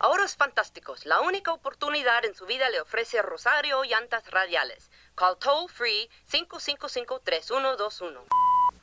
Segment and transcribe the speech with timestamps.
[0.00, 1.04] Ahorros fantásticos.
[1.06, 4.90] La única oportunidad en su vida le ofrece Rosario Llantas Radiales.
[5.16, 8.12] Call toll free 555-3121.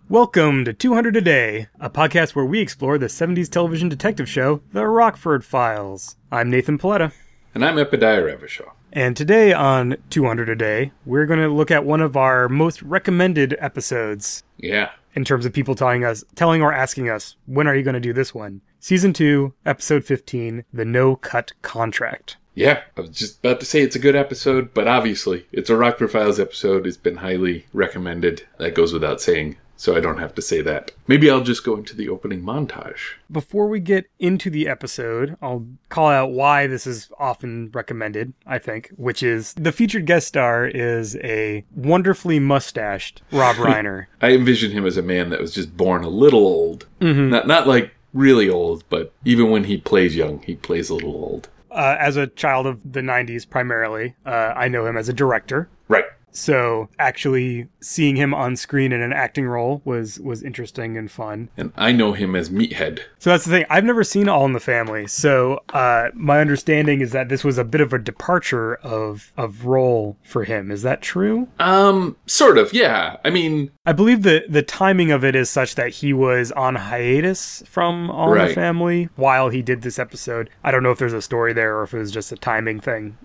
[0.09, 4.62] Welcome to 200 a Day, a podcast where we explore the 70s television detective show,
[4.73, 6.17] The Rockford Files.
[6.31, 7.12] I'm Nathan Paletta.
[7.55, 8.71] And I'm Epidiah Ravachol.
[8.91, 12.82] And today on 200 a Day, we're going to look at one of our most
[12.82, 14.89] recommended episodes Yeah.
[15.16, 18.00] in terms of people telling us, telling or asking us, when are you going to
[18.02, 18.59] do this one?
[18.86, 22.38] Season 2, Episode 15, The No Cut Contract.
[22.53, 22.84] Yeah.
[22.95, 26.12] I was just about to say it's a good episode, but obviously it's a Rockford
[26.12, 26.85] Files episode.
[26.85, 28.45] It's been highly recommended.
[28.59, 30.91] That goes without saying, so I don't have to say that.
[31.07, 33.16] Maybe I'll just go into the opening montage.
[33.31, 38.59] Before we get into the episode, I'll call out why this is often recommended, I
[38.59, 44.05] think, which is the featured guest star is a wonderfully mustached Rob Reiner.
[44.21, 46.85] I envision him as a man that was just born a little old.
[47.02, 47.29] Mm-hmm.
[47.31, 51.14] Not not like really old, but even when he plays young, he plays a little
[51.14, 51.50] old.
[51.70, 55.68] uh, as a child of the 90s primarily, uh, I know him as a director.
[55.90, 56.05] Right.
[56.36, 61.50] So actually seeing him on screen in an acting role was was interesting and fun.
[61.58, 63.00] And I know him as Meathead.
[63.20, 63.66] So that's the thing.
[63.70, 67.58] I've never seen All in the Family, so uh, my understanding is that this was
[67.58, 70.72] a bit of a departure of of role for him.
[70.72, 71.47] Is that true?
[71.59, 73.18] Um, sort of, yeah.
[73.24, 76.75] I mean, I believe the the timing of it is such that he was on
[76.75, 80.50] hiatus from All in the Family while he did this episode.
[80.63, 82.80] I don't know if there's a story there or if it was just a timing
[82.80, 83.18] thing.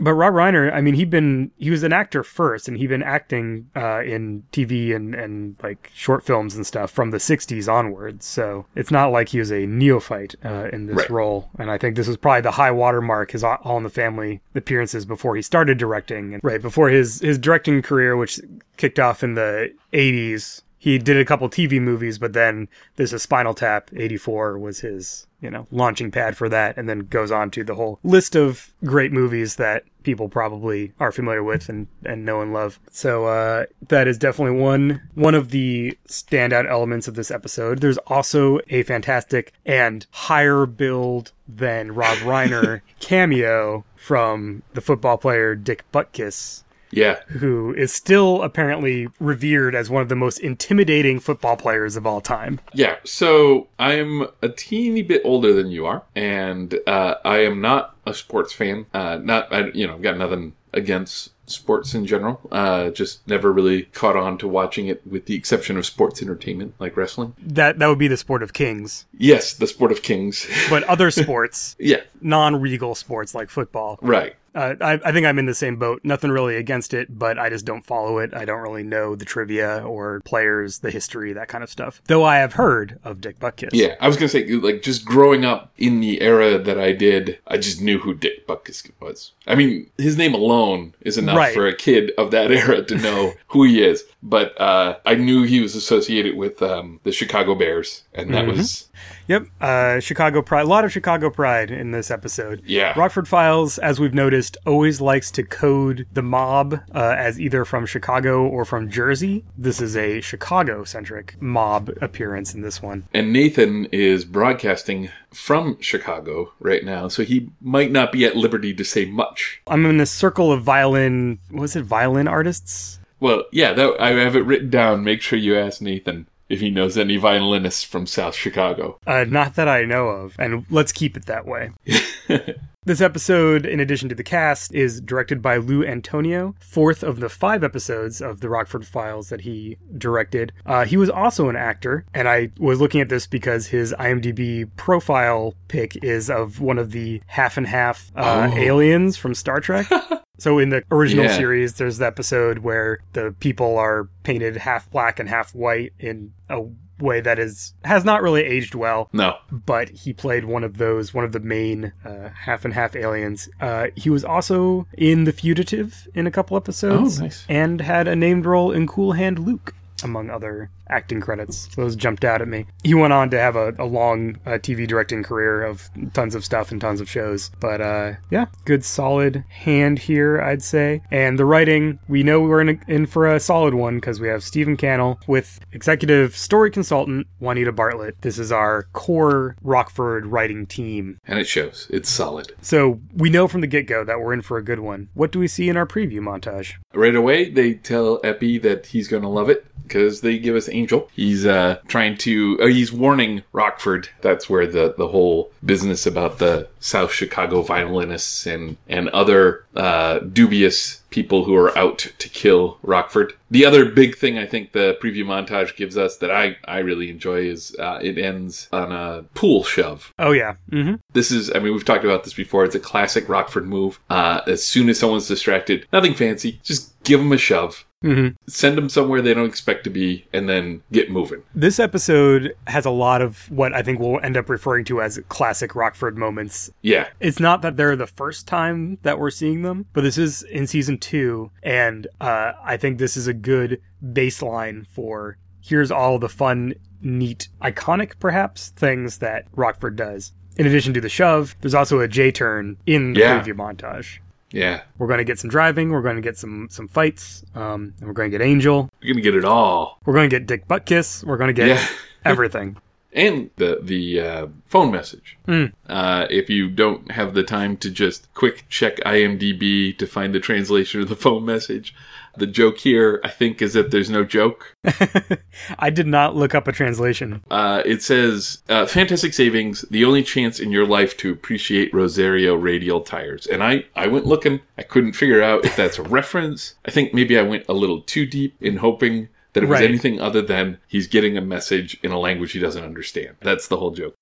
[0.00, 3.02] But Rob Reiner, I mean, he'd been he was an actor first, and he'd been
[3.02, 8.26] acting uh, in TV and and like short films and stuff from the '60s onwards.
[8.26, 11.10] So it's not like he was a neophyte uh, in this Right.
[11.10, 11.50] role.
[11.58, 15.04] And I think this was probably the high watermark his All in the Family appearances
[15.04, 18.40] before he started directing, and right before his his directing career, which
[18.76, 20.62] kicked off in the '80s.
[20.84, 25.26] He did a couple TV movies, but then this is Spinal Tap '84 was his
[25.40, 28.74] you know launching pad for that, and then goes on to the whole list of
[28.84, 32.78] great movies that people probably are familiar with and, and know and love.
[32.90, 37.80] So uh, that is definitely one one of the standout elements of this episode.
[37.80, 45.54] There's also a fantastic and higher billed than Rob Reiner cameo from the football player
[45.54, 46.63] Dick Butkus
[46.94, 47.20] yeah.
[47.28, 52.20] who is still apparently revered as one of the most intimidating football players of all
[52.20, 52.60] time.
[52.72, 57.96] Yeah, so I'm a teeny bit older than you are, and uh, I am not
[58.06, 58.86] a sports fan.
[58.94, 62.40] Uh, not, I, you know, I've got nothing against sports in general.
[62.50, 66.74] Uh, just never really caught on to watching it, with the exception of sports entertainment
[66.78, 67.34] like wrestling.
[67.38, 69.06] That that would be the sport of kings.
[69.16, 70.46] Yes, the sport of kings.
[70.68, 74.36] But other sports, yeah, non-regal sports like football, right.
[74.54, 76.00] Uh, I, I think I'm in the same boat.
[76.04, 78.32] Nothing really against it, but I just don't follow it.
[78.34, 82.00] I don't really know the trivia or players, the history, that kind of stuff.
[82.06, 83.70] Though I have heard of Dick Butkus.
[83.72, 87.38] Yeah, I was gonna say, like, just growing up in the era that I did,
[87.46, 89.32] I just knew who Dick Butkus was.
[89.46, 91.54] I mean, his name alone is enough Right.
[91.54, 94.04] for a kid of that era to know who he is.
[94.24, 98.88] But uh, I knew he was associated with um, the Chicago Bears, and that was
[99.26, 99.46] Yep.
[99.60, 100.62] Uh, Chicago Pride.
[100.62, 102.62] A lot of Chicago Pride in this episode.
[102.66, 102.98] Yeah.
[102.98, 107.86] Rockford Files, as we've noticed, always likes to code the mob uh, as either from
[107.86, 109.44] Chicago or from Jersey.
[109.56, 113.06] This is a Chicago centric mob appearance in this one.
[113.14, 118.74] And Nathan is broadcasting from Chicago right now, so he might not be at liberty
[118.74, 119.60] to say much.
[119.66, 121.38] I'm in a circle of violin.
[121.50, 123.00] Was it violin artists?
[123.20, 125.04] Well, yeah, that, I have it written down.
[125.04, 128.98] Make sure you ask Nathan if he knows any violinists from South Chicago.
[129.06, 131.70] Uh, not that I know of, and let's keep it that way.
[132.86, 137.30] This episode, in addition to the cast, is directed by Lou Antonio, fourth of the
[137.30, 140.52] five episodes of the Rockford Files that he directed.
[140.66, 144.68] Uh, he was also an actor, and I was looking at this because his IMDb
[144.76, 148.54] profile pic is of one of the half and half uh, Oh.
[148.58, 149.86] aliens from Star Trek.
[150.38, 151.36] So in the original Yeah.
[151.36, 156.32] series, there's the episode where the people are painted half black and half white in
[156.50, 156.62] a
[157.00, 159.34] way that is has not really aged well No.
[159.50, 163.48] but he played one of those, one of the main uh, half and half aliens.
[163.60, 167.44] Uh, he was also in The Fugitive in a couple episodes, Oh, nice.
[167.48, 171.68] and had a named role in Cool Hand Luke, among other acting credits.
[171.74, 172.66] So those jumped out at me.
[172.82, 176.44] He went on to have a, a long uh, TV directing career of tons of
[176.44, 177.50] stuff and tons of shows.
[177.60, 181.02] But uh, yeah, good solid hand here, I'd say.
[181.10, 184.28] And the writing, we know we're in, a, in for a solid one because we
[184.28, 188.20] have Stephen Cannell with executive story consultant Juanita Bartlett.
[188.22, 191.18] This is our core Rockford writing team.
[191.26, 191.86] And it shows.
[191.90, 192.52] It's solid.
[192.60, 195.08] So we know from the get go that we're in for a good one.
[195.14, 196.74] What do we see in our preview montage?
[196.92, 200.68] Right away, they tell Epi that he's going to love it because they give us
[200.74, 201.08] Angel.
[201.14, 204.08] He's uh, trying to, uh, he's warning Rockford.
[204.20, 210.18] That's where the, the whole business about the South Chicago violinists and, and other uh,
[210.18, 213.34] dubious people who are out to kill Rockford.
[213.50, 217.08] The other big thing I think the preview montage gives us that I, I really
[217.08, 220.12] enjoy is uh, it ends on a pool shove.
[220.18, 220.56] Oh yeah.
[220.72, 220.96] Mm-hmm.
[221.12, 222.64] This is, I mean, we've talked about this before.
[222.64, 224.00] It's a classic Rockford move.
[224.10, 227.84] Uh, as soon as someone's distracted, nothing fancy, just give them a shove.
[228.02, 228.36] Mm-hmm.
[228.46, 231.42] Send them somewhere they don't expect to be, and then get moving.
[231.54, 235.18] This episode has a lot of what I think we'll end up referring to as
[235.30, 236.70] classic Rockford moments.
[236.82, 240.42] Yeah, It's not that they're the first time that we're seeing them, but this is
[240.42, 246.18] in season two, and uh, I think this is a good baseline for here's all
[246.18, 250.32] the fun, neat, iconic perhaps things that Rockford does.
[250.56, 253.40] In addition to the shove, there's also a J turn in the Yeah.
[253.42, 254.18] preview montage.
[254.54, 254.82] Yeah.
[254.98, 255.90] We're going to get some driving.
[255.90, 257.44] We're going to get some some fights.
[257.54, 258.88] Um, and we're going to get Angel.
[259.02, 259.98] We're gonna get it all.
[260.06, 261.24] We're going to get Dick Butkus.
[261.24, 261.86] We're going to get Yeah.
[262.24, 262.76] everything.
[263.12, 265.36] and the the uh, phone message.
[265.48, 265.72] Mm.
[265.88, 270.40] Uh, if you don't have the time to just quick check IMDb to find the
[270.40, 271.94] translation of the phone message,
[272.36, 274.74] the joke here I think is that there's no joke.
[275.78, 277.42] I did not look up a translation.
[277.50, 282.54] Uh, it says uh, Fantastic Savings, the only chance in your life to appreciate Rosario
[282.54, 283.46] radial tires.
[283.46, 286.74] And I I went looking, I couldn't figure out if that's a reference.
[286.84, 289.28] I think maybe I went a little too deep in hoping.
[289.52, 289.88] That it was Right.
[289.88, 293.36] anything other than he's getting a message in a language he doesn't understand.
[293.40, 294.14] That's the whole joke.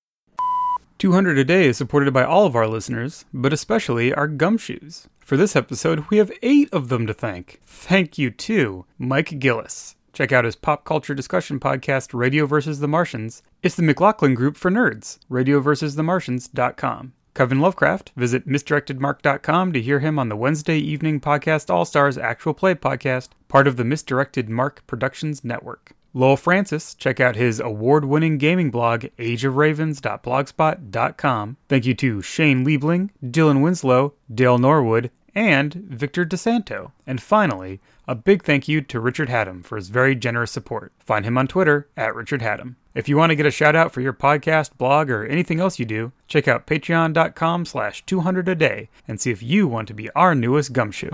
[0.99, 5.07] 200 a day is supported by all of our listeners, but especially our gumshoes.
[5.23, 7.61] For this episode, we have eight of them to thank.
[7.65, 9.95] Thank you to Mike Gillis.
[10.11, 12.81] Check out his pop culture discussion podcast, Radio vs.
[12.81, 13.41] the Martians.
[13.63, 17.13] It's the McLaughlin Group for Nerds, radioversusthemartians.com.
[17.33, 22.53] Kevin Lovecraft, visit misdirectedmark.com to hear him on the Wednesday evening podcast All Stars Actual
[22.53, 25.93] Play podcast, part of the Misdirected Mark Productions Network.
[26.15, 31.57] Lowell Francis, check out his award winning gaming blog, ageofravens.blogspot.com.
[31.67, 36.91] Thank you to Shane Liebling, Dylan Winslow, Dale Norwood, and Victor DeSanto.
[37.07, 40.93] And finally, a big thank you to Richard Haddam for his very generous support.
[40.99, 42.75] Find him on Twitter at Richard Haddam.
[42.93, 45.79] If you want to get a shout out for your podcast, blog, or anything else
[45.79, 49.95] you do, check out patreon.com slash 200 a day and see if you want to
[49.95, 51.09] be our newest gumshoe.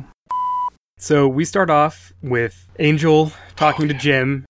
[0.98, 4.44] So we start off with Angel talking to Jim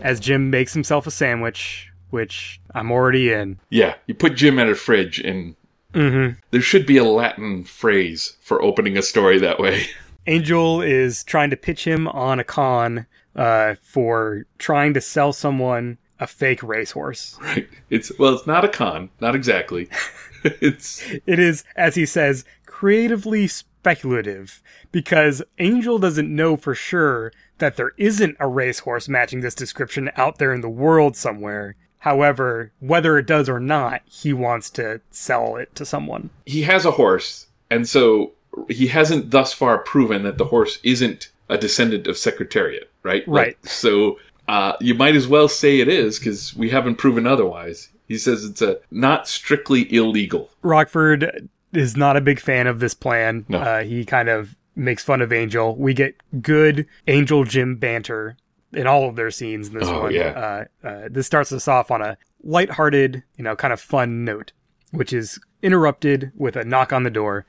[0.00, 3.58] as Jim makes himself a sandwich, which I'm already in.
[3.70, 5.56] Yeah, you put Jim at a fridge, and
[5.92, 6.38] Mm-hmm.
[6.52, 9.86] there should be a Latin phrase for opening a story that way.
[10.28, 15.98] Angel is trying to pitch him on a con uh, for trying to sell someone
[16.20, 17.36] a fake racehorse.
[17.40, 17.68] Right?
[17.88, 19.88] It's well, it's not a con, not exactly.
[20.44, 23.48] it's It is, as he says, creatively
[23.80, 24.62] speculative
[24.92, 30.38] because Angel doesn't know for sure that there isn't a racehorse matching this description out
[30.38, 31.76] there in the world somewhere.
[32.00, 36.30] However, whether it does or not, he wants to sell it to someone.
[36.46, 38.32] he has a horse, and so
[38.68, 43.26] he hasn't thus far proven that the horse isn't a descendant of Secretariat, right?
[43.28, 43.66] Like, Right.
[43.66, 44.18] so
[44.48, 47.88] uh, you might as well say it is because we haven't proven otherwise.
[48.08, 50.50] He says it's a not strictly illegal.
[50.62, 53.44] Rockford is not a big fan of this plan.
[53.48, 53.58] No.
[53.58, 55.76] Uh, he kind of makes fun of Angel.
[55.76, 58.36] We get good Angel Jim banter
[58.72, 60.12] in all of they're scenes in this Oh, one.
[60.14, 60.64] yeah.
[60.82, 64.52] Uh, uh, this starts us off on a lighthearted, you know, kind of fun note,
[64.92, 67.46] which is interrupted with a knock on the door.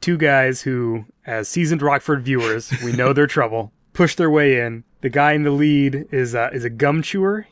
[0.00, 4.84] Two guys who, as seasoned Rockford viewers, we know their trouble, push their way in.
[5.02, 7.46] The guy in the lead is uh, is a gum chewer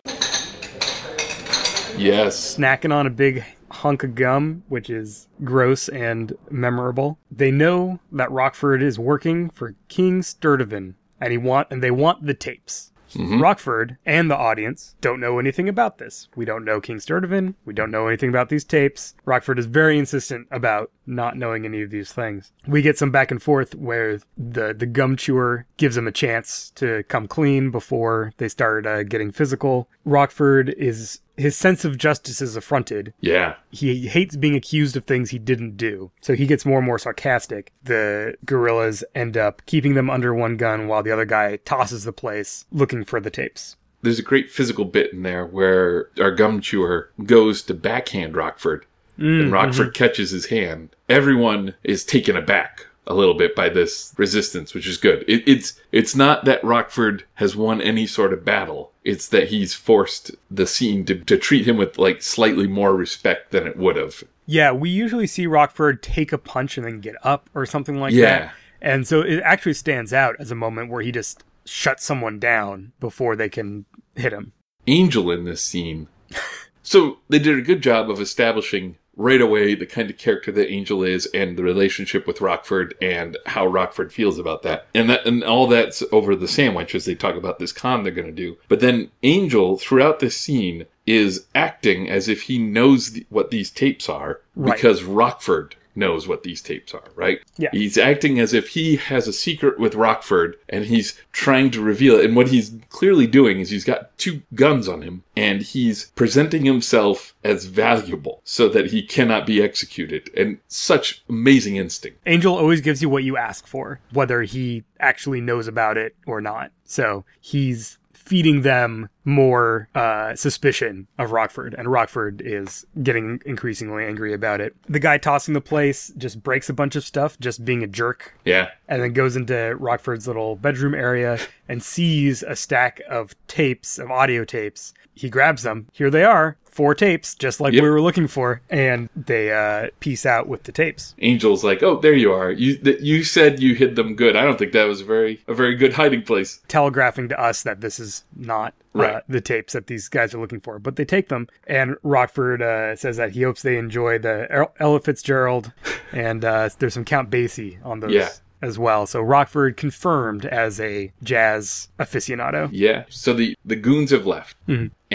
[1.97, 2.57] Yes.
[2.57, 3.45] snacking on a big
[3.85, 7.19] hunk of gum, which is gross and memorable.
[7.31, 12.25] They know that Rockford is working for King Sturtevant, and he want and they want
[12.25, 12.91] the tapes.
[13.17, 16.29] Rockford and the audience don't know anything about this.
[16.35, 17.57] We don't know King Sturtevant.
[17.65, 19.15] We don't know anything about these tapes.
[19.25, 22.51] Rockford is very insistent about not knowing any of these things.
[22.67, 26.71] We get some back and forth where the the gum chewer gives him a chance
[26.77, 29.89] to come clean before they start uh, getting physical.
[30.05, 33.55] Rockford is his sense of justice is affronted Yeah.
[33.71, 36.11] he hates being accused of things he didn't do.
[36.21, 37.73] So he gets more and more sarcastic.
[37.83, 42.13] The gorillas end up keeping them under one gun while the other guy tosses the
[42.13, 43.77] place looking for the tapes.
[44.03, 48.85] There's a great physical bit in there where our gum chewer goes to backhand Rockford,
[49.17, 50.05] and mm, Rockford mm-hmm.
[50.05, 50.91] catches his hand.
[51.09, 55.25] Everyone is taken aback a little bit by this resistance, which is good.
[55.29, 58.93] It, it's it's not that Rockford has won any sort of battle.
[59.05, 63.51] It's that he's forced the scene to, to treat him with like slightly more respect
[63.53, 64.25] than it would have.
[64.47, 68.13] Yeah, we usually see Rockford take a punch and then get up or something like
[68.15, 68.39] Yeah.
[68.39, 68.55] that.
[68.81, 72.93] And so it actually stands out as a moment where he just shuts someone down
[73.01, 74.53] before they can hit him.
[74.87, 76.09] Angel in this scene.
[76.83, 80.71] so they did a good job of establishing right away the kind of character that
[80.71, 84.87] Angel is and the relationship with Rockford and how Rockford feels about that.
[84.95, 88.13] And that and all that's over the sandwich as they talk about this con they're
[88.13, 88.57] going to do.
[88.69, 93.71] But then Angel throughout this scene is acting as if he knows the, what these
[93.71, 94.75] tapes are Right.
[94.75, 97.41] because Rockford knows what these tapes are, right?
[97.57, 97.71] Yeah.
[97.73, 102.19] He's acting as if he has a secret with Rockford and he's trying to reveal
[102.19, 102.25] it.
[102.25, 106.65] And what he's clearly doing is he's got two guns on him and he's presenting
[106.65, 110.31] himself as valuable so that he cannot be executed.
[110.37, 112.21] And such amazing instinct.
[112.27, 116.41] Angel always gives you what you ask for, whether he actually knows about it or
[116.41, 116.73] not.
[116.85, 124.33] So he's feeding them more uh, suspicion of Rockford, and Rockford is getting increasingly angry
[124.33, 124.75] about it.
[124.89, 128.35] The guy tossing the place just breaks a bunch of stuff, just being a jerk,
[128.45, 128.71] Yeah.
[128.89, 131.39] and then goes into Rockford's little bedroom area
[131.69, 134.95] and sees a stack of tapes, of audio tapes.
[135.15, 135.87] He grabs them.
[135.93, 136.57] Here they are.
[136.75, 137.83] Four tapes, just like Yep.
[137.85, 138.61] we were looking for.
[138.69, 141.15] And they uh, piece out with the tapes.
[141.23, 142.51] Angel's like, oh, there you are.
[142.51, 144.35] You th- you said you hid them good.
[144.35, 146.61] I don't think that was a very a very good hiding place.
[146.67, 150.61] telegraphing to us that this is not uh, the tapes that these guys are looking
[150.61, 150.79] for.
[150.81, 154.99] But they take them, and Rockford uh, says that he hopes they enjoy the Ella
[155.01, 155.73] Fitzgerald,
[156.13, 158.31] and uh, there's some Count Basie on those Yeah.
[158.63, 159.07] as well.
[159.07, 162.69] So Rockford confirmed as a jazz aficionado.
[162.73, 163.05] Yeah.
[163.09, 164.57] So the the goons have left,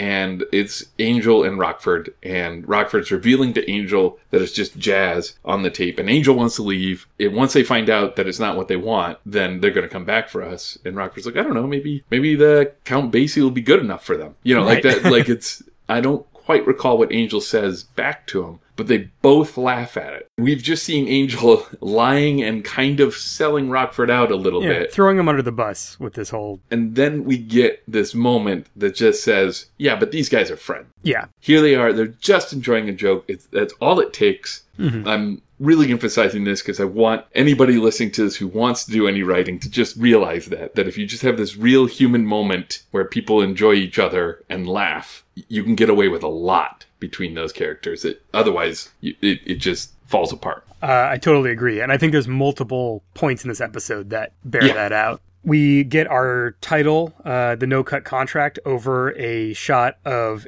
[0.00, 5.62] and it's Angel and Rockford, and Rockford's revealing to Angel that it's just jazz on
[5.62, 7.06] the tape, and Angel wants to leave.
[7.18, 9.92] And once they find out that it's not what they want, then they're going to
[9.92, 10.78] come back for us.
[10.86, 14.02] And Rockford's like, I don't know, maybe maybe the Count Basie will be good enough
[14.02, 14.36] for them.
[14.42, 15.04] You know, like that.
[15.04, 18.58] Like it's I don't quite recall what Angel says back to him.
[18.80, 20.26] But they both laugh at it.
[20.38, 24.92] We've just seen Angel lying and kind of selling Rockford out a little Yeah, bit.
[24.92, 28.94] throwing him under the bus with this whole And then we get this moment that
[28.94, 30.86] just says, yeah, but these guys are friends.
[31.02, 31.26] yeah.
[31.40, 31.92] Here they are.
[31.92, 33.26] They're just enjoying a joke.
[33.28, 34.62] It's, that's all it takes.
[34.78, 35.06] Mm-hmm.
[35.06, 39.06] I'm really emphasizing this because I want anybody listening to this who wants to do
[39.06, 42.82] any writing to just realize that, that if you just have this real human moment
[42.92, 47.34] where people enjoy each other and laugh, you can get away with a lot between
[47.34, 48.04] those characters.
[48.04, 50.64] It, otherwise, you, it, it just falls apart.
[50.82, 51.80] Uh, I totally agree.
[51.80, 54.74] And I think there's multiple points in this episode that bear Yeah.
[54.74, 55.20] that out.
[55.42, 60.46] We get our title, uh, the no cut contract, over a shot of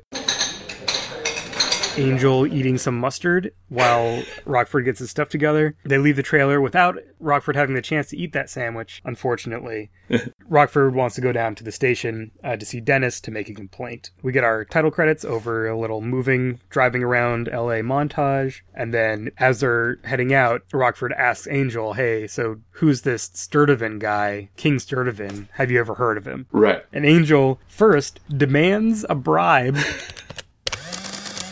[1.96, 5.76] Angel eating some mustard while Rockford gets his stuff together.
[5.84, 9.90] They leave the trailer without Rockford having the chance to eat that sandwich, unfortunately.
[10.48, 13.54] Rockford wants to go down to the station uh, to see Dennis to make a
[13.54, 14.10] complaint.
[14.22, 18.60] We get our title credits over a little moving, driving around LA montage.
[18.74, 24.50] And then as they're heading out, Rockford asks Angel, Hey, so who's this Sturtevant guy,
[24.56, 25.48] King Sturtevant?
[25.52, 26.46] Have you ever heard of him?
[26.52, 26.84] Right.
[26.92, 29.76] And Angel first demands a bribe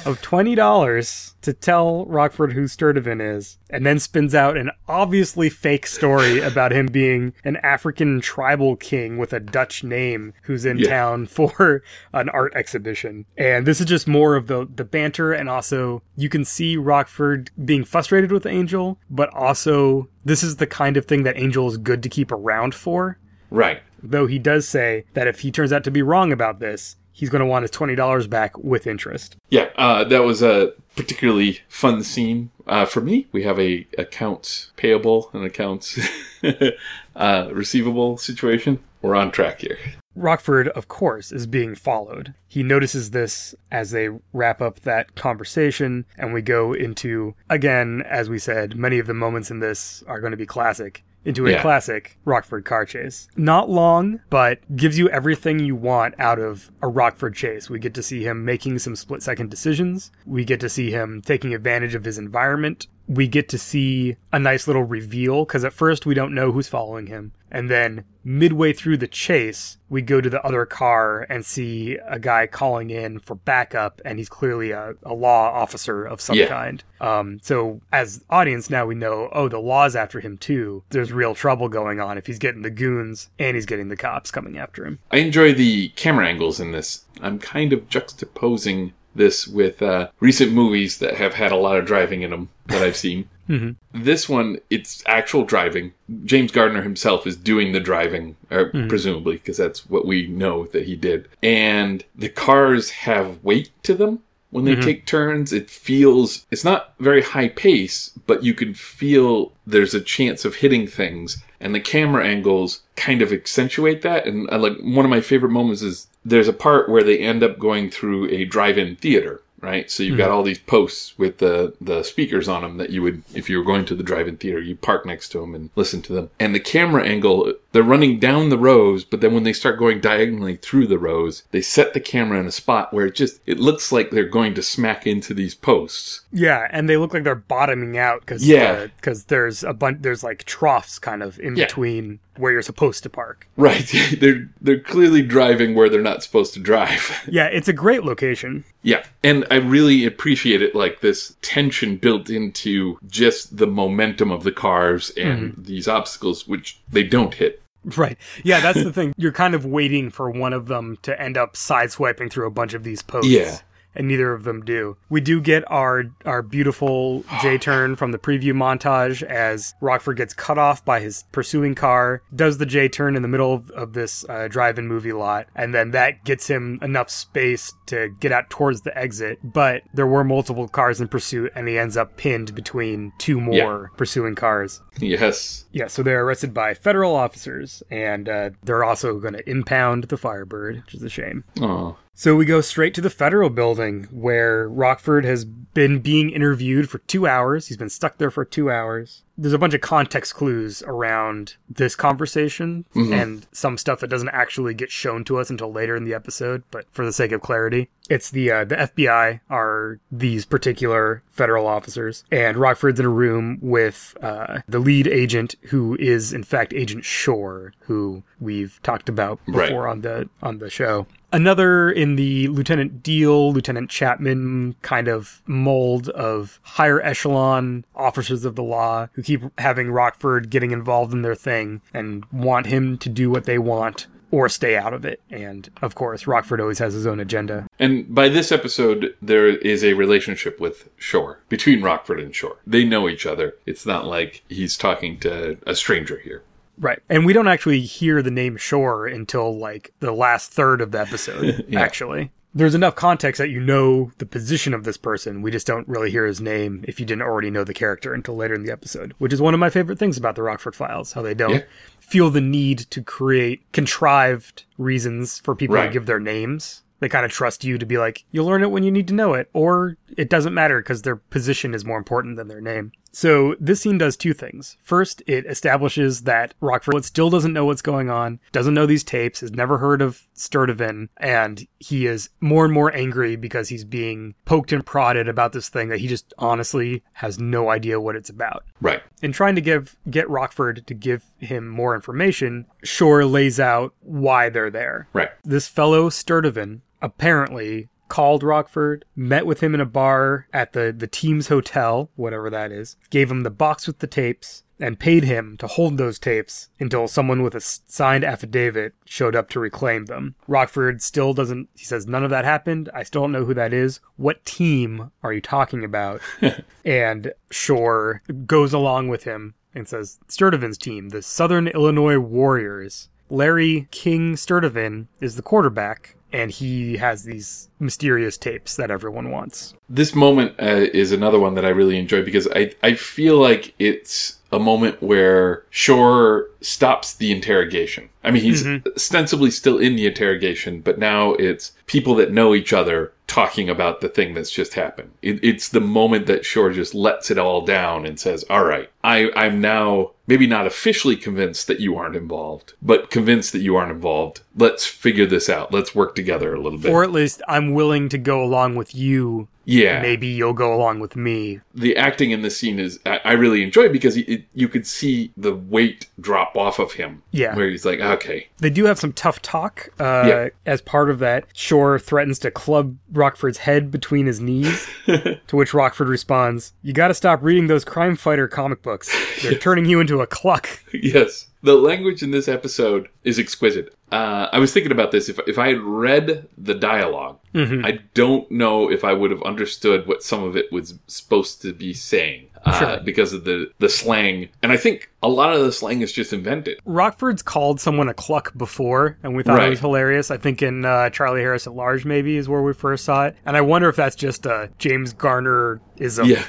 [0.07, 5.87] of $20 to tell Rockford who Sturtevant is, and then spins out an obviously fake
[5.87, 10.89] story about him being an African tribal king with a Dutch name who's in Yeah.
[10.91, 13.27] town for an art exhibition.
[13.37, 17.51] And this is just more of the, the banter, and also you can see Rockford
[17.65, 21.77] being frustrated with Angel, but also this is the kind of thing that Angel is
[21.79, 23.19] good to keep around for
[23.51, 23.81] Right.
[24.03, 27.29] though he does say that if he turns out to be wrong about this, he's
[27.29, 29.37] going to want his $20 back with interest.
[29.51, 33.27] Yeah, uh, that was a particularly fun scene uh, for me.
[33.31, 35.99] We have a accounts payable and accounts
[37.15, 38.79] uh, receivable situation.
[39.03, 39.77] We're on track here.
[40.17, 42.35] Rockford, of course, is being followed.
[42.49, 48.31] He notices this as they wrap up that conversation, and we go into, again, as
[48.31, 51.05] we said, many of the moments in this are going to be classic.
[51.25, 51.61] Into a Yeah.
[51.63, 53.29] classic Rockford car chase.
[53.37, 57.69] Not long, but gives you everything you want out of a Rockford chase.
[57.69, 60.11] We get to see him making some split second decisions.
[60.25, 62.87] We get to see him taking advantage of his environment.
[63.11, 66.69] We get to see a nice little reveal because at first we don't know who's
[66.69, 67.33] following him.
[67.51, 72.21] And then midway through the chase, we go to the other car and see a
[72.21, 76.47] guy calling in for backup, and he's clearly a, a law officer of some Yeah.
[76.47, 76.85] kind.
[77.01, 80.85] Um, so as audience now we know, oh, the law's after him too.
[80.91, 84.31] There's real trouble going on if he's getting the goons and he's getting the cops
[84.31, 85.01] coming after him.
[85.11, 87.07] I enjoy the camera angles in this.
[87.21, 91.87] I'm kind of juxtaposing this with uh, recent movies that have had a lot of
[91.87, 93.29] driving in them that I've seen.
[93.51, 94.05] Mm-hmm.
[94.05, 95.93] This one, it's actual driving.
[96.25, 100.87] James Garner himself is doing the driving, or presumably, because that's what we know that
[100.87, 101.29] he did.
[101.43, 104.23] And the cars have weight to them.
[104.51, 104.83] When they mm-hmm.
[104.83, 105.53] take turns.
[105.53, 110.57] It feels it's not very high pace, but you can feel there's a chance of
[110.57, 114.27] hitting things, and the camera angles kind of accentuate that.
[114.27, 117.43] And I like one of my favorite moments is there's a part where they end
[117.43, 119.43] up going through a drive-in theater.
[119.61, 120.19] Right, so you've hmm.
[120.19, 123.59] got all these posts with the the speakers on them that you would, if you
[123.59, 126.31] were going to the drive-in theater, you park next to them and listen to them.
[126.41, 130.01] And the camera angle, they're running down the rows, but then when they start going
[130.01, 133.59] diagonally through the rows, they set the camera in a spot where it just it
[133.59, 136.23] looks like they're going to smack into these posts.
[136.33, 138.87] Yeah, and they look like they're bottoming out because Yeah.
[138.97, 141.67] because there's a bunch there's like troughs kind of in Yeah.
[141.67, 143.47] between where you're supposed to park.
[143.61, 147.27] Right, they're they're clearly driving where they're not supposed to drive.
[147.31, 148.65] Yeah, it's a great location.
[148.83, 154.43] Yeah, and I really appreciate it like this tension built into just the momentum of
[154.43, 155.63] the cars and mm-hmm.
[155.63, 157.63] these obstacles, which they don't hit.
[157.85, 158.19] Right.
[158.43, 159.15] Yeah, that's the thing.
[159.17, 162.75] You're kind of waiting for one of them to end up sideswiping through a bunch
[162.75, 163.31] of these posts.
[163.31, 163.59] Yeah.
[163.95, 164.97] And neither of them do.
[165.09, 170.35] We do get our our beautiful J turn from the preview montage as Rockford gets
[170.35, 173.93] cut off by his pursuing car, does the J turn in the middle of, of
[173.93, 178.49] this uh, drive-in movie lot, and then that gets him enough space to get out
[178.51, 179.39] towards the exit.
[179.43, 183.91] But there were multiple cars in pursuit, and he ends up pinned between two more
[183.97, 184.81] pursuing cars.
[184.99, 185.65] Yes.
[185.73, 190.17] Yeah, so they're arrested by federal officers, and uh, they're also going to impound the
[190.17, 191.45] Firebird, which is a shame.
[191.61, 191.97] Oh.
[192.21, 196.99] So we go straight to the federal building where Rockford has been being interviewed for
[196.99, 197.69] two hours.
[197.69, 199.23] He's been stuck there for two hours.
[199.39, 204.75] There's a bunch of context clues around this conversation and some stuff that doesn't actually
[204.75, 207.89] get shown to us until later in the episode, but for the sake of clarity,
[208.11, 213.59] it's the uh, the FBI are these particular federal officers, and Rockford's in a room
[213.63, 219.41] with uh, the lead agent, who is in fact Agent Shore, who we've talked about
[219.47, 219.71] Right.
[219.71, 221.07] before on the on the show.
[221.33, 228.57] Another in the Lieutenant Diehl, Lieutenant Chapman kind of mold of higher echelon officers of
[228.57, 233.09] the law who keep having Rockford getting involved in their thing and want him to
[233.09, 235.21] do what they want or stay out of it.
[235.31, 237.67] And of course, Rockford always has his own agenda.
[237.79, 242.57] And by this episode, there is a relationship with Shore, between Rockford and Shore.
[242.67, 243.55] They know each other.
[243.67, 246.43] It's not like he's talking to a stranger here.
[246.81, 246.99] Right.
[247.09, 251.01] And we don't actually hear the name Shore until like the last third of the
[251.01, 251.81] episode, Yeah.
[251.81, 252.31] actually.
[252.53, 255.41] There's enough context that you know the position of this person.
[255.41, 258.35] We just don't really hear his name if you didn't already know the character until
[258.35, 261.13] later in the episode, which is one of my favorite things about the Rockford Files,
[261.13, 261.63] how they don't Yeah.
[262.01, 265.87] feel the need to create contrived reasons for people Right.
[265.87, 266.83] to give their names.
[266.99, 269.15] They kind of trust you to be like, you'll learn it when you need to
[269.15, 272.91] know it, or it doesn't matter because their position is more important than their name.
[273.13, 274.77] So this scene does two things.
[274.83, 279.41] First, it establishes that Rockford still doesn't know what's going on, doesn't know these tapes,
[279.41, 284.35] has never heard of Sturtevant, and he is more and more angry because he's being
[284.45, 288.31] poked and prodded about this thing that he just honestly has no idea what it's
[288.31, 288.65] about.
[288.81, 289.03] Right.
[289.23, 294.49] In trying to give get Rockford to give him more information, Shore lays out why
[294.49, 295.09] they're there.
[295.13, 295.31] Right.
[295.45, 301.07] This fellow Sturtevant apparently called Rockford, met with him in a bar at the, the
[301.07, 305.57] team's hotel, whatever that is, gave him the box with the tapes, and paid him
[305.59, 310.35] to hold those tapes until someone with a signed affidavit showed up to reclaim them.
[310.47, 312.89] Rockford still doesn't, he says, none of that happened.
[312.95, 314.01] I still don't know who that is.
[314.17, 316.21] What team are you talking about?
[316.85, 323.09] and Shore goes along with him and says, Sturtevant's team, the Southern Illinois Warriors.
[323.29, 329.75] Larry King Sturtevant is the quarterback, and he has these mysterious tapes that everyone wants.
[329.89, 333.75] This moment uh, is another one that I really enjoy because I, I feel like
[333.79, 338.09] it's a moment where Shore stops the interrogation.
[338.25, 342.73] I mean, he's ostensibly still in the interrogation, but now it's people that know each
[342.73, 345.13] other talking about the thing that's just happened.
[345.23, 348.91] It, it's the moment that Shore just lets it all down and says, all right,
[349.05, 353.77] I, I'm now maybe not officially convinced that you aren't involved, but convinced that you
[353.77, 354.41] aren't involved.
[354.57, 355.73] Let's figure this out.
[355.73, 356.91] Let's work together a little bit.
[356.91, 359.47] Or at least I'm willing to go along with you.
[359.65, 360.01] Yeah.
[360.03, 361.61] Maybe you'll go along with me.
[361.75, 364.87] the acting in this scene is I, I really enjoy it because it, you could
[364.87, 367.23] see the weight drop off of him.
[367.31, 367.55] Yeah.
[367.55, 369.89] where he's like, okay, They do have some tough talk.
[370.01, 370.49] Uh, Yeah.
[370.67, 375.75] As part of that, Shore threatens to club Rockford's head between his knees, to which
[375.75, 379.11] Rockford responds, You gotta stop reading those crime fighter comic books.
[379.43, 380.69] They're turning you into a cluck.
[380.93, 383.95] yes, the language in this episode is exquisite.
[384.13, 385.29] Uh, I was thinking about this.
[385.29, 390.07] If, if I had read the dialog I don't know if I would have understood
[390.07, 392.47] what some of it was supposed to be saying.
[392.63, 393.01] Uh, Sure.
[393.03, 394.51] because of the, the slang.
[394.63, 396.79] And I think a lot of the slang is just invented.
[396.85, 400.31] Rockford's called someone a cluck before, and we thought it was hilarious.
[400.31, 403.37] I think in uh, Charlie Harris at Large, maybe, is where we first saw it.
[403.47, 406.27] And I wonder if that's just a James Garner ism.
[406.27, 406.45] Yeah.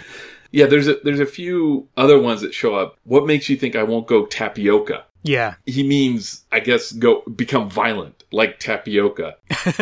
[0.51, 2.97] Yeah, there's a there's a few other ones that show up.
[3.03, 5.05] What makes you think I won't go tapioca?
[5.23, 5.55] Yeah.
[5.65, 9.35] he means, I guess, go become violent like tapioca.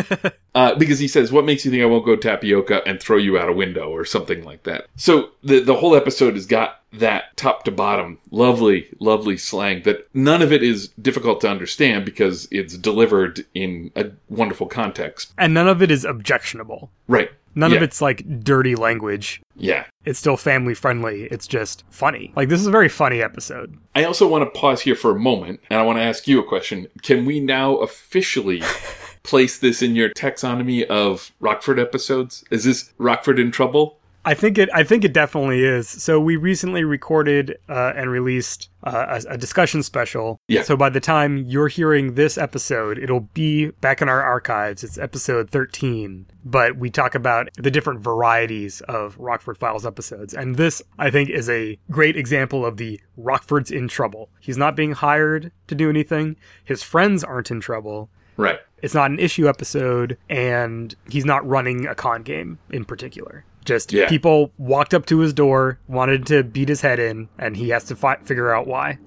[0.56, 3.38] uh, because he says, "What makes you think I won't go tapioca and throw you
[3.38, 7.38] out a window or something like that?" So the the whole episode has got that
[7.38, 12.48] top to bottom, lovely, lovely slang that none of it is difficult to understand because
[12.50, 15.34] it's delivered in a wonderful context.
[15.38, 16.90] And none of it is objectionable.
[17.08, 17.30] Right.
[17.56, 19.42] None of it's like dirty language.
[19.56, 19.86] Yeah.
[20.06, 21.24] It's still family friendly.
[21.26, 22.32] It's just funny.
[22.36, 23.78] Like, this is a very funny episode.
[23.96, 26.40] I also want to pause here for a moment and I want to ask you
[26.40, 26.88] a question.
[27.02, 28.64] Can we now officially
[29.24, 32.46] place this in your taxonomy of Rockford episodes?
[32.50, 33.99] Is this Rockford in trouble?
[34.30, 34.70] I think it.
[34.76, 35.90] I think it definitely is.
[35.90, 40.40] So we recently recorded uh, and released uh, a, a discussion special.
[40.48, 40.62] Yeah.
[40.62, 44.84] So by the time you're hearing this episode, it'll be back in our archives.
[44.84, 46.28] It's episode 13.
[46.46, 51.32] But we talk about the different varieties of Rockford Files episodes, and this I think
[51.32, 54.30] is a great example of the Rockford's in trouble.
[54.40, 56.36] He's not being hired to do anything.
[56.64, 58.12] His friends aren't in trouble.
[58.38, 58.60] Right.
[58.84, 63.44] It's not an issue episode, and he's not running a con game in particular.
[63.70, 64.10] Just Yeah.
[64.10, 67.84] people walked up to his door, wanted to beat his head in, and he has
[67.86, 68.98] to fi- figure out why.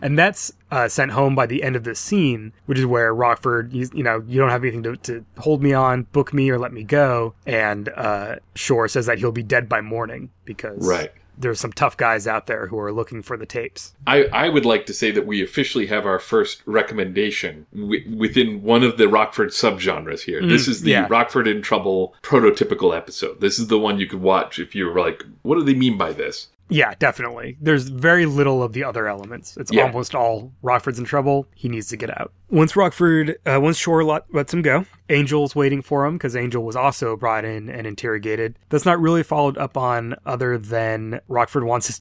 [0.00, 3.72] And that's uh, sent home by the end of this scene, which is where Rockford,
[3.72, 6.58] he's, you know, you don't have anything to, to hold me on, book me, or
[6.58, 7.34] let me go.
[7.46, 11.10] And uh, Shore says that he'll be dead by morning because Right.
[11.36, 13.94] There's some tough guys out there who are looking for the tapes.
[14.06, 18.62] I, I would like to say that we officially have our first recommendation wi- within
[18.62, 20.44] one of the Rockford subgenres here.
[20.46, 21.06] this mm, is the yeah.
[21.08, 23.40] Rockford in Trouble prototypical episode.
[23.40, 25.96] This is the one you could watch if you were like, what do they mean
[25.96, 26.48] by this?
[26.68, 27.58] Yeah, definitely.
[27.60, 29.56] There's very little of the other elements.
[29.58, 29.82] It's Yeah.
[29.84, 31.46] almost all Rockford's in trouble.
[31.54, 32.32] He needs to get out.
[32.50, 36.64] Once Rockford, uh, once Shore let, lets him go, Angel's waiting for him because Angel
[36.64, 38.58] was also brought in and interrogated.
[38.70, 42.00] That's not really followed up on other than Rockford wants his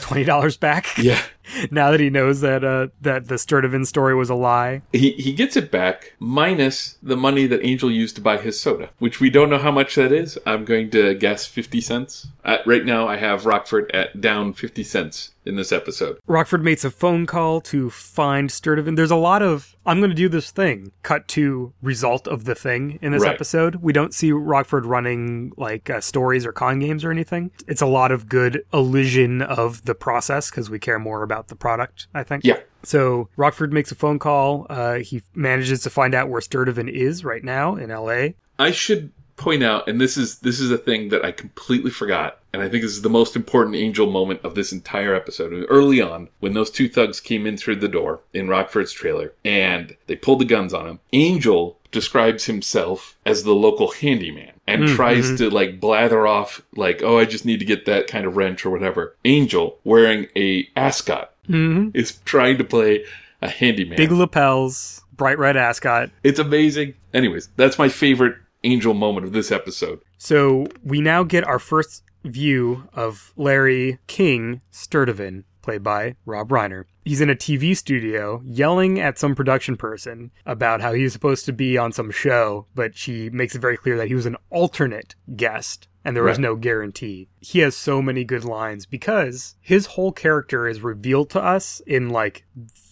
[0.00, 0.86] twenty dollars back.
[0.98, 1.20] Yeah.
[1.70, 4.82] now that he knows that uh, that the Sturtevant story was a lie.
[4.92, 8.90] He, he gets it back minus the money that Angel used to buy his soda,
[8.98, 10.38] which we don't know how much that is.
[10.46, 12.28] I'm going to guess 50 cents.
[12.44, 16.18] Uh, right now, I have Rockford at down 50 cents in this episode.
[16.26, 18.96] Rockford makes a phone call to find Sturtevant.
[18.96, 20.92] There's a lot of I'm going to do this thing.
[21.02, 23.34] Cut to result of the thing in this Right.
[23.34, 23.76] episode.
[23.76, 27.50] We don't see Rockford running like uh, stories or con games or anything.
[27.66, 31.56] It's a lot of good elision of the process because we care more about the
[31.56, 32.06] product.
[32.14, 32.44] I think.
[32.44, 32.60] Yeah.
[32.84, 34.66] So Rockford makes a phone call.
[34.70, 38.34] Uh, he manages to find out where Sturtevant is right now in L.A.
[38.58, 42.38] I should point out, and this is this is a thing that I completely forgot,
[42.52, 45.66] and I think this is the most important Angel moment of this entire episode.
[45.68, 49.96] Early on, when those two thugs came in through the door in Rockford's trailer, and
[50.06, 54.96] they pulled the guns on him, Angel describes himself as the local handyman and mm,
[54.96, 55.36] tries mm-hmm.
[55.36, 58.64] to like blather off like, "Oh, I just need to get that kind of wrench
[58.64, 61.90] or whatever." Angel, wearing a ascot, mm-hmm.
[61.94, 63.04] is trying to play
[63.42, 63.96] a handyman.
[63.96, 66.10] Big lapels, bright red ascot.
[66.22, 66.94] It's amazing.
[67.12, 70.00] Anyways, that's my favorite Angel moment of this episode.
[70.18, 76.84] So we now get our first view of Larry King Sturtevant, played by Rob Reiner.
[77.04, 81.52] He's in a TV studio yelling at some production person about how he's supposed to
[81.52, 85.16] be on some show, but she makes it very clear that he was an alternate
[85.34, 86.42] guest and there was Right.
[86.42, 87.28] no guarantee.
[87.40, 92.10] He has so many good lines because his whole character is revealed to us in
[92.10, 92.44] like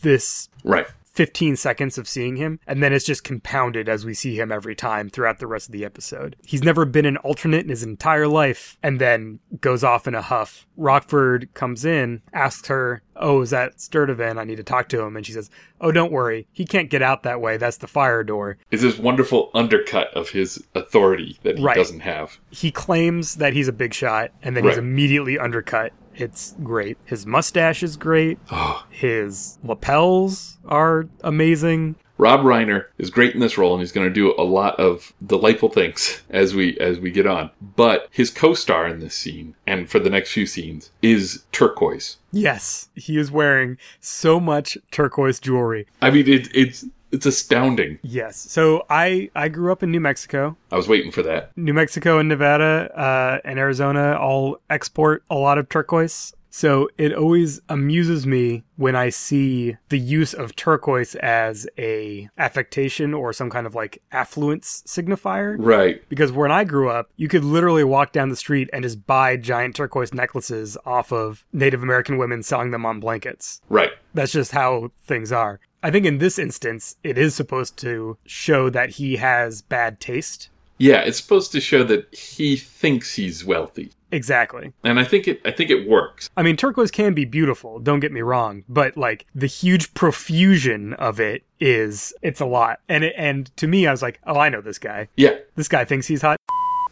[0.03, 0.87] this Right.
[1.13, 4.75] 15 seconds of seeing him, and then it's just compounded as we see him every
[4.75, 6.37] time throughout the rest of the episode.
[6.45, 10.23] He's never been an alternate in his entire life, and then goes off in a
[10.23, 10.67] huff.
[10.77, 14.39] Rockford comes in, asks her, Oh, is that Sturtevant?
[14.39, 15.15] I need to talk to him.
[15.17, 16.47] And she says, Oh, don't worry.
[16.53, 17.57] He can't get out that way.
[17.59, 18.57] That's the fire door.
[18.71, 21.77] It's this wonderful undercut of his authority that he Right.
[21.77, 22.39] doesn't have.
[22.51, 25.93] He claims that he's a big shot, and then he's immediately undercut.
[26.15, 26.99] It's great.
[27.05, 28.39] His mustache is great.
[28.51, 28.85] Oh.
[28.91, 31.97] His lapels are amazing.
[32.21, 35.15] Rob Reiner is great in this role, and he's going to do a lot of
[35.27, 37.51] delightful things as we as we get on.
[37.77, 42.19] But his co-star in this scene, and for the next few scenes, is turquoise.
[42.31, 45.87] Yes, he is wearing so much turquoise jewelry.
[46.03, 47.99] I mean, it, it's it's astounding.
[48.03, 48.37] Yes.
[48.37, 50.59] So I I grew up in New Mexico.
[50.71, 51.57] I was waiting for that.
[51.57, 56.35] New Mexico and Nevada uh, and Arizona all export a lot of turquoise.
[56.51, 63.15] So it always amuses me when I see the use of turquoise as a affectation
[63.15, 65.57] or some kind of like affluence signifier.
[65.59, 66.07] Right.
[66.09, 69.37] Because when I grew up, you could literally walk down the street and just buy
[69.37, 73.63] giant turquoise necklaces off of Native American women selling them on blankets.
[73.69, 73.93] Right.
[74.13, 75.61] That's just how things are.
[75.83, 80.51] I think in this instance, it is supposed to show that he has bad taste.
[80.81, 83.93] Yeah, it's supposed to show that he thinks he's wealthy.
[84.11, 84.73] Exactly.
[84.83, 86.31] And I think it I think it works.
[86.37, 90.95] I mean, turquoise can be beautiful, don't get me wrong, but like the huge profusion
[90.95, 92.81] of it is it's a lot.
[92.89, 95.09] And it, and to me I was like, "Oh, I know this guy.
[95.17, 95.37] Yeah.
[95.55, 96.39] This guy thinks he's hot."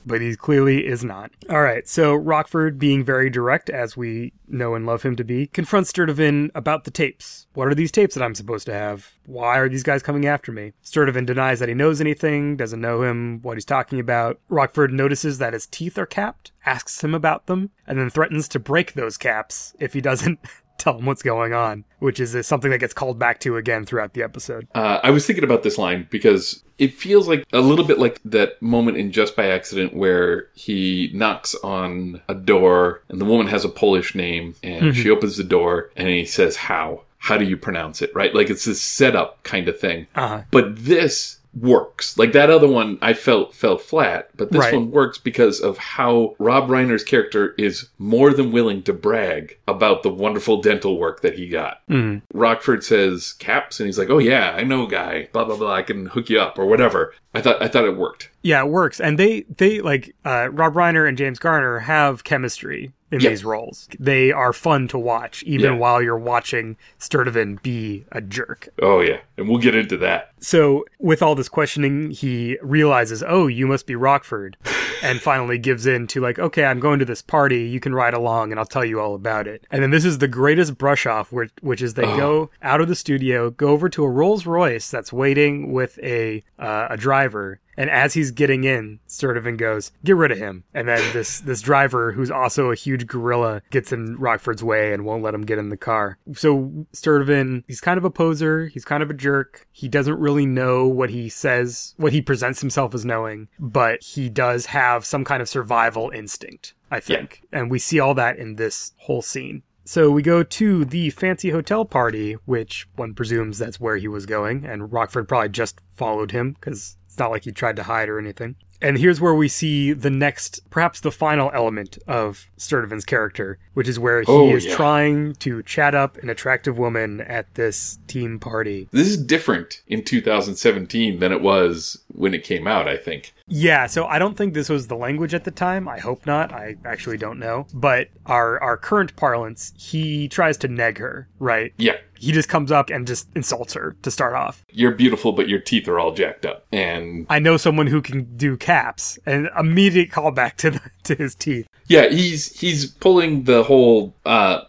[0.07, 1.31] But he clearly is not.
[1.51, 5.47] All right, so Rockford, being very direct, as we know and love him to be,
[5.47, 7.47] confronts Sturtevant about the tapes.
[7.55, 9.13] What are these tapes that I'm supposed to have?
[9.27, 10.73] Why are these guys coming after me?
[10.83, 14.41] Sturtevant denies that he knows anything, doesn't know him, what he's talking about.
[14.49, 18.59] Rockford notices that his teeth are capped, asks him about them, and then threatens to
[18.59, 20.39] break those caps if he doesn't
[20.79, 24.15] tell him what's going on, which is something that gets called back to again throughout
[24.15, 24.67] the episode.
[24.75, 28.21] Uh, I was thinking about this line because it feels like a little bit like
[28.25, 33.49] that moment in Just by Accident where he knocks on a door and the woman
[33.49, 37.03] has a Polish name and she opens the door and he says, How?
[37.19, 38.15] How do you pronounce it?
[38.15, 38.33] Right?
[38.33, 40.07] Like it's this setup kind of thing.
[40.15, 40.43] Uh-huh.
[40.53, 42.17] But this works.
[42.19, 44.75] Like that other one I felt fell flat, but this Right.
[44.75, 50.03] one works because of how Rob Reiner's character is more than willing to brag about
[50.03, 51.81] the wonderful dental work that he got.
[51.91, 52.23] Mhm.
[52.33, 55.29] Rockford says caps and he's like, "Oh yeah, I know a guy.
[55.33, 55.73] Blah blah blah.
[55.75, 58.31] I can hook you up or whatever." I thought I thought it worked.
[58.43, 59.01] Yeah, it works.
[59.01, 63.31] And they they like uh Rob Reiner and James Garner have chemistry in Yeah.
[63.31, 63.89] these roles.
[63.99, 65.79] They are fun to watch, even Yeah.
[65.79, 68.69] while you're watching Sturtevant be a jerk.
[68.83, 70.33] Oh yeah, and we'll get into that.
[70.41, 74.57] So, with all this questioning, he realizes, oh, you must be Rockford,
[75.03, 77.63] and finally gives in to, like, okay, I'm going to this party.
[77.63, 79.65] You can ride along, and I'll tell you all about it.
[79.71, 82.87] And then this is the greatest brush off, which, which is they go out of
[82.89, 87.59] the studio, go over to a Rolls Royce that's waiting with a uh, a driver.
[87.79, 91.63] And as he's getting in, Sturtevant goes, "Get rid of him." And then this this
[91.63, 95.59] driver, who's also a huge gorilla, gets in Rockford's way and won't let him get
[95.59, 96.19] in the car.
[96.35, 98.67] So Sturtevant, he's kind of a poser.
[98.67, 99.69] He's kind of a jerk.
[99.71, 104.29] He doesn't really know what he says, what he presents himself as knowing, but he
[104.29, 106.75] does have some kind of survival instinct.
[106.91, 109.63] I think, and we see all that in this whole scene.
[109.85, 114.27] So we go to the fancy hotel party, which one presumes that's where he was
[114.27, 118.19] going, and Rockford probably just followed him because not like he tried to hide or
[118.19, 118.57] anything.
[118.81, 123.89] And here's where we see the next, perhaps the final element of Sturtevant's character, which
[123.89, 124.77] is where he Oh, is yeah.
[124.77, 128.89] trying to chat up an attractive woman at this team party.
[128.93, 132.89] This is different in 2017 than it was when it came out.
[132.89, 133.33] I think.
[133.51, 135.89] Yeah, so I don't think this was the language at the time.
[135.89, 136.53] I hope not.
[136.53, 137.67] I actually don't know.
[137.73, 141.73] But our our current parlance, he tries to neg her, right?
[141.79, 144.65] Yeah, He just comes up and just insults her to start off.
[144.71, 148.37] you're beautiful, but your teeth are all jacked up, and I know someone who can
[148.37, 151.67] do caps, and immediate callback to the, to his teeth.
[151.87, 154.61] yeah, he's he's pulling the whole uh,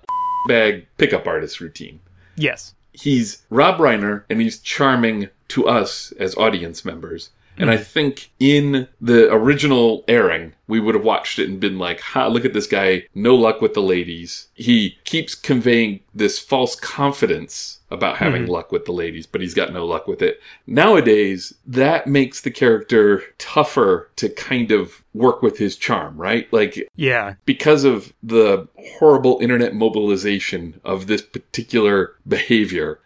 [0.48, 2.00] bag pickup artist routine.
[2.38, 2.74] Yes.
[2.94, 7.32] he's Rob Reiner and he's charming to us as audience members.
[7.58, 12.00] And I think in the original airing, we would have watched it and been like,
[12.00, 14.48] ha, look at this guy, no luck with the ladies.
[14.54, 19.74] He keeps conveying this false confidence about having luck with the ladies, but he's got
[19.74, 20.40] no luck with it.
[20.68, 26.48] Nowadays, that makes the character tougher to kind of work with his charm, right?
[26.54, 27.34] Like, Yeah.
[27.46, 28.68] because of the
[29.00, 33.00] horrible internet mobilization of this particular behavior,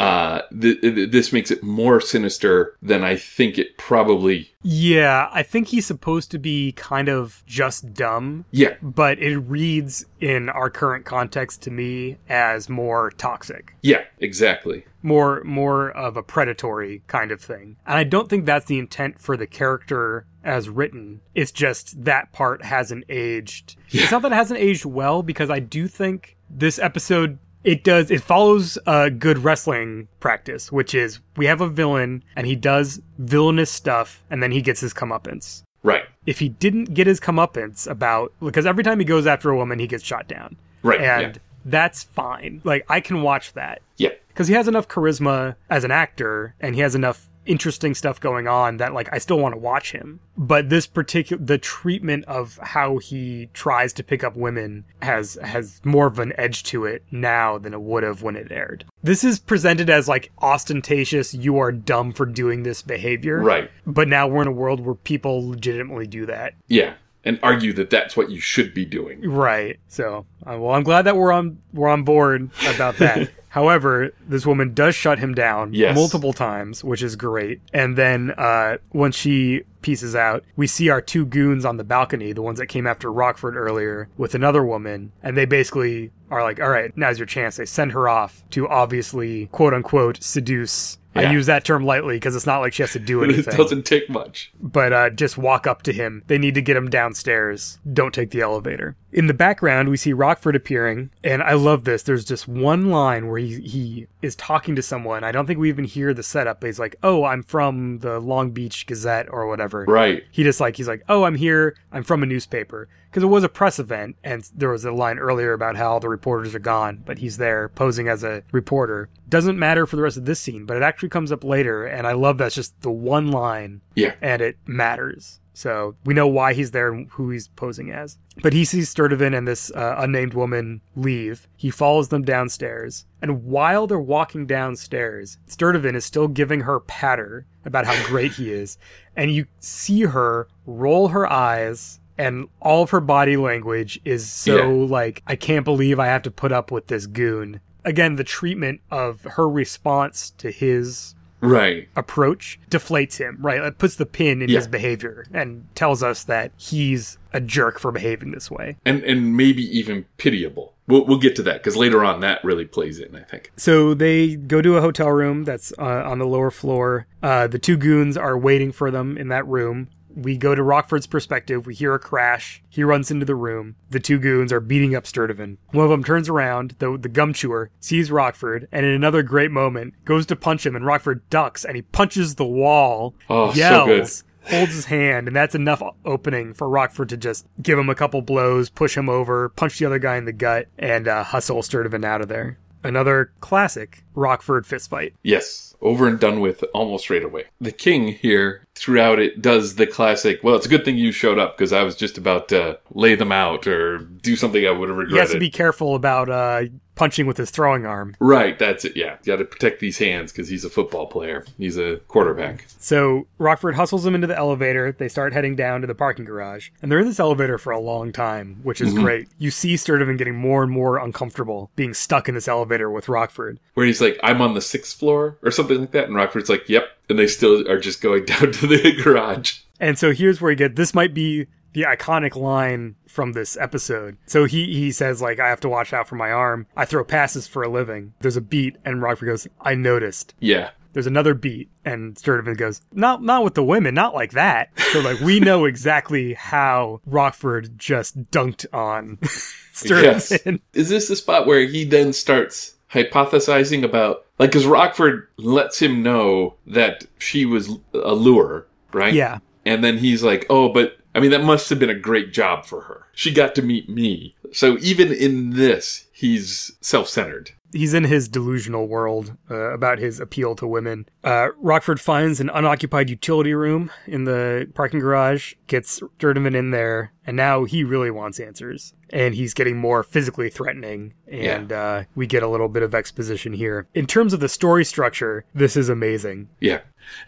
[0.00, 4.50] uh, th- th- this makes it more sinister than I think it probably.
[4.66, 10.06] Yeah, I think he's supposed to be kind of just dumb, Yeah, but it reads
[10.20, 13.74] in our current context to me as more toxic.
[13.82, 14.84] yeah, exactly.
[15.02, 17.76] more more of a predatory kind of thing.
[17.86, 21.20] And I don't think that's the intent for the character as written.
[21.34, 23.76] It's just that part hasn't aged.
[23.90, 28.10] It's not that it hasn't aged well because I do think this episode it does
[28.10, 33.00] it follows a good wrestling practice, which is we have a villain and he does
[33.18, 35.62] villainous stuff and then he gets his comeuppance.
[35.82, 39.56] Right, If he didn't get his comeuppance about because every time he goes after a
[39.56, 40.56] woman he gets shot down.
[40.82, 42.62] right, And yeah, that's fine.
[42.64, 46.74] Like I can watch that yeah, because he has enough charisma as an actor and
[46.74, 50.20] he has enough interesting stuff going on that like I still want to watch him.
[50.36, 55.80] But this particular the treatment of how he tries to pick up women has has
[55.84, 58.84] more of an edge to it now than it would have when it aired.
[59.02, 63.38] This is presented as like ostentatious you are dumb for doing this behavior.
[63.40, 66.54] right, But now we're in a world where people legitimately do that.
[66.68, 69.20] yeah, and argue that that's what you should be doing.
[69.30, 69.78] Right.
[69.88, 73.30] So Uh, well, I'm glad that we're on we're on board about that.
[73.54, 75.94] However, this woman does shut him down Yes.
[75.94, 77.60] multiple times, which is great.
[77.72, 82.32] And then uh, once she pieces out, we see our two goons on the balcony,
[82.32, 86.60] the ones that came after Rockford earlier, with another woman, and they basically are like,
[86.60, 90.98] "All right, now's your chance." They send her off to obviously quote unquote seduce.
[91.14, 93.54] I use that term lightly because it's not like she has to do anything.
[93.54, 94.52] It doesn't take much.
[94.60, 96.22] but uh, just walk up to him.
[96.26, 97.78] They need to get him downstairs.
[97.92, 98.96] Don't take the elevator.
[99.12, 102.02] In the background, we see Rockford appearing, and I love this.
[102.02, 105.22] There's just one line where he he is talking to someone.
[105.22, 106.60] I don't think we even hear the setup.
[106.60, 110.24] But he's like, "Oh, I'm from the Long Beach Gazette or whatever." Right.
[110.32, 111.76] He just like he's like, "Oh, I'm here.
[111.92, 115.20] I'm from a newspaper." Because it was a press event, and there was a line
[115.20, 119.08] earlier about how the reporters are gone, but he's there posing as a reporter.
[119.28, 122.08] Doesn't matter for the rest of this scene, but it actually comes up later, and
[122.08, 124.14] I love that's just the one line Yeah.
[124.20, 125.38] and it matters.
[125.52, 128.18] So we know why he's there and who he's posing as.
[128.42, 131.46] But he sees Sturtevant and this uh, unnamed woman leave.
[131.56, 133.06] He follows them downstairs.
[133.22, 138.50] And while they're walking downstairs, Sturtevant is still giving her patter about how great he
[138.52, 138.76] is.
[139.14, 142.00] And you see her roll her eyes.
[142.16, 144.86] And all of her body language is so Yeah.
[144.88, 147.60] like, I can't believe I have to put up with this goon.
[147.84, 151.88] Again, the treatment of her response to his Right.
[151.94, 153.60] approach deflates him, right?
[153.60, 154.60] It puts the pin in Yeah.
[154.60, 158.76] his behavior and tells us that he's a jerk for behaving this way.
[158.86, 160.72] And and maybe even pitiable.
[160.86, 163.14] We'll we'll get to that because later on that really plays in.
[163.16, 163.50] I think.
[163.56, 167.06] So they go to a hotel room that's uh, on the lower floor.
[167.22, 169.88] Uh, the two goons are waiting for them in that room.
[170.14, 171.66] We go to Rockford's perspective.
[171.66, 172.62] We hear a crash.
[172.68, 173.74] He runs into the room.
[173.90, 175.58] The two goons are beating up Sturtevant.
[175.72, 179.50] One of them turns around, the, the gum chewer, sees Rockford, and in another great
[179.50, 183.56] moment, goes to punch him, and Rockford ducks, and he punches the wall, Oh, so
[183.58, 184.50] yells, good.
[184.52, 188.22] holds his hand, and that's enough opening for Rockford to just give him a couple
[188.22, 192.04] blows, push him over, punch the other guy in the gut, and uh, hustle Sturtevant
[192.04, 192.58] out of there.
[192.84, 195.12] Another classic Rockford fistfight.
[195.22, 197.44] Yes, over and done with almost straight away.
[197.60, 200.40] The king here throughout it does the classic.
[200.42, 203.14] Well, it's a good thing you showed up because I was just about to lay
[203.14, 205.14] them out or do something I would have regretted.
[205.14, 206.64] He has to be careful about uh,
[206.96, 208.16] punching with his throwing arm.
[208.18, 208.96] right, that's it.
[208.96, 211.44] Yeah, You got to protect these hands because he's a football player.
[211.58, 212.66] He's a quarterback.
[212.78, 214.92] So Rockford hustles him into the elevator.
[214.92, 216.70] They start heading down to the parking garage.
[216.82, 219.28] And they're in this elevator for a long time, which is great.
[219.38, 223.60] You see Sturtevant getting more and more uncomfortable being stuck in this elevator with Rockford.
[223.74, 226.68] Where he's like, "I'm on the sixth floor" or something like that, and Rockford's like,
[226.68, 229.58] "Yep," and they still are just going down to the garage.
[229.80, 234.16] And so here's where you get this might be the iconic line from this episode.
[234.26, 236.66] So he he says like I have to watch out for my arm.
[236.76, 238.14] I throw passes for a living.
[238.20, 242.80] There's a beat and Rockford goes, "I noticed." Yeah, There's another beat and Sturtevant goes,
[242.92, 247.76] "Not not with the women, not like that." So like we know exactly how Rockford
[247.76, 249.18] just dunked on
[249.84, 250.30] Yes.
[250.72, 256.02] Is this the spot where he then starts hypothesizing about, like, because Rockford lets him
[256.02, 259.12] know that she was a lure, right?
[259.12, 259.38] Yeah.
[259.66, 262.64] And then he's like, oh, but I mean, that must have been a great job
[262.64, 263.06] for her.
[263.14, 264.34] She got to meet me.
[264.52, 267.50] So even in this, he's self centered.
[267.74, 271.06] He's in his delusional world uh, about his appeal to women.
[271.22, 277.12] Uh, Rockford finds an unoccupied utility room in the parking garage, gets Sturtevant in there,
[277.26, 278.94] and now he really wants answers.
[279.10, 283.52] And he's getting more physically threatening, and uh, we get a little bit of exposition
[283.52, 283.86] here.
[283.94, 286.48] In terms of the story structure, this is amazing.
[286.60, 286.80] Yeah.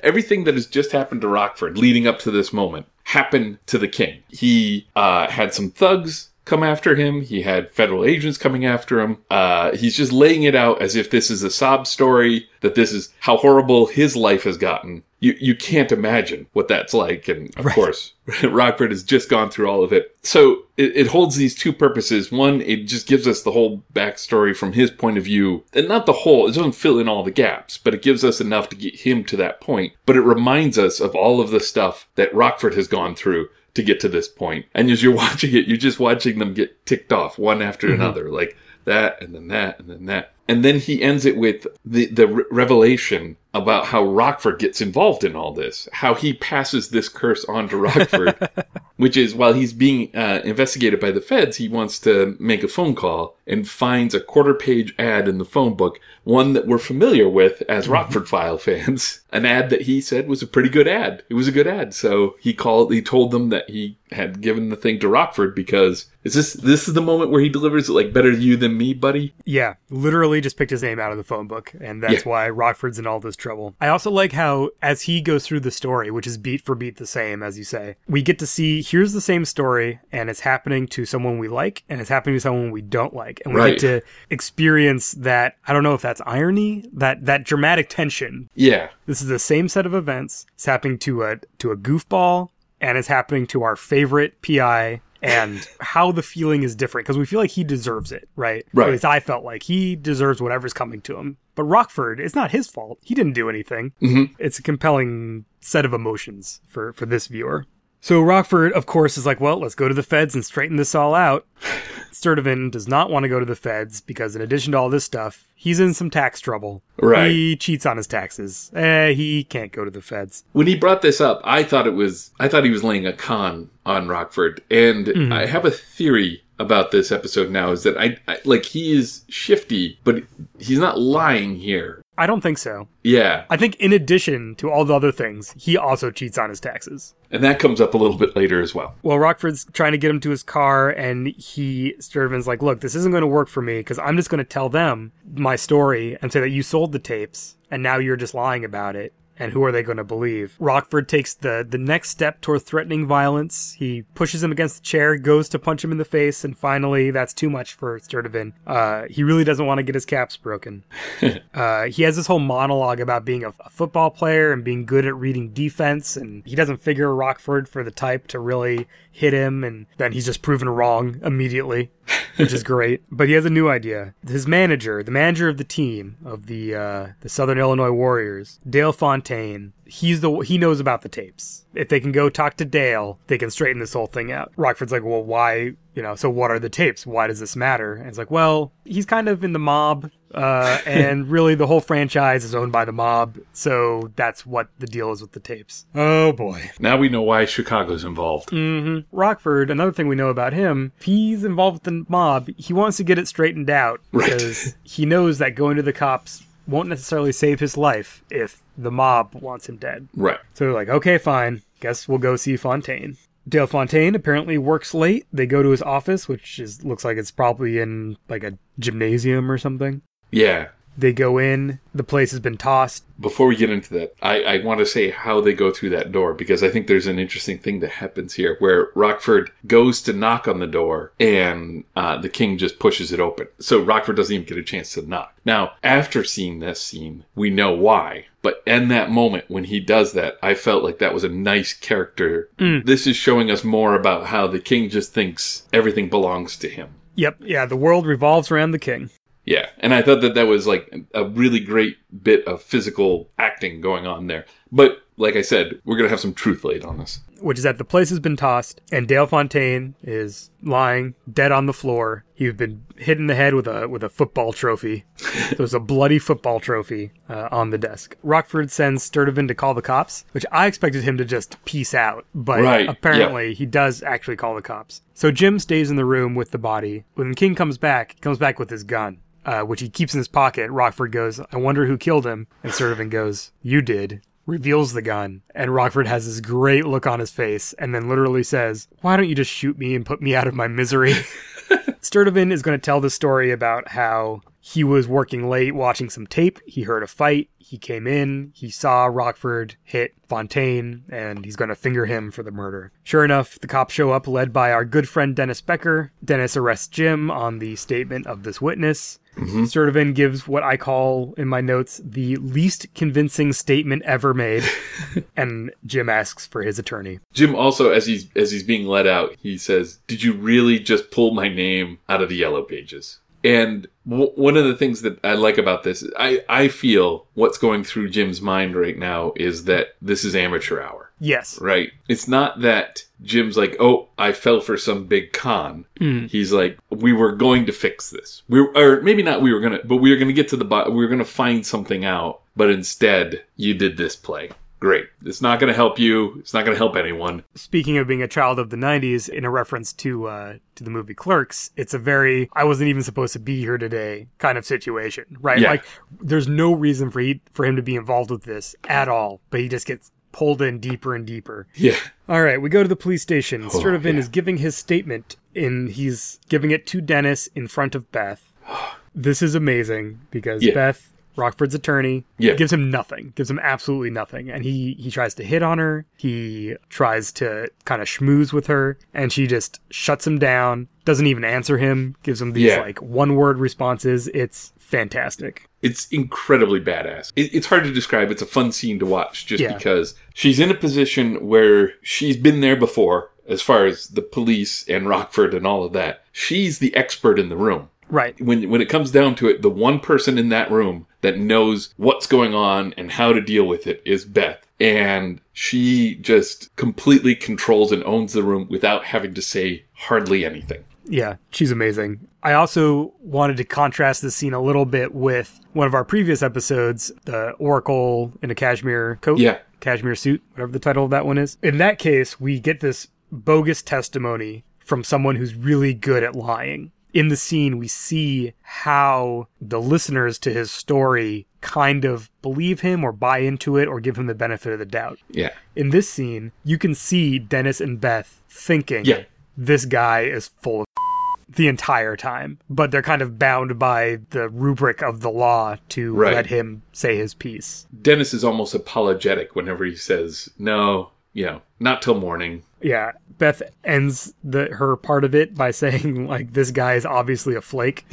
[0.03, 3.89] Everything that has just happened to Rockford leading up to this moment happened to the
[3.89, 4.23] king.
[4.29, 7.21] He uh, had some thugs come after him.
[7.21, 9.19] He had federal agents coming after him.
[9.31, 12.93] Uh, he's just laying it out as if this is a sob story, that this
[12.93, 15.03] is how horrible his life has gotten.
[15.19, 17.27] You, you can't imagine what that's like.
[17.29, 18.13] And of course,
[18.45, 20.17] Rockford has just gone through all of it.
[20.23, 22.31] So it, it holds these two purposes.
[22.31, 25.65] One, it just gives us the whole backstory from his point of view.
[25.73, 28.41] And not the whole, it doesn't fill in all the gaps, but it gives us
[28.41, 29.95] enough to get him to that point.
[30.05, 33.83] But it reminds us of all of the stuff that Rockford has gone through to
[33.83, 34.67] get to this point.
[34.75, 38.01] And as you're watching it, you're just watching them get ticked off one after mm-hmm.
[38.01, 38.31] another.
[38.31, 40.33] Like that, and then that, and then that.
[40.49, 45.25] And then he ends it with the, the re- revelation about how Rockford gets involved
[45.25, 48.49] in all this, how he passes this curse on to Rockford,
[48.97, 52.69] which is while he's being uh, investigated by the feds, he wants to make a
[52.69, 56.79] phone call and finds a quarter page ad in the phone book, one that we're
[56.79, 60.89] familiar with as Rockford File fans, an ad that he said was a pretty good
[60.89, 61.23] ad.
[61.29, 61.95] It was a good ad.
[61.95, 66.07] So he called, he told them that he had given the thing to Rockford because
[66.25, 68.95] is this, this is the moment where he delivers it like better you than me,
[68.95, 69.33] buddy?
[69.45, 72.31] Yeah, literally just picked his name out of the phone book, and that's Yeah.
[72.31, 73.75] why Rockford's in all this trouble.
[73.81, 76.97] I also like how, as he goes through the story, which is beat for beat
[76.97, 80.41] the same, as you say, we get to see here's the same story, and it's
[80.41, 83.61] happening to someone we like, and it's happening to someone we don't like, and we
[83.61, 83.71] Right.
[83.79, 85.57] get to experience that.
[85.67, 88.49] I don't know if that's irony, that that dramatic tension.
[88.55, 88.89] Yeah.
[89.07, 90.47] This is the same set of events.
[90.55, 95.01] It's happening to a to a goofball, and it's happening to our favorite PI.
[95.23, 98.65] And how the feeling is different because we feel like he deserves it, right?
[98.75, 98.87] Right.
[98.87, 101.39] At least I felt like he deserves whatever's coming to him.
[101.57, 102.99] But Rockford, it's not his fault.
[103.03, 103.93] He didn't do anything.
[104.01, 104.31] Mhm.
[104.39, 107.65] It's a compelling set of emotions for for this viewer.
[108.01, 110.95] So Rockford, of course, is like, well, let's go to the feds and straighten this
[110.95, 111.45] all out.
[112.13, 115.05] Sturtevant does not want to go to the feds because, in addition to all this
[115.05, 116.83] stuff, he's in some tax trouble.
[117.03, 117.31] Right.
[117.31, 118.71] He cheats on his taxes.
[118.75, 120.45] Eh, he can't go to the feds.
[120.53, 123.13] When he brought this up, I thought it was I thought he was laying a
[123.13, 128.17] con on Rockford, and I have a theory about this episode now is that I,
[128.29, 130.23] I like he is shifty, but
[130.59, 132.03] he's not lying here.
[132.19, 132.89] I don't think so.
[133.03, 136.61] Yeah, I think, in addition to all the other things, he also cheats on his
[136.61, 137.15] taxes.
[137.31, 138.95] and that comes up a little bit later as well.
[139.03, 142.95] Well, Rockford's trying to get him to his car, and he Sturtevant's like, "Look, this
[142.95, 146.17] isn't going to work for me because I'm just going to tell them my story
[146.23, 149.53] and say that you sold the tapes, and now you're just lying about it." And
[149.53, 150.57] who are they going to believe?
[150.59, 153.75] Rockford takes the the next step toward threatening violence.
[153.75, 157.11] He pushes him against the chair, goes to punch him in the face, and finally,
[157.11, 158.55] that's too much for Sturtevant.
[158.67, 160.85] Uh, he really doesn't want to get his caps broken.
[161.55, 165.07] Uh, he has this whole monologue about being a, a football player and being good
[165.07, 168.87] at reading defense, and he doesn't figure Rockford for the type to really
[169.17, 171.91] hit him, and then he's just proven wrong immediately,
[172.37, 173.03] which is great.
[173.11, 174.13] But he has a new idea.
[174.27, 178.93] His manager, the manager of the team of the uh, the Southern Illinois Warriors, Dale
[178.93, 181.65] Fontaine, he's the he knows about the tapes.
[181.75, 184.53] If they can go talk to Dale, they can straighten this whole thing out.
[184.57, 185.73] Rockford's like, well, why?
[185.95, 187.07] You know, so what are the tapes?
[187.07, 187.95] Why does this matter?
[187.95, 191.81] And it's like, well, he's kind of in the mob, uh, and really the whole
[191.81, 195.87] franchise is owned by the mob, so that's what the deal is with the tapes.
[195.95, 196.71] Oh boy.
[196.79, 198.51] Now we know why Chicago's involved.
[198.51, 202.73] hmm Rockford, another thing we know about him, if he's involved with the mob, he
[202.75, 204.31] wants to get it straightened out Right.
[204.31, 208.91] because he knows that going to the cops won't necessarily save his life if the
[208.91, 210.09] mob wants him dead.
[210.15, 210.39] Right.
[210.55, 211.63] So they're like, okay, fine.
[211.81, 213.17] Guess we'll go see Fontaine.
[213.49, 215.27] Dale Fontaine apparently works late.
[215.33, 219.51] They go to his office, which is looks like it's probably in like a gymnasium
[219.51, 220.03] or something.
[220.33, 220.69] Yeah.
[220.97, 221.81] They go in.
[221.95, 223.05] The place has been tossed.
[223.19, 226.13] Before we get into that, I, I want to say how they go through that
[226.13, 230.13] door because I think there's an interesting thing that happens here where Rockford goes to
[230.13, 233.49] knock on the door and uh, the king just pushes it open.
[233.59, 235.35] So Rockford doesn't even get a chance to knock.
[235.45, 238.27] Now, after seeing this scene, we know why.
[238.43, 241.73] But in that moment when he does that, I felt like that was a nice
[241.73, 242.49] character.
[242.59, 246.91] This is showing us more about how the king just thinks everything belongs to him.
[247.17, 249.11] Yep, yeah, the world revolves around the king.
[249.47, 253.81] Yeah, and I thought that that was like a really great bit of physical acting
[253.81, 254.45] going on there.
[254.73, 257.21] But like I said, we're gonna have some truth laid on this.
[257.41, 261.67] which is that the place has been tossed and Dale Fontaine is lying dead on
[261.67, 262.25] the floor.
[262.35, 265.05] He's been hit in the head with a with a football trophy.
[265.57, 268.17] There's a bloody football trophy uh, on the desk.
[268.25, 272.27] Rockford sends Sturtevant to call the cops, which I expected him to just peace out,
[272.35, 275.03] but Right, apparently he does actually call the cops.
[275.15, 277.05] So Jim stays in the room with the body.
[277.15, 279.19] When King comes back, he comes back with his gun.
[279.47, 280.69] Uh, which he keeps in his pocket.
[280.73, 282.49] Rockford goes, I wonder who killed him.
[282.65, 287.21] And Sturtevant goes, You did reveals the gun, and Rockford has this great look on
[287.21, 290.35] his face, and then literally says, Why don't you just shoot me and put me
[290.35, 291.15] out of my misery?
[292.01, 296.27] Sturtevant is going to tell the story about how he was working late watching some
[296.27, 296.61] tape.
[296.67, 297.51] He heard a fight.
[297.67, 298.53] He came in.
[298.55, 302.93] He saw Rockford hit Fontaine, and he's going to finger him for the murder.
[303.03, 306.13] Sure enough, the cops show up, led by our good friend Dennis Becker.
[306.25, 309.19] Dennis arrests Jim on the statement of this witness.
[309.37, 309.65] Mm-hmm.
[309.65, 314.63] Sturtevant gives what I call in my notes the least convincing statement ever made,
[315.37, 317.19] and Jim asks for his attorney.
[317.33, 321.11] Jim also, as he's as he's being let out, he says, "Did you really just
[321.11, 325.25] pull my name out of the yellow pages?" And w- one of the things that
[325.25, 329.65] I like about this, I I feel what's going through Jim's mind right now is
[329.65, 331.13] that this is amateur hour.
[331.19, 331.59] Yes.
[331.61, 331.93] Right.
[332.09, 335.87] It's not that Jim's like, oh, I fell for some big con.
[335.99, 336.27] Hmm.
[336.27, 338.43] He's like, we were going to fix this.
[338.49, 340.49] We were, or maybe not we were going to, but we were going to get
[340.49, 340.95] to the bottom.
[340.95, 342.43] We were going to find something out.
[342.55, 344.51] But instead, you did this play.
[344.79, 345.07] Great.
[345.25, 346.37] It's not going to help you.
[346.41, 347.45] It's not going to help anyone.
[347.55, 350.91] Speaking of being a child of the '90s, in a reference to uh, to the
[350.91, 354.67] movie Clerks, it's a very "I wasn't even supposed to be here today" kind of
[354.67, 355.59] situation, right?
[355.59, 355.71] Yeah.
[355.71, 355.85] Like,
[356.21, 359.61] there's no reason for he for him to be involved with this at all, but
[359.61, 361.67] he just gets pulled in deeper and deeper.
[361.75, 361.97] Yeah.
[362.29, 363.71] All right, we go to the police station.
[363.71, 364.21] Sturtevant yeah.
[364.21, 368.53] is giving his statement, and he's giving it to Dennis in front of Beth.
[369.19, 370.75] This is amazing because Yeah.
[370.75, 372.25] Beth Rockford's attorney.
[372.39, 372.55] Yeah.
[372.55, 373.33] Gives him nothing.
[373.37, 374.51] Gives him absolutely nothing.
[374.51, 376.05] And he he tries to hit on her.
[376.17, 380.89] He tries to kind of schmooze with her, and she just shuts him down.
[381.05, 382.17] Doesn't even answer him.
[382.23, 382.81] Gives him these Yeah.
[382.81, 384.29] like one word responses.
[384.29, 385.69] It's fantastic.
[385.83, 387.33] It's incredibly badass.
[387.37, 388.31] It, it's hard to describe.
[388.31, 389.77] It's a fun scene to watch just Yeah.
[389.77, 394.85] because she's in a position where she's been there before, as far as the police
[394.89, 396.25] and Rockford and all of that.
[396.33, 397.91] She's the expert in the room.
[398.09, 398.41] Right.
[398.41, 401.93] When when it comes down to it, the one person in that room that knows
[401.97, 404.65] what's going on and how to deal with it is Beth.
[404.79, 410.85] And she just completely controls and owns the room without having to say hardly anything.
[411.09, 412.27] Yeah, she's amazing.
[412.43, 416.43] I also wanted to contrast this scene a little bit with one of our previous
[416.43, 419.39] episodes, the Oracle in a cashmere coat.
[419.39, 419.59] Yeah.
[419.81, 421.59] Cashmere suit, whatever the title of that one is.
[421.63, 426.93] In that case, we get this bogus testimony from someone who's really good at lying.
[427.17, 433.03] In the scene, we see how the listeners to his story kind of believe him
[433.03, 435.19] or buy into it or give him the benefit of the doubt.
[435.31, 435.51] Yeah.
[435.75, 439.23] In this scene, you can see Dennis and Beth thinking Yeah.
[439.57, 440.87] this guy is full of
[441.49, 446.15] the entire time, but they're kind of bound by the rubric of the law to
[446.15, 446.35] Right.
[446.35, 447.87] let him say his piece.
[448.03, 451.13] Dennis is almost apologetic whenever he says, no,
[451.45, 452.63] know, not till morning.
[452.81, 457.55] Yeah, Beth ends the her part of it by saying like this guy is obviously
[457.55, 458.07] a flake.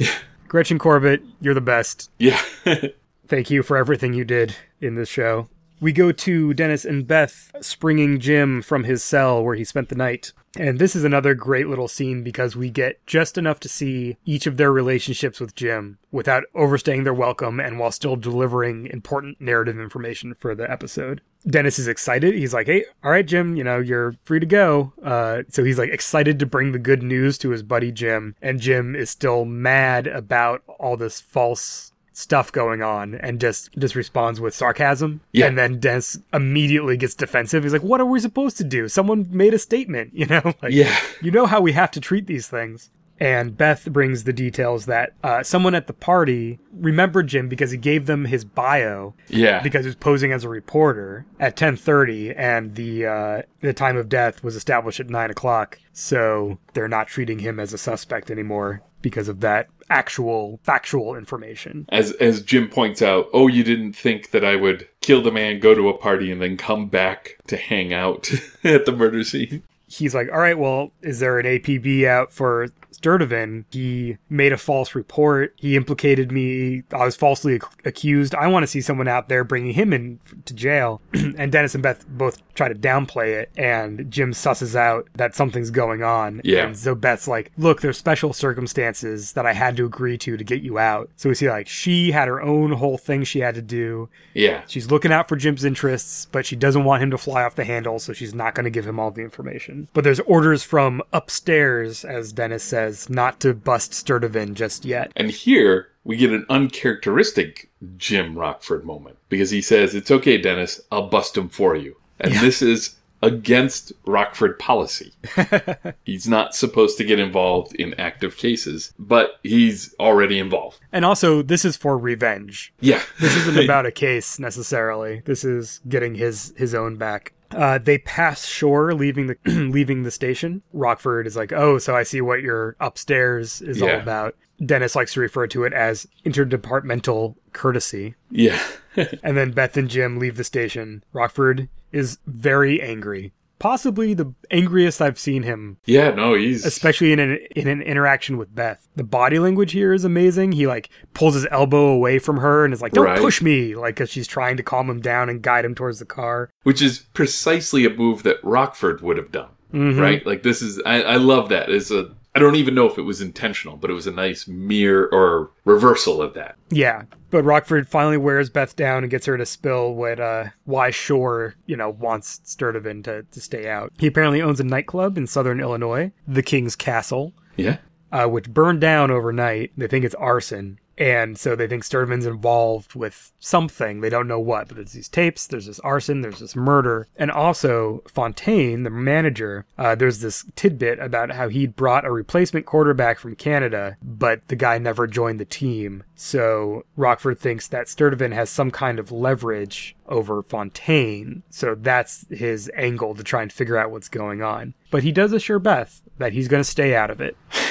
[0.48, 2.10] Gretchen Corbett, you're the best.
[2.18, 2.40] Yeah.
[3.26, 5.48] Thank you for everything you did in this show.
[5.80, 9.96] We go to Dennis and Beth springing Jim from his cell where he spent the
[9.96, 10.32] night.
[10.56, 14.46] And this is another great little scene because we get just enough to see each
[14.46, 19.80] of their relationships with Jim without overstaying their welcome and while still delivering important narrative
[19.80, 21.20] information for the episode.
[21.46, 22.34] Dennis is excited.
[22.34, 24.92] He's like, hey, all right, Jim, you know, you're free to go.
[25.02, 28.34] Uh, so he's like excited to bring the good news to his buddy Jim.
[28.40, 33.96] And Jim is still mad about all this false stuff going on and just just
[33.96, 35.46] responds with sarcasm Yeah.
[35.46, 39.26] and then Dennis immediately gets defensive he's like what are we supposed to do someone
[39.32, 40.96] made a statement you know like Yeah.
[41.20, 42.88] you know how we have to treat these things
[43.20, 47.76] and Beth brings the details that uh, someone at the party remembered Jim because he
[47.78, 49.62] gave them his bio Yeah.
[49.62, 54.08] because he was posing as a reporter at 10:30, and the uh, the time of
[54.08, 55.78] death was established at nine o'clock.
[55.92, 61.84] So they're not treating him as a suspect anymore because of that actual factual information.
[61.90, 65.60] as as Jim points out, oh, you didn't think that I would kill the man,
[65.60, 68.30] go to a party, and then come back to hang out
[68.64, 69.62] at the murder scene.
[69.98, 73.66] He's like, "All right, well, is there an APB out for Sturtevant?
[73.70, 75.52] He made a false report.
[75.56, 76.82] He implicated me.
[76.92, 78.34] I was falsely ac- accused.
[78.34, 81.74] I want to see someone out there bringing him in f- to jail." and Dennis
[81.74, 86.40] and Beth both try to downplay it, and Jim susses out that something's going on.
[86.44, 86.66] Yeah.
[86.66, 90.44] And so Beth's like, "Look, there's special circumstances that I had to agree to to
[90.44, 93.54] get you out." So we see like she had her own whole thing she had
[93.54, 94.08] to do.
[94.34, 94.62] Yeah.
[94.66, 97.64] She's looking out for Jim's interests, but she doesn't want him to fly off the
[97.64, 99.83] handle, so she's not going to give him all the information.
[99.92, 105.12] But there's orders from upstairs, as Dennis says, not to bust Sturtevant just yet.
[105.16, 110.80] And here we get an uncharacteristic Jim Rockford moment because he says, It's okay, Dennis,
[110.90, 111.96] I'll bust him for you.
[112.20, 115.12] And this is against Rockford policy.
[116.04, 120.78] he's not supposed to get involved in active cases, but he's already involved.
[120.92, 122.72] And also, this is for revenge.
[122.80, 123.02] Yeah.
[123.20, 125.22] This isn't about a case necessarily.
[125.24, 127.32] This is getting his his own back.
[127.54, 130.62] Uh, they pass shore, leaving the leaving the station.
[130.72, 135.12] Rockford is like, "Oh, so I see what your upstairs is all about." Dennis likes
[135.14, 138.14] to refer to it as interdepartmental courtesy.
[138.30, 138.62] yeah.
[139.24, 141.02] And then Beth and Jim leave the station.
[141.12, 143.32] Rockford is very angry.
[143.64, 146.66] Possibly the angriest I've seen him, yeah, no, he's.
[146.66, 148.86] especially in an in an interaction with Beth.
[148.94, 150.52] The body language here is amazing.
[150.52, 153.18] He like pulls his elbow away from her and is like, "Don't Right.
[153.18, 156.04] push me!" Like, cause she's trying to calm him down and guide him towards the
[156.04, 156.50] car.
[156.64, 159.98] which is precisely a move that Rockford would have done, mm-hmm.
[159.98, 160.26] right?
[160.26, 161.70] Like this is, I, I love that.
[161.70, 164.48] It's a, I don't even know if it was intentional, but it was a nice
[164.48, 166.56] mirror or reversal of that.
[166.70, 170.90] Yeah, but Rockford finally wears Beth down and gets her to spill what uh, why
[170.90, 173.92] Shore, you know, wants Sturtevant to, to stay out.
[173.98, 177.34] He apparently owns a nightclub in southern Illinois, the King's Castle.
[177.56, 177.76] Yeah,
[178.10, 179.72] uh, which burned down overnight.
[179.76, 180.80] They think it's arson.
[180.96, 184.00] And so they think Sturtevant's involved with something.
[184.00, 187.08] They don't know what, but there's these tapes, there's this arson, there's this murder.
[187.16, 192.66] And also, Fontaine, the manager, uh, there's this tidbit about how he'd brought a replacement
[192.66, 196.04] quarterback from Canada, but the guy never joined the team.
[196.14, 201.42] So Rockford thinks that Sturtevant has some kind of leverage over Fontaine.
[201.50, 204.74] So that's his angle to try and figure out what's going on.
[204.90, 207.36] But he does assure Beth that he's going to stay out of it.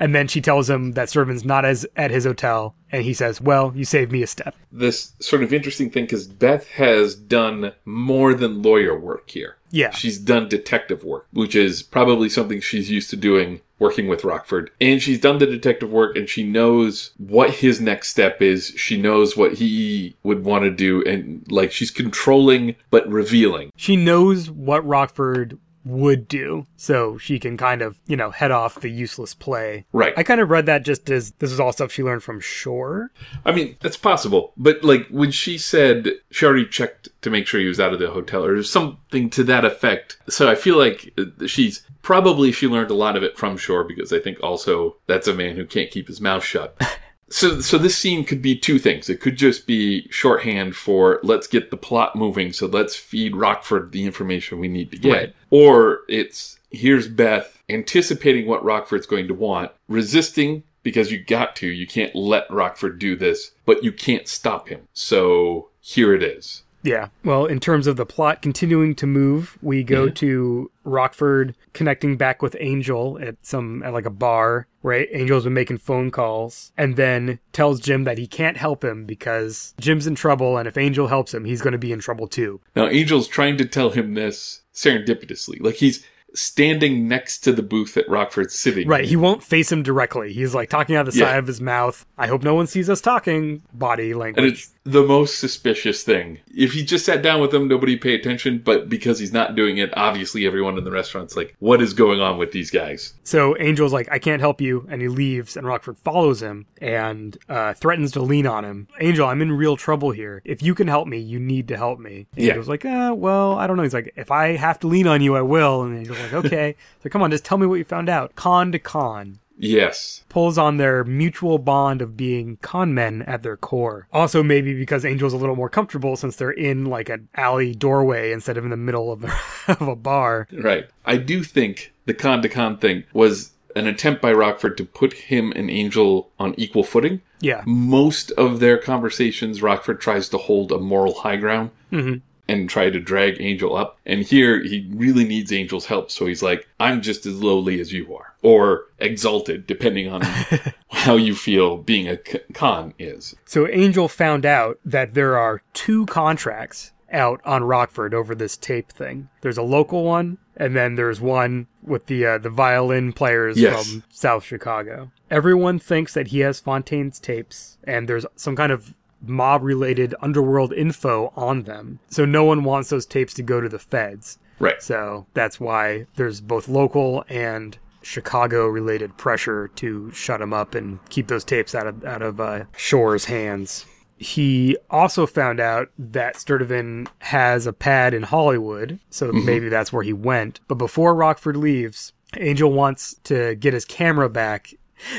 [0.00, 3.40] And then she tells him that Sturtevant's not as at his hotel, and he says,
[3.40, 7.72] "Well, you saved me a step." This sort of interesting thing because Beth has done
[7.84, 9.58] more than lawyer work here.
[9.70, 9.90] Yeah.
[9.90, 14.70] She's done detective work, which is probably something she's used to doing working with Rockford.
[14.80, 18.72] And she's done the detective work and she knows what his next step is.
[18.76, 21.02] She knows what he would want to do.
[21.04, 23.72] And like she's controlling but revealing.
[23.76, 28.80] She knows what Rockford would do, so she can kind of, you know, head off
[28.80, 29.86] the useless play.
[29.92, 30.12] Right.
[30.16, 33.10] I kind of read that just as this is all stuff she learned from Shore.
[33.44, 34.52] I mean, that's possible.
[34.56, 37.98] But like when she said she already checked to make sure he was out of
[37.98, 40.18] the hotel or something to that effect.
[40.28, 43.84] So I feel like uh, she's probably she learned a lot of it from Shore
[43.84, 46.80] because I think also that's a man who can't keep his mouth shut.
[47.30, 49.08] So, so this scene could be two things.
[49.08, 52.52] It could just be shorthand for let's get the plot moving.
[52.52, 55.12] So let's feed Rockford the information we need to get.
[55.12, 55.34] Right.
[55.50, 61.68] Or it's here's Beth anticipating what Rockford's going to want, resisting because you got to.
[61.68, 64.88] You can't let Rockford do this, but you can't stop him.
[64.92, 66.62] So here it is.
[66.82, 67.08] Yeah.
[67.24, 70.14] Well, in terms of the plot continuing to move, we go Mm-hmm.
[70.14, 75.06] to Rockford connecting back with Angel at some at like a bar, right?
[75.12, 79.74] Angel's been making phone calls and then tells Jim that he can't help him because
[79.78, 82.60] Jim's in trouble and if Angel helps him, he's going to be in trouble too.
[82.74, 85.60] Now, Angel's trying to tell him this serendipitously.
[85.60, 88.86] Like he's standing next to the booth that Rockford's sitting.
[88.86, 90.32] Right, he won't face him directly.
[90.32, 91.26] He's like talking out the Yeah.
[91.26, 92.06] side of his mouth.
[92.16, 93.62] I hope no one sees us talking.
[93.72, 94.68] Body And language.
[94.84, 96.38] The most suspicious thing.
[96.56, 98.58] If he just sat down with them, nobody pay attention.
[98.58, 102.20] But because he's not doing it, obviously everyone in the restaurant's like, "What is going
[102.20, 105.66] on with these guys?" So Angel's like, I can't help you, and he leaves, and
[105.66, 108.88] Rockford follows him and uh, threatens to lean on him.
[109.00, 110.40] Angel, I'm in real trouble here.
[110.44, 112.26] If you can help me, you need to help me.
[112.34, 112.50] Yeah.
[112.50, 113.82] Angel's like, uh, well, I don't know.
[113.82, 115.82] He's like, if I have to lean on you, I will.
[115.82, 116.76] And then Angel's like, okay.
[117.02, 118.34] so come on, just tell me what you found out.
[118.34, 119.38] Con to con.
[119.62, 124.08] Yes, Pulls on their mutual bond of being con men at their core.
[124.12, 128.32] Also, maybe because Angel's a little more comfortable since they're in like an alley doorway
[128.32, 129.24] instead of in the middle of,
[129.68, 130.48] of a bar.
[130.52, 130.88] right.
[131.04, 135.12] I do think the con to con thing was an attempt by Rockford to put
[135.12, 137.20] him and Angel on equal footing.
[137.40, 137.62] Yeah.
[137.66, 141.70] Most of their conversations, Rockford tries to hold a moral high ground.
[141.92, 142.18] Mm-hmm.
[142.50, 143.98] And try to drag Angel up.
[144.06, 146.10] And here he really needs Angel's help.
[146.10, 150.22] So he's like, I'm just as lowly as you are, or exalted, depending on
[150.90, 152.16] how you feel being a
[152.52, 153.34] con is.
[153.44, 158.90] So Angel found out that there are two contracts out on Rockford over this tape
[158.92, 159.28] thing.
[159.40, 163.90] There's a local one, and then there's one with the uh, the violin players Yes.
[163.90, 165.10] from South Chicago.
[165.30, 170.72] Everyone thinks that he has Fontaine's tapes, and there's some kind of mob related underworld
[170.72, 171.98] info on them.
[172.08, 174.38] So no one wants those tapes to go to the feds.
[174.58, 174.82] Right.
[174.82, 180.98] So that's why there's both local and Chicago related pressure to shut him up and
[181.10, 183.86] keep those tapes out of out of uh, Shore's hands.
[184.16, 190.02] He also found out that Sturtevant has a pad in Hollywood, so maybe that's where
[190.02, 190.60] he went.
[190.68, 194.74] But before Rockford leaves, Angel wants to get his camera back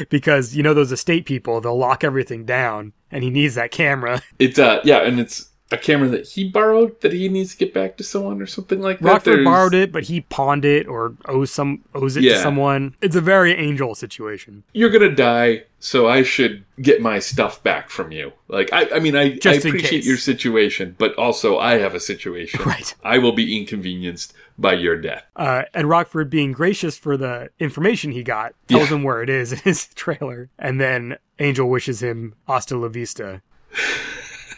[0.10, 4.22] because you know those estate people, they'll lock everything down and he needs that camera.
[4.40, 7.74] It's uh yeah, and it's a camera that he borrowed that he needs to get
[7.74, 9.06] back to someone or something like that.
[9.08, 12.96] Rockford There's- borrowed it, but he pawned it or owes some owes it to someone.
[13.02, 14.64] It's a very angel situation.
[14.74, 18.34] You're gonna die, so I should get my stuff back from you.
[18.50, 20.06] Like I, I mean, I, I appreciate case.
[20.06, 22.60] your situation, but also I have a situation.
[22.66, 22.94] Right.
[23.04, 25.24] I will be inconvenienced by your death.
[25.36, 28.98] Uh, and Rockford, being gracious for the information he got, tells Yeah.
[28.98, 30.50] him where it is in his trailer.
[30.60, 33.42] And then Angel wishes him hasta la vista.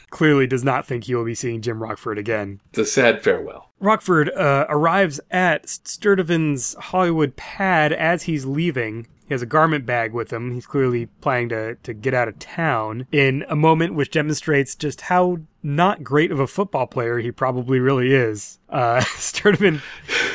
[0.09, 2.59] Clearly does not think he will be seeing Jim Rockford again.
[2.69, 3.71] It's a sad farewell.
[3.79, 9.07] Rockford uh, arrives at Sturtevant's Hollywood pad as he's leaving.
[9.27, 10.51] He has a garment bag with him.
[10.53, 15.01] He's clearly planning to, to get out of town in a moment which demonstrates just
[15.01, 18.59] how not great of a football player he probably really is.
[18.69, 19.81] Uh, Sturtevant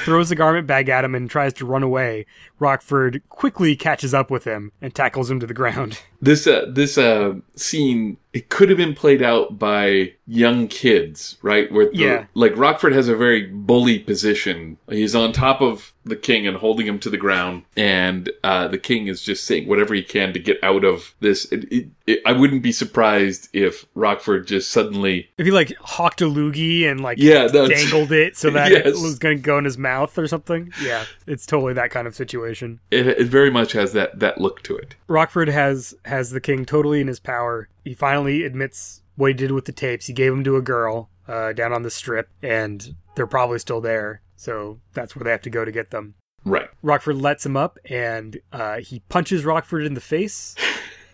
[0.05, 2.25] throws the garment bag at him and tries to run away.
[2.59, 6.01] Rockford quickly catches up with him and tackles him to the ground.
[6.21, 11.71] This uh this uh scene it could have been played out by young kids, right?
[11.71, 12.25] Where the, Yeah.
[12.35, 14.79] like Rockford has a very bully position.
[14.91, 18.79] He's on top of the king and holding him to the ground, and uh, the
[18.79, 21.45] king is just saying whatever he can to get out of this.
[21.53, 26.21] It, it, it, I wouldn't be surprised if Rockford just suddenly If he like hawked
[26.21, 29.59] a loogie and like Yeah, that's- dangled it so that it was going to go
[29.59, 30.73] in his mouth or something.
[30.83, 32.81] Yeah, it's totally that kind of situation.
[32.91, 34.95] it, it very much has that that look to it.
[35.09, 37.69] Rockford has has the king totally in his power.
[37.85, 40.07] He finally admits what he did with the tapes.
[40.07, 43.81] He gave them to a girl uh, down on the strip, and they're probably still
[43.81, 44.23] there.
[44.37, 46.15] So that's where they have to go to get them.
[46.45, 46.69] Right.
[46.83, 50.55] Rockford lets him up and uh, he punches Rockford in the face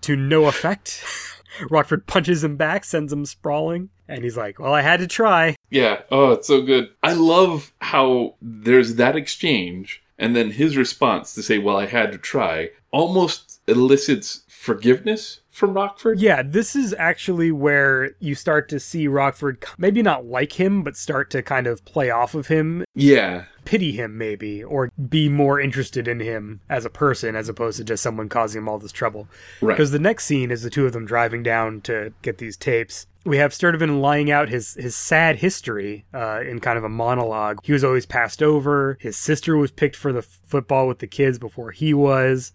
[0.02, 1.02] to no effect.
[1.70, 5.56] Rockford punches him back, sends him sprawling, and he's like, Well, I had to try.
[5.70, 6.02] Yeah.
[6.10, 6.90] Oh, it's so good.
[7.02, 12.12] I love how there's that exchange, and then his response to say, Well, I had
[12.12, 16.18] to try, almost elicits forgiveness from Rockford.
[16.20, 20.96] Yeah, this is actually where you start to see Rockford maybe not like him, but
[20.96, 23.44] start to kind of play off of him, Yeah.
[23.64, 27.84] pity him maybe, or be more interested in him as a person as opposed to
[27.84, 29.28] just someone causing him all this trouble.
[29.60, 29.74] Right.
[29.74, 33.06] Because the next scene is the two of them driving down to get these tapes.
[33.24, 37.58] We have Sturtevant lying out his, his sad history uh, in kind of a monologue.
[37.62, 38.98] He was always passed over.
[39.00, 42.52] His sister was picked for the f- football with the kids before he was.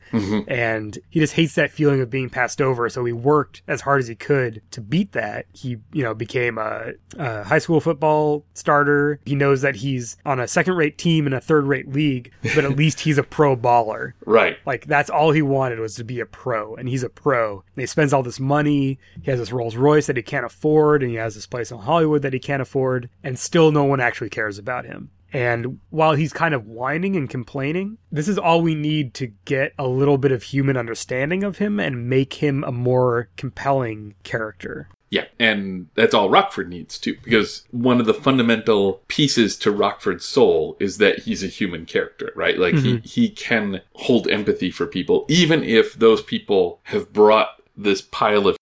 [0.48, 2.88] And he just hates that feeling of being passed over.
[2.90, 5.46] So he worked as hard as he could to beat that.
[5.54, 9.20] He, you know, became a, a high school football starter.
[9.26, 12.64] He knows that he's on a second rate team in a third rate league, but
[12.64, 14.14] at least he's a pro baller.
[14.26, 14.58] Right.
[14.66, 17.64] Like that's all he wanted was to be a pro, and he's a pro.
[17.76, 19.00] And he spends all this money.
[19.22, 21.80] He has this Rolls Royce that he can't afford, and he has this place in
[21.80, 25.12] Hollywood that he can't afford, and still no one actually cares about him.
[25.32, 29.74] And while he's kind of whining and complaining, this is all we need to get
[29.78, 34.90] a little bit of human understanding of him and make him a more compelling character.
[35.12, 40.26] Yeah, and that's all Rockford needs too, because one of the fundamental pieces to Rockford's
[40.26, 42.60] soul is that he's a human character, right?
[42.60, 43.08] Like he mm-hmm.
[43.08, 48.58] he can hold empathy for people, even if those people have brought this pile of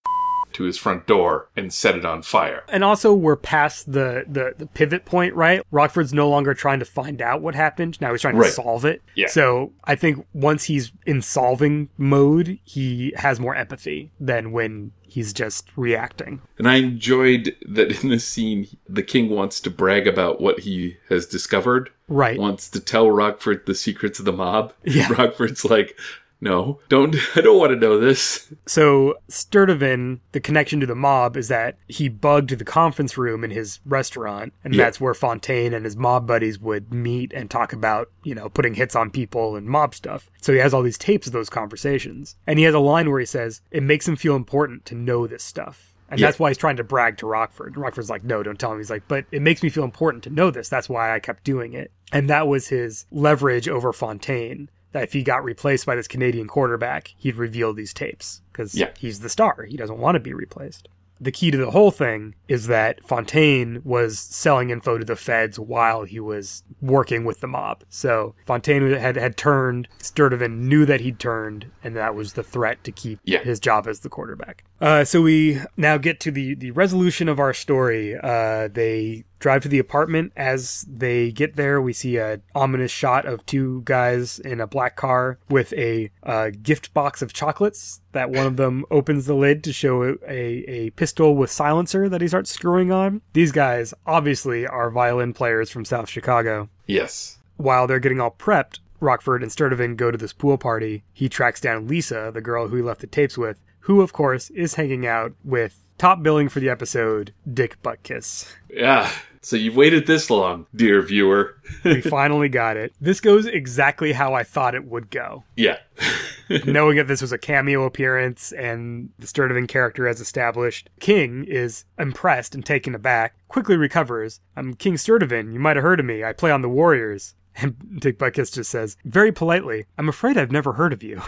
[0.58, 2.64] to his front door and set it on fire.
[2.68, 5.62] And also, we're past the, the, the pivot point, right?
[5.72, 8.01] Rockford's no longer trying to find out what happened.
[8.01, 9.01] Now he's trying to solve it.
[9.16, 9.28] Yeah.
[9.28, 15.32] So I think once he's in solving mode, he has more empathy than when he's
[15.32, 16.41] just reacting.
[16.58, 20.97] And I enjoyed that in this scene, the king wants to brag about what he
[21.10, 22.38] has discovered, Right.
[22.39, 24.74] wants to tell Rockford the secrets of the mob.
[24.84, 25.08] Yeah.
[25.18, 25.97] Rockford's like,
[26.40, 28.54] no, don't, I don't want to know this.
[28.66, 33.52] So Sturtevant, the connection to the mob is that he bugged the conference room in
[33.52, 34.84] his restaurant, and Yeah.
[34.86, 38.76] that's where Fontaine and his mob buddies would meet and talk about, you know, putting
[38.76, 40.30] hits on people and mob stuff.
[40.42, 42.36] So he has all these tapes of those conversations.
[42.46, 45.28] And he has a line where he says, It makes him feel important to know
[45.28, 45.94] this stuff.
[46.10, 46.28] And Yeah.
[46.28, 47.74] that's why he's trying to brag to Rockford.
[47.74, 48.78] And Rockford's like, no, don't tell him.
[48.78, 50.70] He's like, but it makes me feel important to know this.
[50.70, 51.92] That's why I kept doing it.
[52.14, 54.70] And that was his leverage over Fontaine.
[54.98, 58.89] That if he got replaced by this Canadian quarterback, he'd reveal these tapes because Yeah.
[58.98, 59.68] he's the star.
[59.70, 60.89] He doesn't want to be replaced.
[61.22, 65.60] The key to the whole thing is that Fontaine was selling info to the feds
[65.60, 67.84] while he was working with the mob.
[67.89, 72.84] So Fontaine had, had turned, Sturtevant knew that he'd turned, and that was the threat
[72.86, 73.39] to keep Yeah.
[73.43, 74.64] his job as the quarterback.
[74.82, 78.16] Uh, so we now get to the, the resolution of our story.
[78.16, 80.34] Uh, they drive to the apartment.
[80.36, 84.96] As they get there, we see a ominous shot of two guys in a black
[84.96, 88.02] car with a uh, gift box of chocolates.
[88.12, 92.22] That one of them opens the lid to show a, a pistol with silencer that
[92.22, 93.22] he starts screwing on.
[93.34, 96.70] These guys obviously are violin players from South Chicago.
[96.86, 97.38] Yes.
[97.58, 101.04] While they're getting all prepped, Rockford and Sturtevant go to this pool party.
[101.14, 104.50] He tracks down Lisa, the girl who he left the tapes with, who, of course,
[104.52, 108.52] is hanging out with top billing for the episode, Dick Butkus.
[108.70, 109.10] Yeah.
[109.41, 111.56] So you've waited this long, dear viewer.
[111.84, 112.93] We finally got it.
[113.00, 115.43] This goes exactly how I thought it would go.
[115.56, 115.78] yeah.
[116.66, 121.84] Knowing that this was a cameo appearance and the Sturtevant character as established, King is
[122.00, 124.39] impressed and taken aback, quickly recovers.
[124.56, 125.52] I'm King Sturtevant.
[125.54, 126.24] You might have heard of me.
[126.24, 127.34] I play on the Warriors.
[127.60, 131.24] And Dick Butkus just says, very politely, I'm afraid I've never heard of you.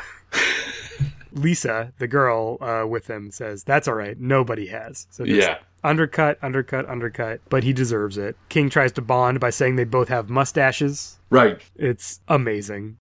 [1.34, 4.20] Lisa, the girl uh, with him, says, That's all right.
[4.20, 5.08] Nobody has.
[5.10, 5.60] So Yeah.
[5.84, 7.42] undercut, undercut, undercut.
[7.50, 8.36] But he deserves it.
[8.50, 11.20] King tries to bond by saying they both have mustaches.
[11.30, 11.62] Right.
[11.76, 12.98] It's amazing.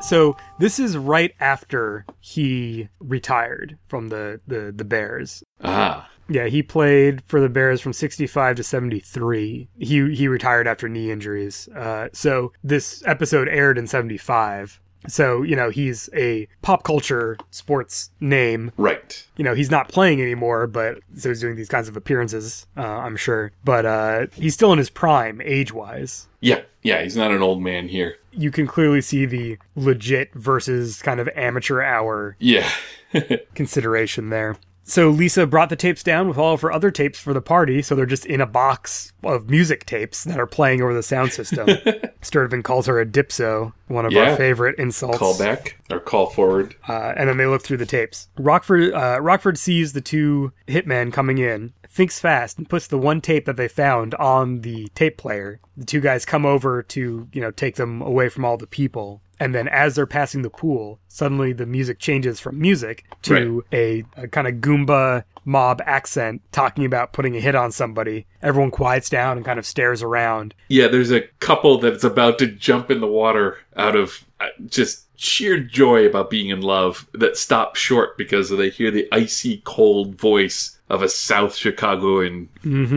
[0.00, 5.42] So this is right after he retired from the, the, the Bears.
[5.62, 6.10] Ah.
[6.28, 9.68] Yeah, he played for the Bears from 65 to 73.
[9.78, 11.68] He he retired after knee injuries.
[11.68, 14.80] Uh, so this episode aired in 75.
[15.06, 18.72] So, you know, he's a pop culture sports name.
[18.78, 19.22] Right.
[19.36, 22.80] You know, he's not playing anymore, but so he's doing these kinds of appearances, uh,
[22.80, 23.52] I'm sure.
[23.64, 26.26] But uh, he's still in his prime age wise.
[26.40, 26.62] Yeah.
[26.82, 27.02] Yeah.
[27.02, 28.16] He's not an old man here.
[28.32, 32.66] You can clearly see the legit versus kind of amateur hour Yeah.
[33.54, 34.56] consideration there.
[34.86, 37.80] So Lisa brought the tapes down with all of her other tapes for the party,
[37.80, 41.32] so they're just in a box of music tapes that are playing over the sound
[41.32, 41.68] system.
[42.20, 43.72] Sturtevant calls her a dipso.
[43.88, 44.30] one of Yeah.
[44.32, 45.18] our favorite insults.
[45.18, 46.74] Call back or call forward.
[46.86, 48.28] Uh, and then they look through the tapes.
[48.38, 53.20] Rockford uh, Rockford sees the two hitmen coming in, thinks fast, and puts the one
[53.22, 55.60] tape that they found on the tape player.
[55.78, 59.22] The two guys come over to you know take them away from all the people.
[59.44, 64.02] And then, as they're passing the pool, suddenly the music changes from music to a,
[64.16, 68.24] a kind of Goomba mob accent talking about putting a hit on somebody.
[68.40, 70.54] Everyone quiets down and kind of stares around.
[70.68, 75.08] Yeah, there's a couple that's about to jump in the water out of uh, just
[75.20, 80.14] sheer joy about being in love that stop short because they hear the icy cold
[80.14, 82.48] voice of a South Chicagoan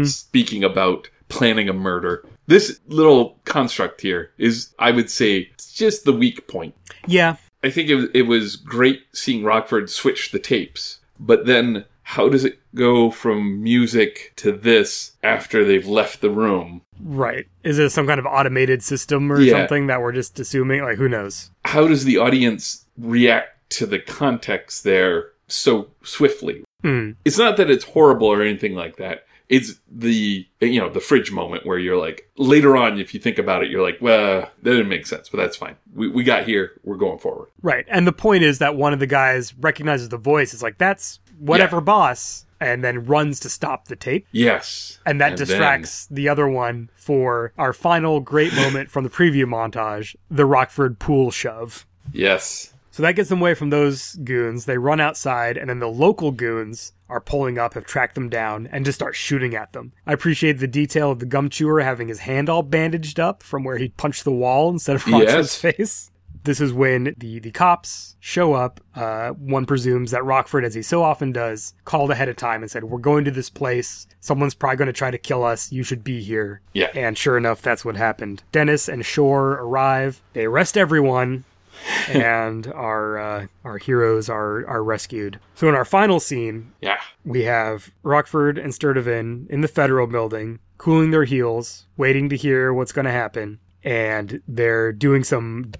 [0.05, 2.23] speaking about planning a murder.
[2.47, 6.73] This little construct here is, I would say, just the weak point.
[7.05, 11.85] Yeah, I think it was, it was great seeing Rockford switch the tapes, but then
[12.03, 16.81] how does it go from music to this after they've left the room?
[17.03, 17.45] right.
[17.63, 19.51] Is it some kind of automated system or Yeah.
[19.53, 20.81] something that we're just assuming?
[20.81, 21.51] Like, who knows?
[21.65, 26.63] How does the audience react to the context there so swiftly?
[26.81, 27.11] Hmm.
[27.23, 29.25] It's not that it's horrible or anything like that.
[29.49, 33.37] It's the you know the fridge moment where you're like later on if you think
[33.37, 36.43] about it you're like well that didn't make sense but that's fine we, we got
[36.45, 37.85] here we're going forward Right.
[37.87, 40.53] And the point is that one of the guys recognizes the voice.
[40.53, 41.81] It's like, that's whatever Yeah.
[41.81, 42.43] boss.
[42.59, 44.25] And then runs to stop the tape.
[44.31, 49.09] yes And that then- distracts the other one for our final great moment from the
[49.11, 51.85] preview montage the Rockford pool shove.
[52.11, 54.65] yes So that gets them away from those goons.
[54.65, 58.67] They run outside, and then the local goons are pulling up, have tracked them down,
[58.71, 59.93] and just start shooting at them.
[60.07, 63.63] I appreciate the detail of the gum chewer having his hand all bandaged up from
[63.63, 65.55] where he punched the wall instead of Rockford's Yes.
[65.61, 66.09] face.
[66.43, 68.79] This is when the, the cops show up.
[68.95, 72.71] Uh, one presumes that Rockford, as he so often does, called ahead of time and
[72.71, 74.07] said, We're going to this place.
[74.21, 75.71] Someone's probably going to try to kill us.
[75.71, 76.61] You should be here.
[76.73, 76.89] Yeah.
[76.95, 78.41] And sure enough, that's what happened.
[78.51, 80.19] Dennis and Shore arrive.
[80.33, 81.43] They arrest everyone
[82.09, 85.39] and our uh, our heroes are are rescued.
[85.55, 90.59] So in our final scene, yeah we have Rockford and Sturtevant in the federal building,
[90.77, 95.71] cooling their heels, waiting to hear what's going to happen, and they're doing some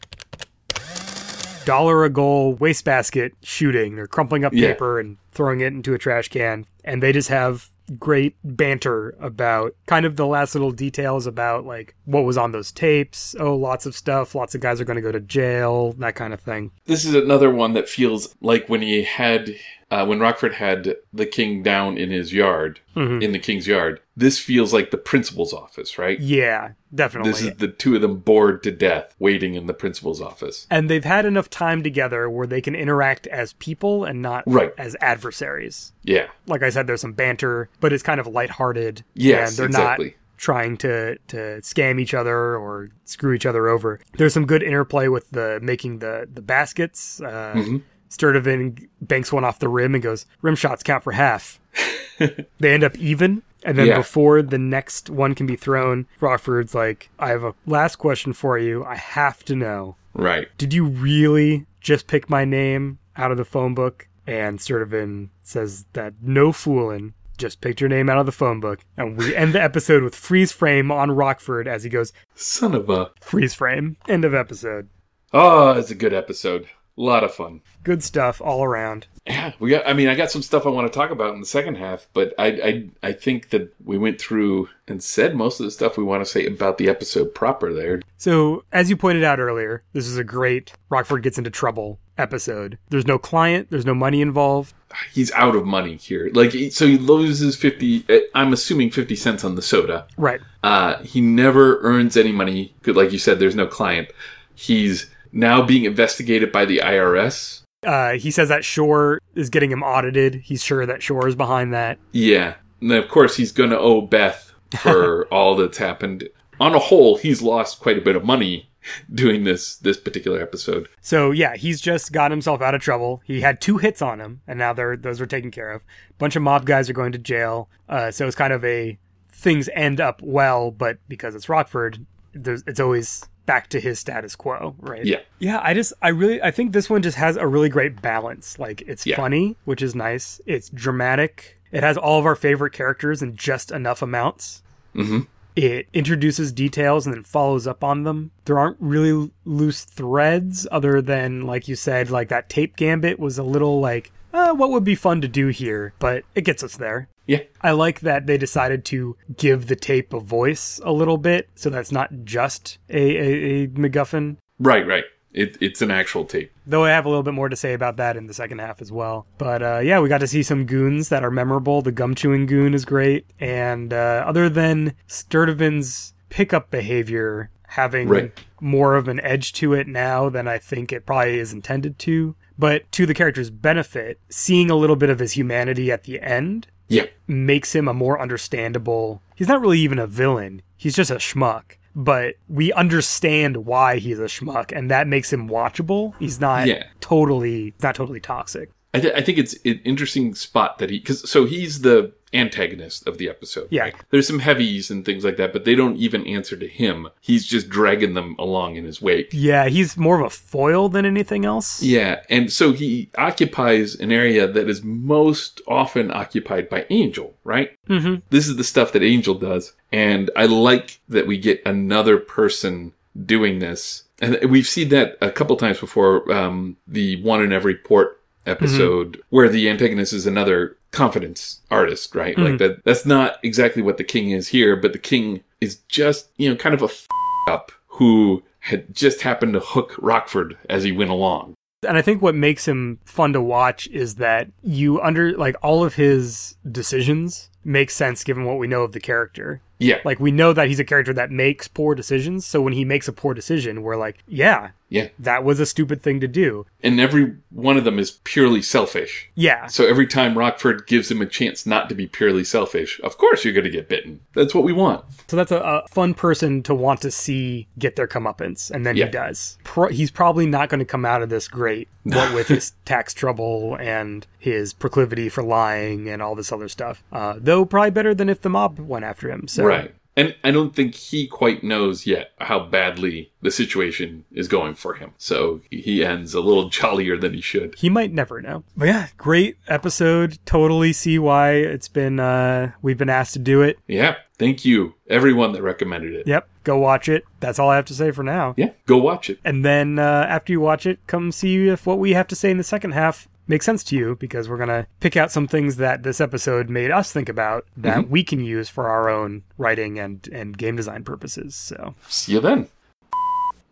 [1.66, 3.95] dollar a goal wastebasket shooting.
[3.95, 4.72] They're crumpling up Yeah.
[4.74, 7.70] paper and throwing it into a trash can, and they just have
[8.00, 12.72] great banter about kind of the last little details about like what was on those
[12.72, 13.36] tapes.
[13.40, 14.36] Oh, lots of stuff.
[14.36, 15.94] Lots of guys are going to go to jail.
[15.94, 16.72] That kind of thing.
[16.86, 19.56] This is another one that feels like when he had,
[19.90, 24.02] uh, when Rockford had the king down in his yard, in the king's yard.
[24.16, 26.20] This feels like the principal's office, right?
[26.20, 27.32] Yeah, definitely.
[27.32, 30.66] This is the two of them bored to death, waiting in the principal's office.
[30.72, 34.74] and they've had enough time together where they can interact as people and not Right.
[34.78, 35.94] as adversaries.
[36.04, 39.04] Yeah, Like I said, there's some banter, but it's kind of lighthearted.
[39.14, 40.06] Yes, and they're exactly.
[40.08, 44.00] not trying to to scam each other or screw each other over.
[44.18, 47.22] There's some good interplay with the making the the baskets.
[47.22, 47.78] Uh, Mm-hmm.
[48.10, 51.60] Sturtevant banks one off the rim and goes, "Rim shots count for half."
[52.18, 53.43] they end up even.
[53.64, 53.97] And then Yeah.
[53.97, 58.58] before the next one can be thrown, Rockford's like, I have a last question for
[58.58, 58.84] you.
[58.86, 59.95] I have to know.
[60.14, 60.47] right.
[60.58, 64.08] Did you really just pick my name out of the phone book?
[64.26, 68.80] And Sturtevant says that no fooling, just picked your name out of the phone book.
[68.95, 72.89] And we end the episode with freeze frame on Rockford as he goes, Son of
[72.89, 73.12] a.
[73.22, 73.97] freeze frame.
[74.08, 74.88] End of episode.
[75.34, 76.68] Oh, it's a good episode.
[76.98, 77.62] A lot of fun.
[77.84, 79.06] Good stuff all around.
[79.28, 79.86] Yeah, we got.
[79.88, 82.08] I mean, I got some stuff I want to talk about in the second half,
[82.14, 85.98] but I, I, I think that we went through and said most of the stuff
[85.98, 87.74] we want to say about the episode proper.
[87.74, 92.00] There, So, as you pointed out earlier, this is a great Rockford gets into trouble
[92.18, 92.78] episode.
[92.89, 94.74] There's no client, there's no money involved.
[95.14, 96.32] he's out of money here.
[96.34, 98.06] Like, so he loses fifty.
[98.10, 100.08] eh, I'm assuming fifty cents on the soda.
[100.18, 100.39] Right.
[100.64, 102.74] Uh, he never earns any money.
[102.86, 104.08] Like you said, there's no client.
[104.56, 105.08] He's
[105.38, 107.62] now being investigated by the IRS.
[107.84, 110.36] Uh, he says that Shore is getting him audited.
[110.36, 112.00] He's sure that Shore is behind that.
[112.12, 116.28] Yeah, and of course he's going to owe Beth for all that's happened.
[116.60, 118.70] On a whole, he's lost quite a bit of money
[119.14, 120.90] doing this this particular episode.
[121.02, 123.22] So yeah, he's just got himself out of trouble.
[123.24, 125.84] He had two hits on him, and now they're those are taken care of.
[126.18, 127.70] bunch of mob guys are going to jail.
[127.88, 128.98] Uh, so it's kind of a
[129.32, 134.36] things end up well, but because it's Rockford, there's, it's always back to his status
[134.36, 135.04] quo, right?
[135.04, 135.22] Yeah.
[135.39, 138.60] Yeah, I just I really I think this one just has a really great balance.
[138.60, 139.16] Like it's Yeah.
[139.16, 140.39] funny, which is nice.
[140.45, 141.58] It's dramatic.
[141.72, 144.62] It has all of our favorite characters in just enough amounts.
[144.93, 145.22] hmm
[145.56, 148.30] It introduces details and then follows up on them.
[148.45, 153.38] There aren't really loose threads other than like you said like that tape gambit was
[153.39, 156.78] a little like uh, what would be fun to do here, but it gets us
[156.78, 157.08] there.
[157.28, 157.41] Yeah.
[157.61, 161.69] I like that they decided to give the tape a voice a little bit, so
[161.69, 164.38] that's not just a, a, a MacGuffin.
[164.59, 165.03] Right, right.
[165.34, 166.51] It, it's an actual tape.
[166.65, 168.82] Though I have a little bit more to say about that in the second half
[168.82, 169.28] as well.
[169.38, 171.82] But uh, yeah, we got to see some goons that are memorable.
[171.84, 173.25] The gum chewing goon is great.
[173.39, 178.39] And uh, other than Sturtevant's pickup behavior having Right.
[178.61, 182.36] more of an edge to it now than I think it probably is intended to,
[182.58, 186.68] but to the character's benefit, seeing a little bit of his humanity at the end
[186.88, 187.05] Yeah.
[187.28, 189.22] makes him a more understandable.
[189.36, 190.62] He's not really even a villain.
[190.76, 191.64] He's just a schmuck.
[191.95, 196.14] But we understand why he's a schmuck, and that makes him watchable.
[196.20, 196.84] He's not Yeah.
[196.99, 198.70] totally not totally toxic.
[198.93, 203.07] I, th- I think it's an interesting spot that he because so he's the antagonist
[203.07, 203.67] of the episode.
[203.69, 203.84] Yeah.
[203.84, 203.95] right?
[204.09, 207.07] There's some heavies and things like that, but they don't even answer to him.
[207.21, 209.30] He's just dragging them along in his wake.
[209.32, 211.82] Yeah, he's more of a foil than anything else.
[211.82, 217.71] Yeah, and so he occupies an area that is most often occupied by Angel, right?
[217.89, 218.21] Mm-hmm.
[218.30, 222.93] This is the stuff that Angel does, and I like that we get another person
[223.25, 224.03] doing this.
[224.19, 226.32] And we've seen that a couple times before.
[226.32, 228.16] Um, the one in every port
[228.48, 228.64] Mm-hmm.
[228.64, 232.38] episode, where the antagonist is another confidence artist, right?
[232.38, 232.58] Like mm.
[232.60, 232.84] that.
[232.86, 236.56] That's not exactly what the king is here, but the king is just you know
[236.56, 237.08] kind of a f-
[237.50, 241.54] up who had just happened to hook Rockford as he went along.
[241.88, 245.84] And I think what makes him fun to watch is that you under like all
[245.84, 249.62] of his decisions make sense given what we know of the character.
[249.80, 252.84] Yeah, Like we know that he's a character that makes poor decisions, so when he
[252.86, 256.65] makes a poor decision, we're like, yeah, yeah, that was a stupid thing to do.
[256.82, 259.30] and every one of them is purely selfish.
[259.36, 259.67] Yeah.
[259.67, 263.43] So every time Rockford gives him a chance not to be purely selfish, of course
[263.43, 264.21] you're going to get bitten.
[264.34, 265.03] That's what we want.
[265.28, 268.95] So that's a, a fun person to want to see get their comeuppance, and then
[268.95, 269.05] Yeah.
[269.05, 269.57] he does.
[269.65, 273.13] Pro- he's probably not going to come out of this great, what with his tax
[273.13, 277.03] trouble and his proclivity for lying and all this other stuff.
[277.11, 279.49] Uh, though probably better than if the mob went after him.
[279.49, 279.93] So Right.
[280.15, 284.95] And I don't think he quite knows yet how badly the situation is going for
[284.95, 285.11] him.
[285.20, 287.76] So he ends a little jollier than he should.
[287.76, 288.63] he might never know.
[288.76, 290.39] But yeah, great episode.
[290.47, 293.78] Totally see why it's been uh, we've been asked to do it.
[293.88, 294.15] Yeah.
[294.39, 296.28] Thank you, everyone that recommended it.
[296.28, 297.24] Yep, go watch it.
[297.39, 298.53] That's all I have to say for now.
[298.55, 298.70] Yeah.
[298.86, 299.39] Go watch it.
[299.43, 302.51] And then uh, after you watch it, come see if what we have to say
[302.51, 305.48] in the second half makes sense to you because we're going to pick out some
[305.48, 308.12] things that this episode made us think about that mm-hmm.
[308.12, 311.56] we can use for our own writing and, and game design purposes.
[311.56, 312.68] So See you then.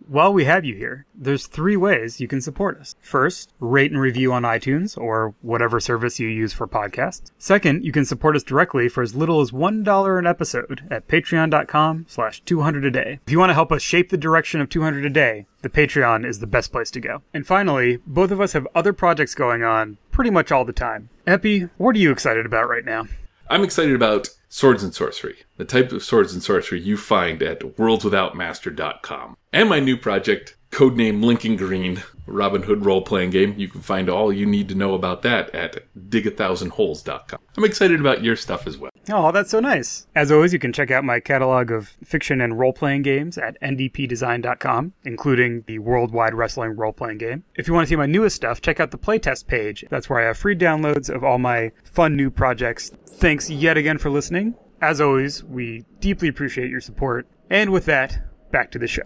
[0.08, 2.96] While we have you here, there's three ways you can support us.
[3.02, 7.32] First, rate and review on iTunes or whatever service you use for podcasts.
[7.38, 12.06] Second, you can support us directly for as little as $1 an episode at patreon.com
[12.08, 13.20] slash 200 a day.
[13.26, 16.26] If you want to help us shape the direction of 200 a day, the Patreon
[16.28, 17.24] is the best place to go.
[17.34, 21.10] And finally, both of us have other projects going on pretty much all the time.
[21.26, 23.08] Epi, what are you excited about right now?
[23.50, 27.60] I'm excited about swords and sorcery, the type of swords and sorcery you find at
[27.60, 29.36] worldswithoutmaster.com.
[29.52, 33.56] And my new project, codename Lincoln Green, Robin Hood role playing game.
[33.58, 37.40] You can find all you need to know about that at digathousandholes.com.
[37.56, 38.92] I'm excited about your stuff as well.
[39.10, 40.06] Oh, that's so nice.
[40.16, 43.60] As always, you can check out my catalog of fiction and role playing games at
[43.62, 47.46] ndpdesign.com, including the Worldwide Wrestling role playing game.
[47.56, 49.86] If you want to see my newest stuff, check out the playtest page.
[49.90, 52.92] That's where I have free downloads of all my fun new projects.
[53.08, 54.56] Thanks yet again for listening.
[54.82, 57.28] As always, we deeply appreciate your support.
[57.50, 59.04] And with that, back to the show.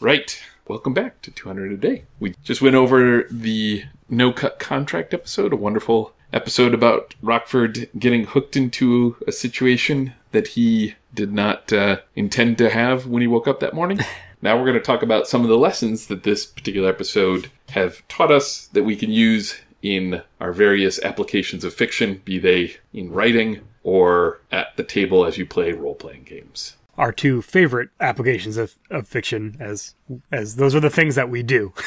[0.00, 0.40] Right.
[0.68, 2.04] Welcome back to 200 a day.
[2.20, 8.24] We just went over the no cut contract episode, a wonderful episode about Rockford getting
[8.24, 13.48] hooked into a situation that he did not uh, intend to have when he woke
[13.48, 13.98] up that morning.
[14.42, 18.06] now we're going to talk about some of the lessons that this particular episode have
[18.06, 23.10] taught us that we can use in our various applications of fiction, be they in
[23.10, 26.76] writing or at the table as you play role playing games.
[26.98, 29.94] Our two favorite applications of, of fiction, as
[30.30, 31.72] as those are the things that we do.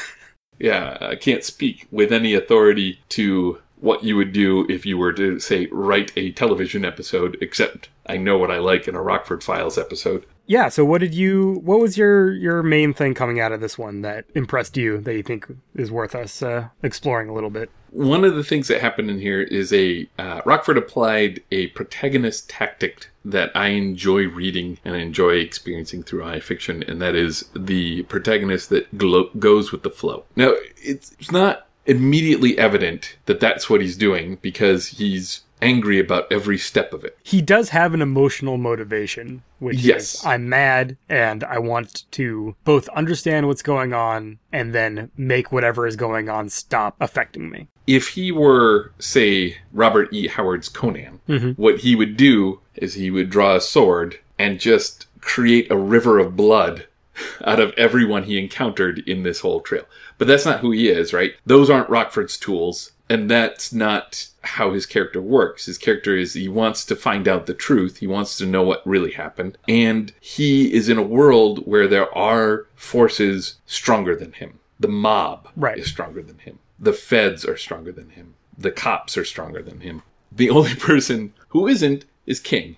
[0.61, 5.11] Yeah, I can't speak with any authority to what you would do if you were
[5.13, 9.43] to, say, write a television episode, except I know what I like in a Rockford
[9.43, 10.23] Files episode.
[10.45, 13.77] Yeah, so what did you what was your your main thing coming out of this
[13.77, 17.71] one that impressed you that you think is worth us uh, exploring a little bit?
[17.91, 22.49] One of the things that happened in here is a uh, Rockford applied a protagonist
[22.49, 28.03] tactic that I enjoy reading and enjoy experiencing through high fiction, and that is the
[28.03, 30.23] protagonist that glo- goes with the flow.
[30.35, 36.31] Now, it's, it's not immediately evident that that's what he's doing because he's angry about
[36.31, 37.15] every step of it.
[37.23, 40.15] He does have an emotional motivation, which Yes.
[40.15, 45.51] is I'm mad and I want to both understand what's going on and then make
[45.51, 47.67] whatever is going on stop affecting me.
[47.87, 50.27] If he were, say, Robert E.
[50.27, 51.61] Howard's Conan, mm-hmm.
[51.61, 56.19] what he would do is he would draw a sword and just create a river
[56.19, 56.87] of blood
[57.45, 59.85] out of everyone he encountered in this whole trail.
[60.17, 61.33] But that's not who he is, right?
[61.45, 62.91] Those aren't Rockford's tools.
[63.09, 65.65] And that's not how his character works.
[65.65, 67.97] His character is he wants to find out the truth.
[67.97, 69.57] He wants to know what really happened.
[69.67, 74.59] And he is in a world where there are forces stronger than him.
[74.79, 75.77] The mob Right.
[75.77, 76.59] is stronger than him.
[76.81, 78.33] The feds are stronger than him.
[78.57, 80.01] The cops are stronger than him.
[80.31, 82.77] The only person who isn't is King.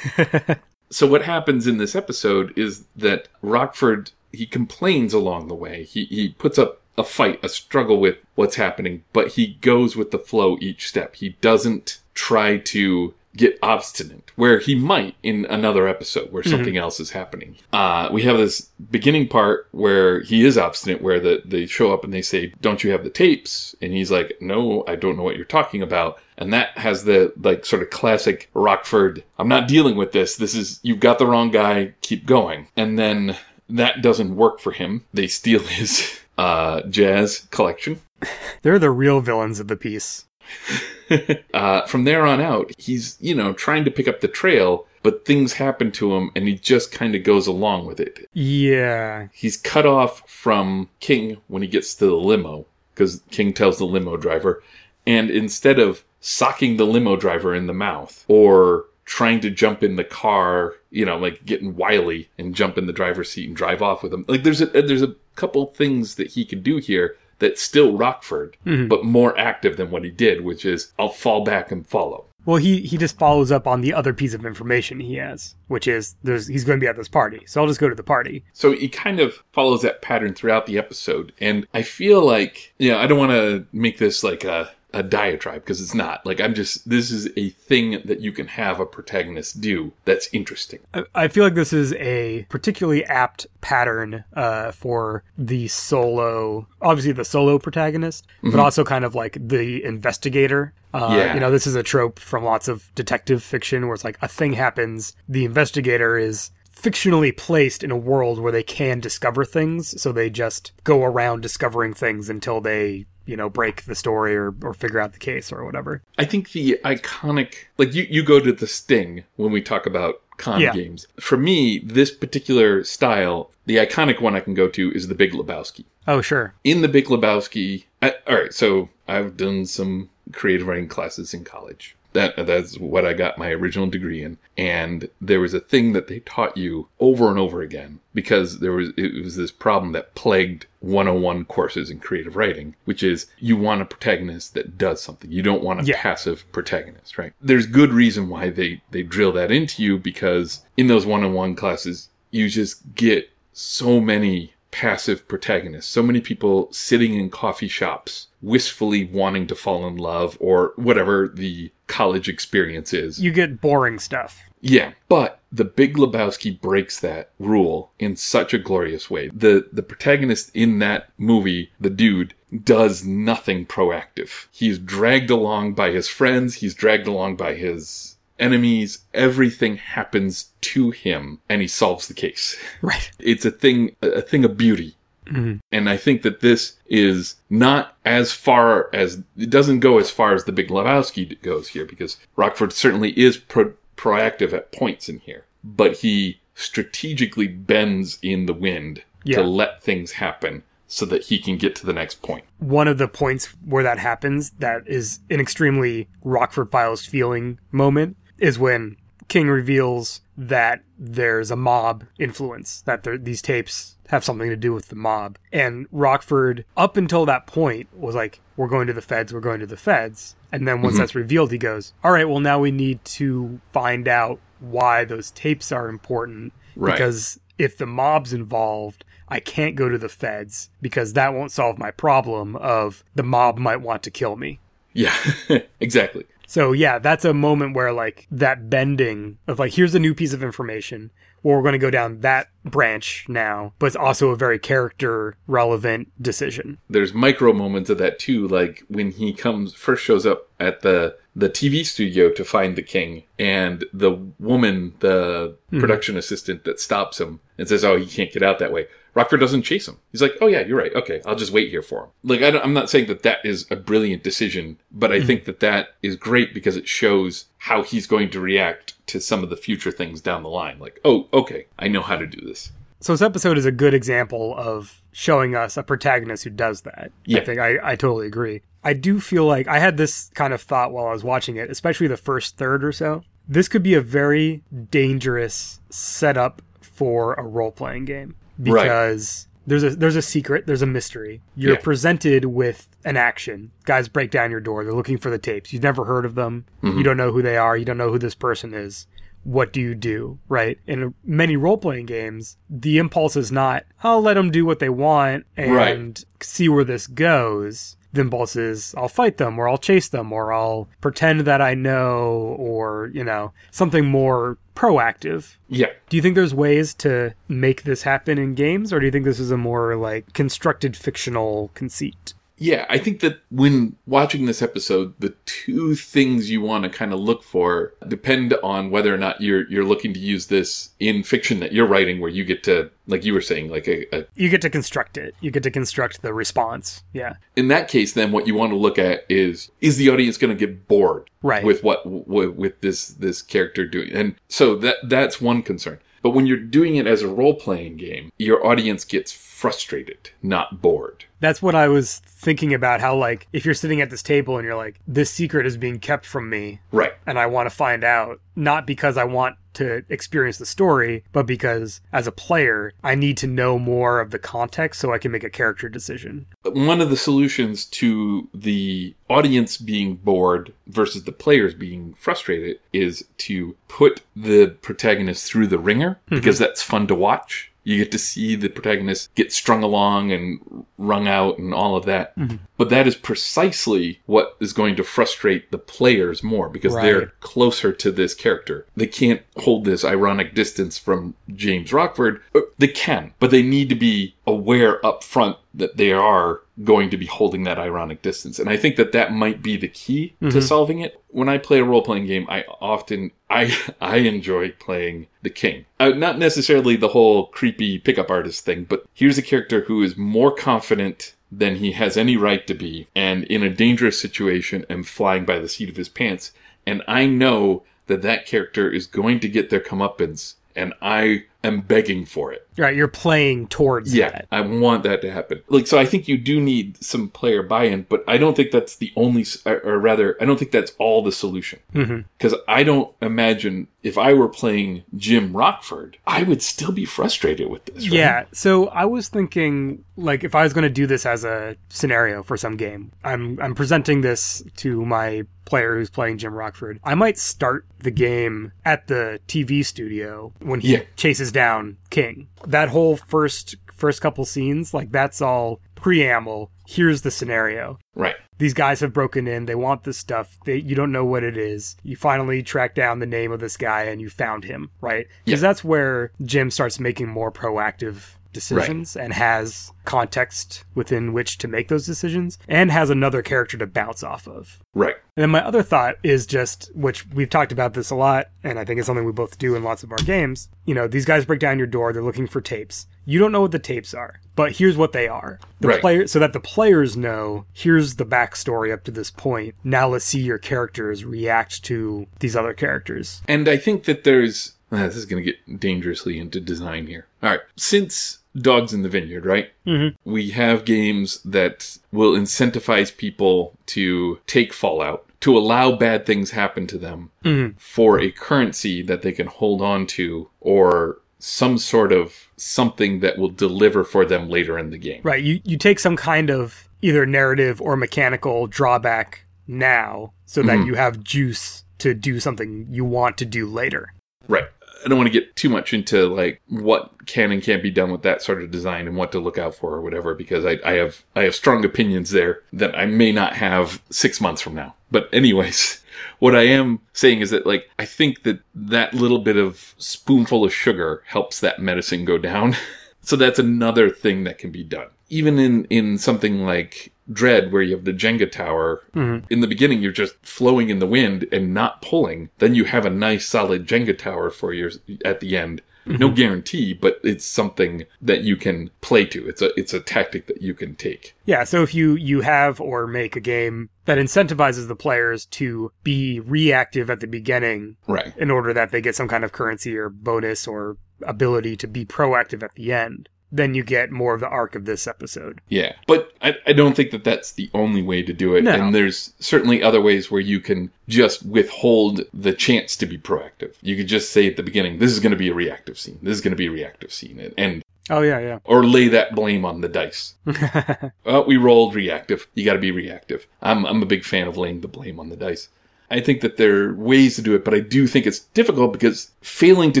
[0.90, 5.84] so what happens in this episode is that Rockford he complains along the way.
[5.84, 10.10] He he puts up a fight, a struggle with what's happening, but he goes with
[10.10, 11.16] the flow each step.
[11.16, 16.98] He doesn't try to get obstinate where he might in another episode where something else
[16.98, 17.56] is happening.
[17.72, 22.02] Uh, we have this beginning part where he is obstinate where the, they show up
[22.02, 23.74] and they say, don't you have the tapes?
[23.80, 26.18] And he's like, no, I don't know what you're talking about.
[26.38, 30.36] And that has the like sort of classic Rockford, I'm not dealing with this.
[30.36, 31.94] This is, you've got the wrong guy.
[32.00, 32.66] Keep going.
[32.76, 33.36] And then
[33.68, 35.04] that doesn't work for him.
[35.14, 38.00] They steal his, uh, jazz collection.
[38.62, 40.24] They're the real villains of the piece.
[41.54, 45.24] uh, from there on out, he's, you know, trying to pick up the trail, but
[45.24, 48.28] things happen to him and he just kind of goes along with it.
[48.32, 49.28] Yeah.
[49.32, 53.86] He's cut off from King when he gets to the limo, because King tells the
[53.86, 54.62] limo driver,
[55.06, 59.96] and instead of socking the limo driver in the mouth or trying to jump in
[59.96, 63.82] the car, you know, like getting wily and jump in the driver's seat and drive
[63.82, 64.24] off with him.
[64.28, 68.56] Like there's a there's a couple things that he could do here that's still Rockford,
[68.64, 68.88] mm-hmm.
[68.88, 72.26] but more active than what he did, which is I'll fall back and follow.
[72.46, 75.86] Well, he he just follows up on the other piece of information he has, which
[75.86, 78.02] is there's he's going to be at this party, so I'll just go to the
[78.02, 78.44] party.
[78.52, 81.32] So he kind of follows that pattern throughout the episode.
[81.40, 85.02] And I feel like, you know, I don't want to make this like a, a
[85.02, 86.24] diatribe because it's not.
[86.26, 90.28] Like, I'm just, this is a thing that you can have a protagonist do that's
[90.32, 90.80] interesting.
[91.14, 97.24] I- feel like this is a particularly apt pattern uh, for the solo, obviously the
[97.24, 100.72] solo protagonist, but also kind of like the investigator.
[100.92, 101.34] Uh, Yeah.
[101.34, 104.28] You know, this is a trope from lots of detective fiction where it's like a
[104.28, 110.00] thing happens, the investigator is fictionally placed in a world where they can discover things,
[110.00, 114.54] so they just go around discovering things until they, you know, break the story or,
[114.62, 116.02] or figure out the case or whatever.
[116.18, 120.22] I think the iconic, like you, you go to the sting when we talk about
[120.36, 120.72] con Yeah.
[120.72, 121.06] games.
[121.20, 125.32] For me, this particular style, the iconic one I can go to is the Big
[125.32, 125.84] Lebowski.
[126.08, 126.54] Oh, sure.
[126.64, 127.84] in the Big Lebowski.
[128.02, 131.94] I, all right, so I've done some creative writing classes in college.
[132.12, 136.08] That that's what I got my original degree in, and there was a thing that
[136.08, 140.14] they taught you over and over again because there was it was this problem that
[140.16, 145.30] plagued 101 courses in creative writing, which is you want a protagonist that does something.
[145.30, 146.00] You don't want a Yeah.
[146.02, 147.32] passive protagonist, right?
[147.40, 152.08] There's good reason why they they drill that into you because in those 101 classes
[152.32, 155.90] you just get so many passive protagonists.
[155.90, 161.28] So many people sitting in coffee shops, wistfully wanting to fall in love or whatever
[161.28, 163.20] the college experience is.
[163.20, 164.40] You get boring stuff.
[164.60, 169.30] Yeah, but the Big Lebowski breaks that rule in such a glorious way.
[169.32, 174.46] The the protagonist in that movie, the dude, does nothing proactive.
[174.50, 178.09] He's dragged along by his friends, he's dragged along by his
[178.40, 179.00] enemies.
[179.14, 182.56] Everything happens to him and he solves the case.
[182.82, 183.10] Right.
[183.18, 184.96] It's a thing a thing of beauty.
[185.26, 185.58] Mm-hmm.
[185.70, 190.34] And I think that this is not as far as it doesn't go as far
[190.34, 195.18] as the Big Lebowski goes here because Rockford certainly is pro- proactive at points in
[195.20, 199.36] here, but he strategically bends in the wind Yeah.
[199.36, 202.44] to let things happen so that he can get to the next point.
[202.58, 208.16] one of the points where that happens that is an extremely Rockford Files feeling moment
[208.40, 208.96] is when
[209.28, 214.72] King reveals that there's a mob influence, that there, these tapes have something to do
[214.72, 215.38] with the mob.
[215.52, 219.60] And Rockford, up until that point, was like, we're going to the feds, we're going
[219.60, 220.34] to the feds.
[220.50, 221.02] And then once mm-hmm.
[221.02, 225.30] that's revealed, he goes, all right, well, now we need to find out why those
[225.30, 226.52] tapes are important.
[226.74, 226.92] Right.
[226.92, 231.78] Because if the mob's involved, I can't go to the feds because that won't solve
[231.78, 234.58] my problem of the mob might want to kill me.
[234.92, 235.14] Yeah,
[235.80, 236.26] exactly.
[236.50, 240.32] So yeah, that's a moment where like that bending of like here's a new piece
[240.32, 241.12] of information.
[241.44, 245.36] Well, we're going to go down that branch now, but it's also a very character
[245.46, 246.78] relevant decision.
[246.90, 251.16] there's micro moments of that too like when he comes first shows up at the
[251.36, 254.10] the TV studio to find the king and the
[254.40, 255.78] woman the mm-hmm.
[255.78, 259.40] production assistant that stops him and says oh he can't get out that way Rockford
[259.40, 262.04] doesn't chase him he's like oh yeah you're right okay I'll just wait here for
[262.04, 265.18] him like I don't, I'm not saying that that is a brilliant decision but I
[265.18, 265.26] mm-hmm.
[265.26, 269.42] think that that is great because it shows how he's going to react to some
[269.42, 272.40] of the future things down the line like oh okay I know how to do
[272.46, 272.70] this
[273.00, 277.10] So this episode is a good example of showing us a protagonist who does that.
[277.24, 277.40] Yeah.
[277.40, 278.62] I think I, I totally agree.
[278.84, 281.70] I do feel like I had this kind of thought while I was watching it,
[281.70, 283.22] especially the first third or so.
[283.48, 288.36] This could be a very dangerous setup for a role playing game
[288.72, 288.84] Right.
[288.84, 291.42] because there's a there's a secret, there's a mystery.
[291.56, 291.80] You're Yeah.
[291.80, 293.70] presented with an action.
[293.84, 294.84] Guys break down your door.
[294.84, 295.72] They're looking for the tapes.
[295.72, 296.64] You've never heard of them.
[296.82, 296.98] Mm-hmm.
[296.98, 297.76] You don't know who they are.
[297.76, 299.06] You don't know who this person is.
[299.42, 300.38] What do you do?
[300.48, 300.78] Right?
[300.86, 304.90] In many role playing games, the impulse is not, I'll let them do what they
[304.90, 306.24] want and Right.
[306.42, 307.96] see where this goes.
[308.14, 312.56] Impulse is, I'll fight them or I'll chase them or I'll pretend that I know
[312.58, 315.56] or, you know, something more proactive.
[315.68, 315.90] Yeah.
[316.08, 319.24] Do you think there's ways to make this happen in games or do you think
[319.24, 322.34] this is a more like constructed fictional conceit?
[322.62, 327.14] Yeah, I think that when watching this episode, the two things you want to kind
[327.14, 331.22] of look for depend on whether or not you're you're looking to use this in
[331.22, 334.26] fiction that you're writing, where you get to, like you were saying, like a, a
[334.34, 335.34] You get to construct it.
[335.40, 337.02] You get to construct the response.
[337.14, 337.36] Yeah.
[337.56, 340.54] in that case, then what you want to look at is is the audience going
[340.56, 341.64] to get bored Right.
[341.64, 345.98] with what with, with this this character doing, and so that that's one concern.
[346.22, 350.80] But when you're doing it as a role playing game, your audience gets frustrated, not
[350.80, 351.26] bored.
[351.40, 354.64] That's what I was thinking about how like if you're sitting at this table and
[354.64, 357.12] you're like this secret is being kept from me Right.
[357.26, 361.46] and I want to find out not because I want to experience the story but
[361.46, 365.30] because as a player I need to know more of the context so I can
[365.30, 366.46] make a character decision.
[366.64, 373.24] one of the solutions to the audience being bored versus the players being frustrated is
[373.38, 376.36] to put the protagonist through the ringer mm-hmm.
[376.36, 377.69] because that's fun to watch.
[377.82, 382.04] You get to see the protagonist get strung along and wrung out and all of
[382.06, 382.34] that.
[382.76, 387.02] But that is precisely what is going to frustrate the players more because Right.
[387.02, 388.86] they're closer to this character.
[388.96, 392.40] They can't hold this ironic distance from James Rockford.
[392.54, 397.10] Uh, They can, but they need to be aware up front that they are going
[397.10, 398.58] to be holding that ironic distance.
[398.58, 401.20] And I think that that might be the key to solving it.
[401.28, 405.86] When I play a role playing game, I often I I enjoy playing the king.
[405.98, 410.16] Uh, not necessarily the whole creepy pickup artist thing, but here's a character who is
[410.16, 415.08] more confident than he has any right to be and in a dangerous situation and
[415.08, 416.52] flying by the seat of his pants.
[416.86, 421.80] And I know that that character is going to get their comeuppance and I am
[421.80, 422.68] begging for it.
[422.80, 424.46] Right, you're playing towards Yeah, that.
[424.50, 425.60] I want that to happen.
[425.68, 428.96] Like, so I think you do need some player buy-in, but I don't think that's
[428.96, 431.80] the only, or rather, I don't think that's all the solution.
[431.94, 432.24] Mhm.
[432.38, 437.68] Because I don't imagine if I were playing Jim Rockford, I would still be frustrated
[437.68, 438.04] with this.
[438.08, 438.12] Right?
[438.18, 441.76] Yeah, so I was thinking like if I was going to do this as a
[441.90, 446.98] scenario for some game, I'm I'm presenting this to my player who's playing Jim Rockford.
[447.04, 451.02] I might start the game at the TV studio when he Yeah.
[451.16, 452.48] chases down King.
[452.66, 456.70] That whole first first couple scenes, like that's all preamble.
[456.86, 458.34] Here's the scenario Right.
[458.58, 461.56] these guys have broken in they want this stuff they, you don't know what it
[461.56, 465.26] is you finally track down the name of this guy and you found him right
[465.44, 465.68] because Yeah.
[465.68, 471.88] that's where jim starts making more proactive decisions and has context within which to make
[471.88, 475.14] those decisions and has another character to bounce off of Right.
[475.36, 478.78] and then my other thought is just, which we've talked about this a lot, and
[478.78, 480.68] I think it's something we both do in lots of our games.
[480.84, 483.06] You know, these guys break down your door, they're looking for tapes.
[483.24, 485.60] You don't know what the tapes are, but here's what they are.
[485.80, 486.00] The Right.
[486.00, 489.74] player, so that the players know, here's the backstory up to this point.
[489.84, 493.42] Now let's see your characters react to these other characters.
[493.46, 497.26] And I think that there's ah, this is going to get dangerously into design here.
[497.44, 499.70] All right, since Dogs in the Vineyard, right?
[499.86, 500.14] Mhm.
[500.24, 506.86] We have games that will incentivize people to take Fallout, to allow bad things happen
[506.88, 507.74] to them Mhm.
[507.78, 513.38] for a currency that they can hold on to or some sort of something that
[513.38, 515.20] will deliver for them later in the game.
[515.22, 515.42] Right.
[515.42, 520.86] You, you take some kind of either narrative or mechanical drawback now so that Mhm.
[520.86, 524.12] you have juice to do something you want to do later.
[524.48, 524.66] Right.
[525.04, 528.10] I don't want to get too much into like what can and can't be done
[528.10, 530.78] with that sort of design and what to look out for or whatever because I,
[530.84, 534.74] I have I have strong opinions there that I may not have six months from
[534.74, 534.94] now.
[535.10, 536.02] But anyways,
[536.38, 540.64] what I am saying is that like I think that that little bit of spoonful
[540.64, 542.76] of sugar helps that medicine go down.
[543.22, 545.08] so that's another thing that can be done.
[545.28, 549.46] Even in in something like Dread, where you have the Jenga tower, mm-hmm.
[549.50, 552.50] in the beginning you're just flowing in the wind and not pulling.
[552.58, 554.90] Then you have a nice solid Jenga tower for your
[555.24, 555.82] at the end.
[556.06, 556.34] No mm-hmm.
[556.34, 559.46] guarantee, but it's something that you can play to.
[559.46, 561.36] It's a it's a tactic that you can take.
[561.44, 565.92] Yeah, so if you you have or make a game that incentivizes the players to
[566.02, 568.32] be reactive at the beginning Right.
[568.38, 572.06] in order that they get some kind of currency or bonus or ability to be
[572.06, 575.60] proactive at the end, then you get more of the arc of this episode.
[575.68, 578.64] Yeah, but I, I don't think that that's the only way to do it.
[578.64, 578.72] No.
[578.72, 583.74] And there's certainly other ways where you can just withhold the chance to be proactive.
[583.82, 586.18] You could just say at the beginning, "This is going to be a reactive scene.
[586.22, 588.58] This is going to be a reactive scene," and, and Oh yeah, yeah.
[588.64, 590.34] or lay that blame on the dice.
[591.24, 592.48] well, we rolled reactive.
[592.54, 593.46] You got to be reactive.
[593.62, 595.68] I'm I'm a big fan of laying the blame on the dice.
[596.10, 598.92] I think that there are ways to do it, but I do think it's difficult
[598.92, 600.00] because failing to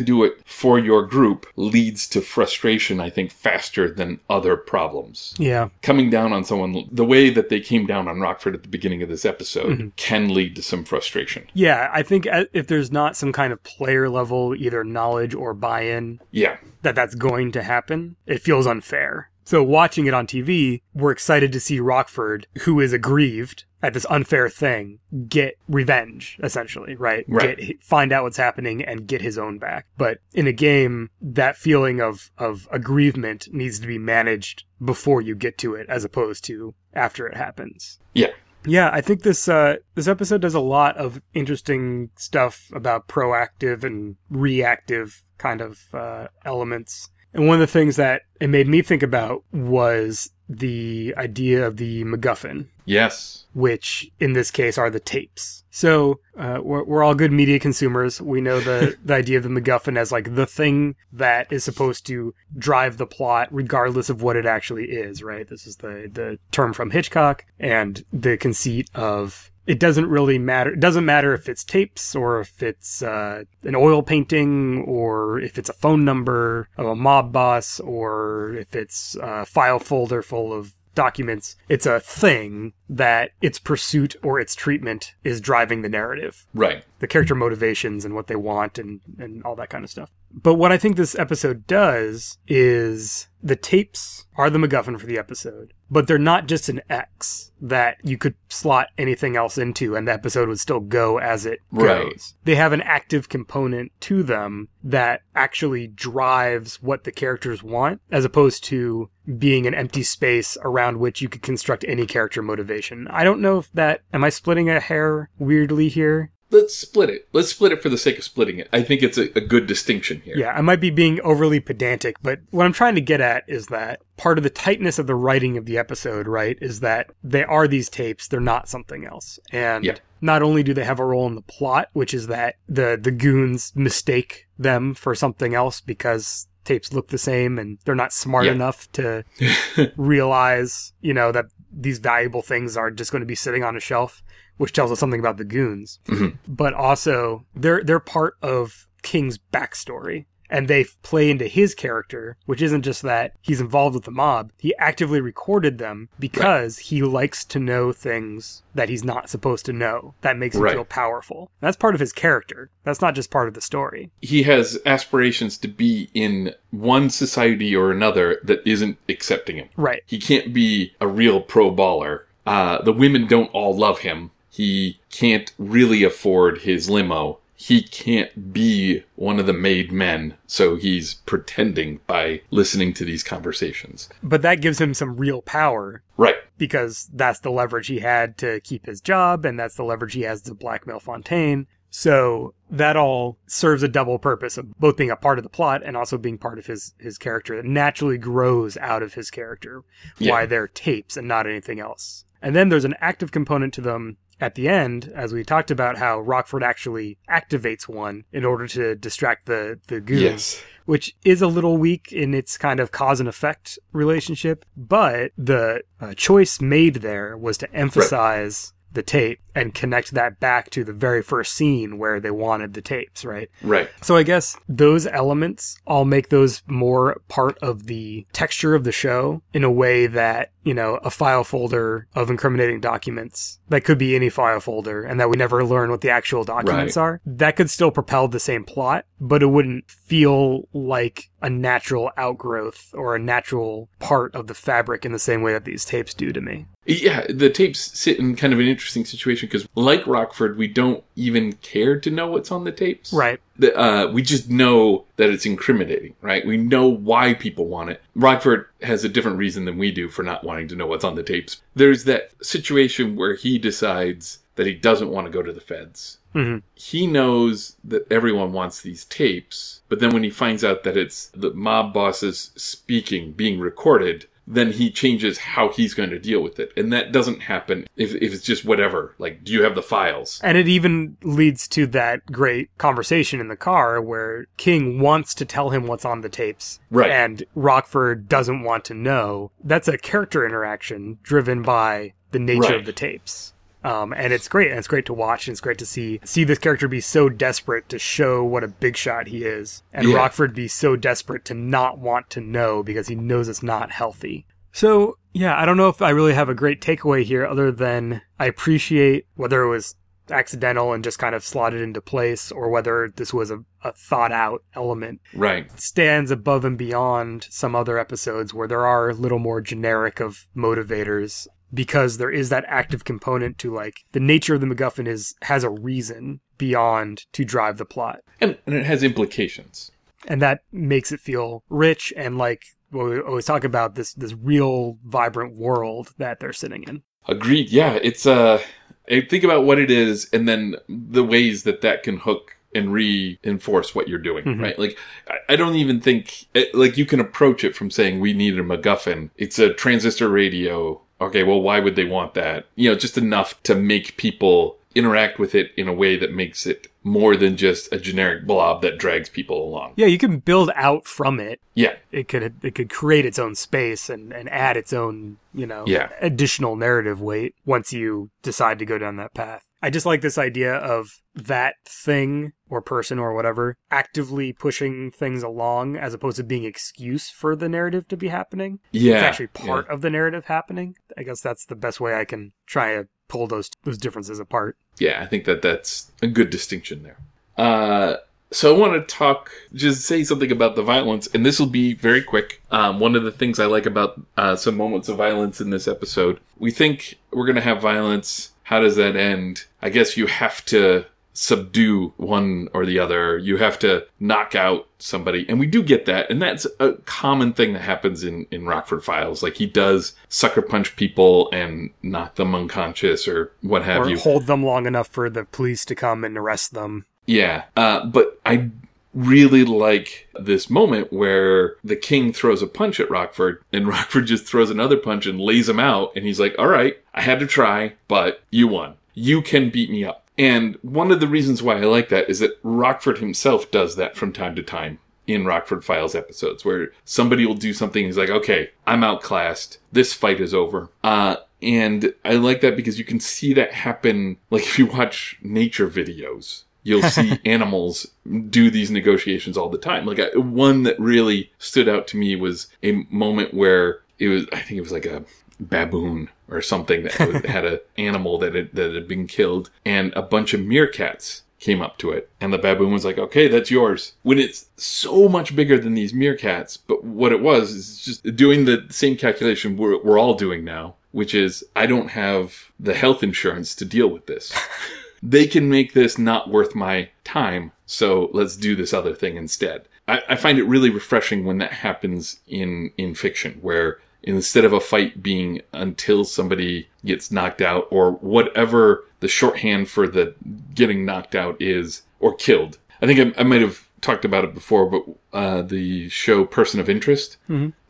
[0.00, 5.68] do it for your group leads to frustration, I think, faster than other problems yeah.
[5.82, 9.02] coming down on someone the way that they came down on Rockford at the beginning
[9.02, 9.88] of this episode Mm-hmm.
[9.96, 11.46] can lead to some frustration.
[11.54, 15.54] Yeah, I think uh, if there's not some kind of player level either knowledge or
[15.54, 16.56] buy-in Yeah.
[16.82, 19.30] that that's going to happen, it feels unfair.
[19.44, 24.06] So watching it on TV, we're excited to see Rockford, who is aggrieved at this
[24.10, 24.98] unfair thing,
[25.28, 27.24] get revenge, essentially, right?
[27.28, 27.56] Right.
[27.56, 29.86] Get, find out what's happening and get his own back.
[29.96, 35.34] But in a game, that feeling of, of aggrievement needs to be managed before you
[35.34, 37.98] get to it, as opposed to after it happens.
[38.14, 38.30] Yeah.
[38.66, 43.84] Yeah, I think this uh, this episode does a lot of interesting stuff about proactive
[43.84, 47.08] and reactive kind of uh, elements.
[47.32, 51.76] And one of the things that it made me think about was the idea of
[51.76, 53.46] the MacGuffin, Yes.
[53.54, 55.62] which in this case are the tapes.
[55.70, 58.20] So uh, we're, we're all good media consumers.
[58.20, 62.04] We know the, the idea of the MacGuffin as like the thing that is supposed
[62.06, 65.22] to drive the plot, regardless of what it actually is.
[65.22, 65.48] Right?
[65.48, 70.72] This is the the term from Hitchcock and the conceit of it doesn't really matter.
[70.72, 75.58] It doesn't matter if it's tapes or if it's uh, an oil painting or if
[75.58, 80.52] it's a phone number of a mob boss or if it's a file folder full
[80.52, 81.54] of documents.
[81.68, 86.84] It's a thing that its pursuit or its treatment is driving the narrative Right.
[86.98, 90.10] the character motivations and what they want and, and all that kind of stuff.
[90.32, 95.18] But what I think this episode does is the tapes are the MacGuffin for the
[95.18, 100.06] episode, but they're not just an X that you could slot anything else into and
[100.06, 102.34] the episode would still go as it goes.
[102.44, 108.24] They have an active component to them that actually drives what the characters want as
[108.24, 112.79] opposed to being an empty space around which you could construct any character motivation.
[113.10, 116.32] I don't know if that, am I splitting a hair weirdly here?
[116.52, 117.28] Let's split it.
[117.32, 118.68] Let's split it for the sake of splitting it.
[118.72, 120.36] I think it's a, a good distinction here.
[120.36, 123.66] Yeah, I might be being overly pedantic, but what I'm trying to get at is
[123.68, 127.44] that part of the tightness of the writing of the episode, right, is that they
[127.44, 129.38] are these tapes, they're not something else.
[129.52, 129.94] And Yeah.
[130.20, 133.12] not only do they have a role in the plot, which is that the the
[133.12, 138.46] goons mistake them for something else because tapes look the same and they're not smart
[138.46, 138.52] Yeah.
[138.52, 139.24] enough to
[139.96, 143.80] realize, you know, that these valuable things are just going to be sitting on a
[143.80, 144.22] shelf,
[144.56, 146.00] which tells us something about the goons.
[146.06, 146.38] Mhm.
[146.46, 150.26] But also, they're they're part of King's backstory.
[150.50, 154.50] And they play into his character, which isn't just that he's involved with the mob.
[154.58, 159.72] He actively recorded them because he likes to know things that he's not supposed to
[159.72, 160.14] know.
[160.22, 160.74] That makes him Right.
[160.74, 161.50] feel powerful.
[161.60, 162.70] That's part of his character.
[162.84, 164.10] That's not just part of the story.
[164.20, 169.68] He has aspirations to be in one society or another that isn't accepting him.
[169.76, 170.02] Right.
[170.06, 172.22] He can't be a real pro baller.
[172.46, 174.30] Uh, the women don't all love him.
[174.48, 177.38] He can't really afford his limo.
[177.62, 183.22] He can't be one of the made men, so he's pretending by listening to these
[183.22, 184.08] conversations.
[184.22, 186.36] But that gives him some real power Right.
[186.56, 190.22] because that's the leverage he had to keep his job and that's the leverage he
[190.22, 191.66] has to blackmail Fontaine.
[191.90, 195.82] So that all serves a double purpose of both being a part of the plot
[195.84, 197.54] and also being part of his his character.
[197.58, 199.82] It naturally grows out of his character.
[200.18, 200.30] Yeah.
[200.32, 202.24] Why they're tapes and not anything else.
[202.40, 205.98] And then there's an active component to them at the end, as we talked about
[205.98, 210.62] how Rockford actually activates one in order to distract the the goons Yes.
[210.86, 214.64] which is a little weak in its kind of cause and effect relationship.
[214.76, 220.70] But the uh, choice made there was to emphasize the tape and connect that back
[220.70, 223.50] to the very first scene where they wanted the tapes, right?
[223.62, 223.88] Right.
[224.02, 228.92] So I guess those elements all make those more part of the texture of the
[228.92, 233.98] show in a way that, you know, a file folder of incriminating documents that could
[233.98, 237.02] be any file folder and that we never learn what the actual documents Right.
[237.02, 242.10] are, that could still propel the same plot, but it wouldn't feel like a natural
[242.16, 246.14] outgrowth or a natural part of the fabric in the same way that these tapes
[246.14, 246.66] do to me.
[246.90, 251.04] Yeah, the tapes sit in kind of an interesting situation because, like Rockford, we don't
[251.14, 253.12] even care to know what's on the tapes.
[253.12, 253.40] Right.
[253.58, 256.44] The, uh, we just know that it's incriminating, right?
[256.44, 258.02] We know why people want it.
[258.16, 261.14] Rockford has a different reason than we do for not wanting to know what's on
[261.14, 261.62] the tapes.
[261.76, 266.18] There's that situation where he decides that he doesn't want to go to the feds.
[266.34, 266.62] Mhm.
[266.74, 271.30] He knows that everyone wants these tapes, but then when he finds out that it's
[271.34, 276.58] the mob bosses speaking, being recorded, then he changes how he's going to deal with
[276.58, 276.72] it.
[276.76, 279.14] And that doesn't happen if, if it's just whatever.
[279.18, 280.40] Like, do you have the files?
[280.42, 285.44] And it even leads to that great conversation in the car where King wants to
[285.44, 286.80] tell him what's on the tapes.
[286.90, 287.10] Right.
[287.10, 289.52] And Rockford doesn't want to know.
[289.62, 292.74] That's a character interaction driven by the nature Right.
[292.74, 293.52] of the tapes.
[293.82, 296.44] Um, and it's great, and it's great to watch, and it's great to see see
[296.44, 300.16] this character be so desperate to show what a big shot he is, and Yeah.
[300.16, 304.46] Rockford be so desperate to not want to know because he knows it's not healthy.
[304.72, 308.20] So yeah, I don't know if I really have a great takeaway here, other than
[308.38, 309.94] I appreciate whether it was
[310.28, 314.30] accidental and just kind of slotted into place, or whether this was a, a thought
[314.30, 315.68] out element Right.
[315.80, 320.46] stands above and beyond some other episodes where there are a little more generic of
[320.56, 325.34] motivators because there is that active component to like the nature of the MacGuffin is
[325.42, 328.20] has a reason beyond to drive the plot.
[328.40, 329.90] And, and it has implications.
[330.28, 334.34] And that makes it feel rich and like what we always talk about this this
[334.34, 337.02] real vibrant world that they're sitting in.
[337.28, 337.70] Agreed.
[337.70, 338.60] Yeah, it's uh
[339.08, 343.94] think about what it is and then the ways that that can hook and reinforce
[343.96, 344.60] what you're doing, Mhm.
[344.62, 344.78] right?
[344.78, 344.98] Like
[345.28, 348.62] I, I don't even think like you can approach it from saying we need a
[348.62, 349.30] MacGuffin.
[349.36, 351.00] It's a transistor radio.
[351.20, 352.66] Okay, well, why would they want that?
[352.76, 356.66] You know, just enough to make people interact with it in a way that makes
[356.66, 359.92] it more than just a generic blob that drags people along.
[359.96, 361.60] Yeah, you can build out from it.
[361.74, 365.66] Yeah, It could it could create its own space and, and add its own, you
[365.66, 366.10] know, Yeah.
[366.20, 369.64] additional narrative weight once you decide to go down that path.
[369.82, 375.42] I just like this idea of that thing or person or whatever actively pushing things
[375.42, 378.80] along as opposed to being excuse for the narrative to be happening.
[378.92, 379.14] yeah.
[379.14, 379.94] It's actually part yeah.
[379.94, 380.96] of the narrative happening.
[381.16, 384.76] I guess that's the best way I can try to pull those those differences apart.
[384.98, 387.16] yeah, I think that that's a good distinction there.
[387.56, 388.16] Uh,
[388.52, 391.94] so I want to talk, just say something about the violence, and this will be
[391.94, 392.60] very quick.
[392.70, 395.86] Um, one of the things I like about uh, some moments of violence in this
[395.86, 398.50] episode, we think we're going to have violence.
[398.70, 399.64] How does that end?
[399.82, 403.36] I guess you have to subdue one or the other.
[403.36, 405.44] You have to knock out somebody.
[405.48, 406.30] And we do get that.
[406.30, 409.42] And that's a common thing that happens in, in Rockford Files.
[409.42, 414.18] Like he does sucker punch people and knock them unconscious or what have or you.
[414.18, 417.06] hold them long enough for the police to come and arrest them.
[417.26, 418.70] Yeah, uh, but I
[419.14, 424.46] really like this moment where the king throws a punch at Rockford, and Rockford just
[424.46, 427.46] throws another punch and lays him out, and he's like, "All right, I had to
[427.46, 428.94] try, but you won.
[429.14, 432.38] You can beat me up." And one of the reasons why I like that is
[432.38, 437.46] that Rockford himself does that from time to time in Rockford Files episodes, where somebody
[437.46, 438.04] will do something.
[438.04, 439.78] He's like, "Okay, I'm outclassed.
[439.92, 444.38] This fight is over." Uh, and I like that because you can see that happen.
[444.50, 448.06] Like if you watch nature videos, you'll see animals
[448.50, 450.04] do these negotiations all the time.
[450.04, 454.46] Like I, one that really stood out to me was a moment where it was,
[454.52, 455.24] I think it was like a
[455.58, 457.12] baboon or something that
[457.46, 461.82] had a animal that had, that had been killed and a bunch of meerkats came
[461.82, 462.30] up to it.
[462.40, 464.14] And the baboon was like okay that's yours.
[464.22, 468.64] When it's so much bigger than these meerkats but what it was is just doing
[468.64, 473.22] the same calculation we're, we're all doing now which is i don't have the health
[473.22, 474.52] insurance to deal with this
[475.22, 477.72] they can make this not worth my time.
[477.86, 479.86] So let's do this other thing instead.
[480.08, 484.72] I, I find it really refreshing when that happens in, in fiction, where instead of
[484.72, 490.34] a fight being until somebody gets knocked out or whatever the shorthand for the
[490.74, 492.78] getting knocked out is or killed.
[493.00, 496.80] I think I, I might have talked about it before, but uh, the show Person
[496.80, 497.36] of Interest.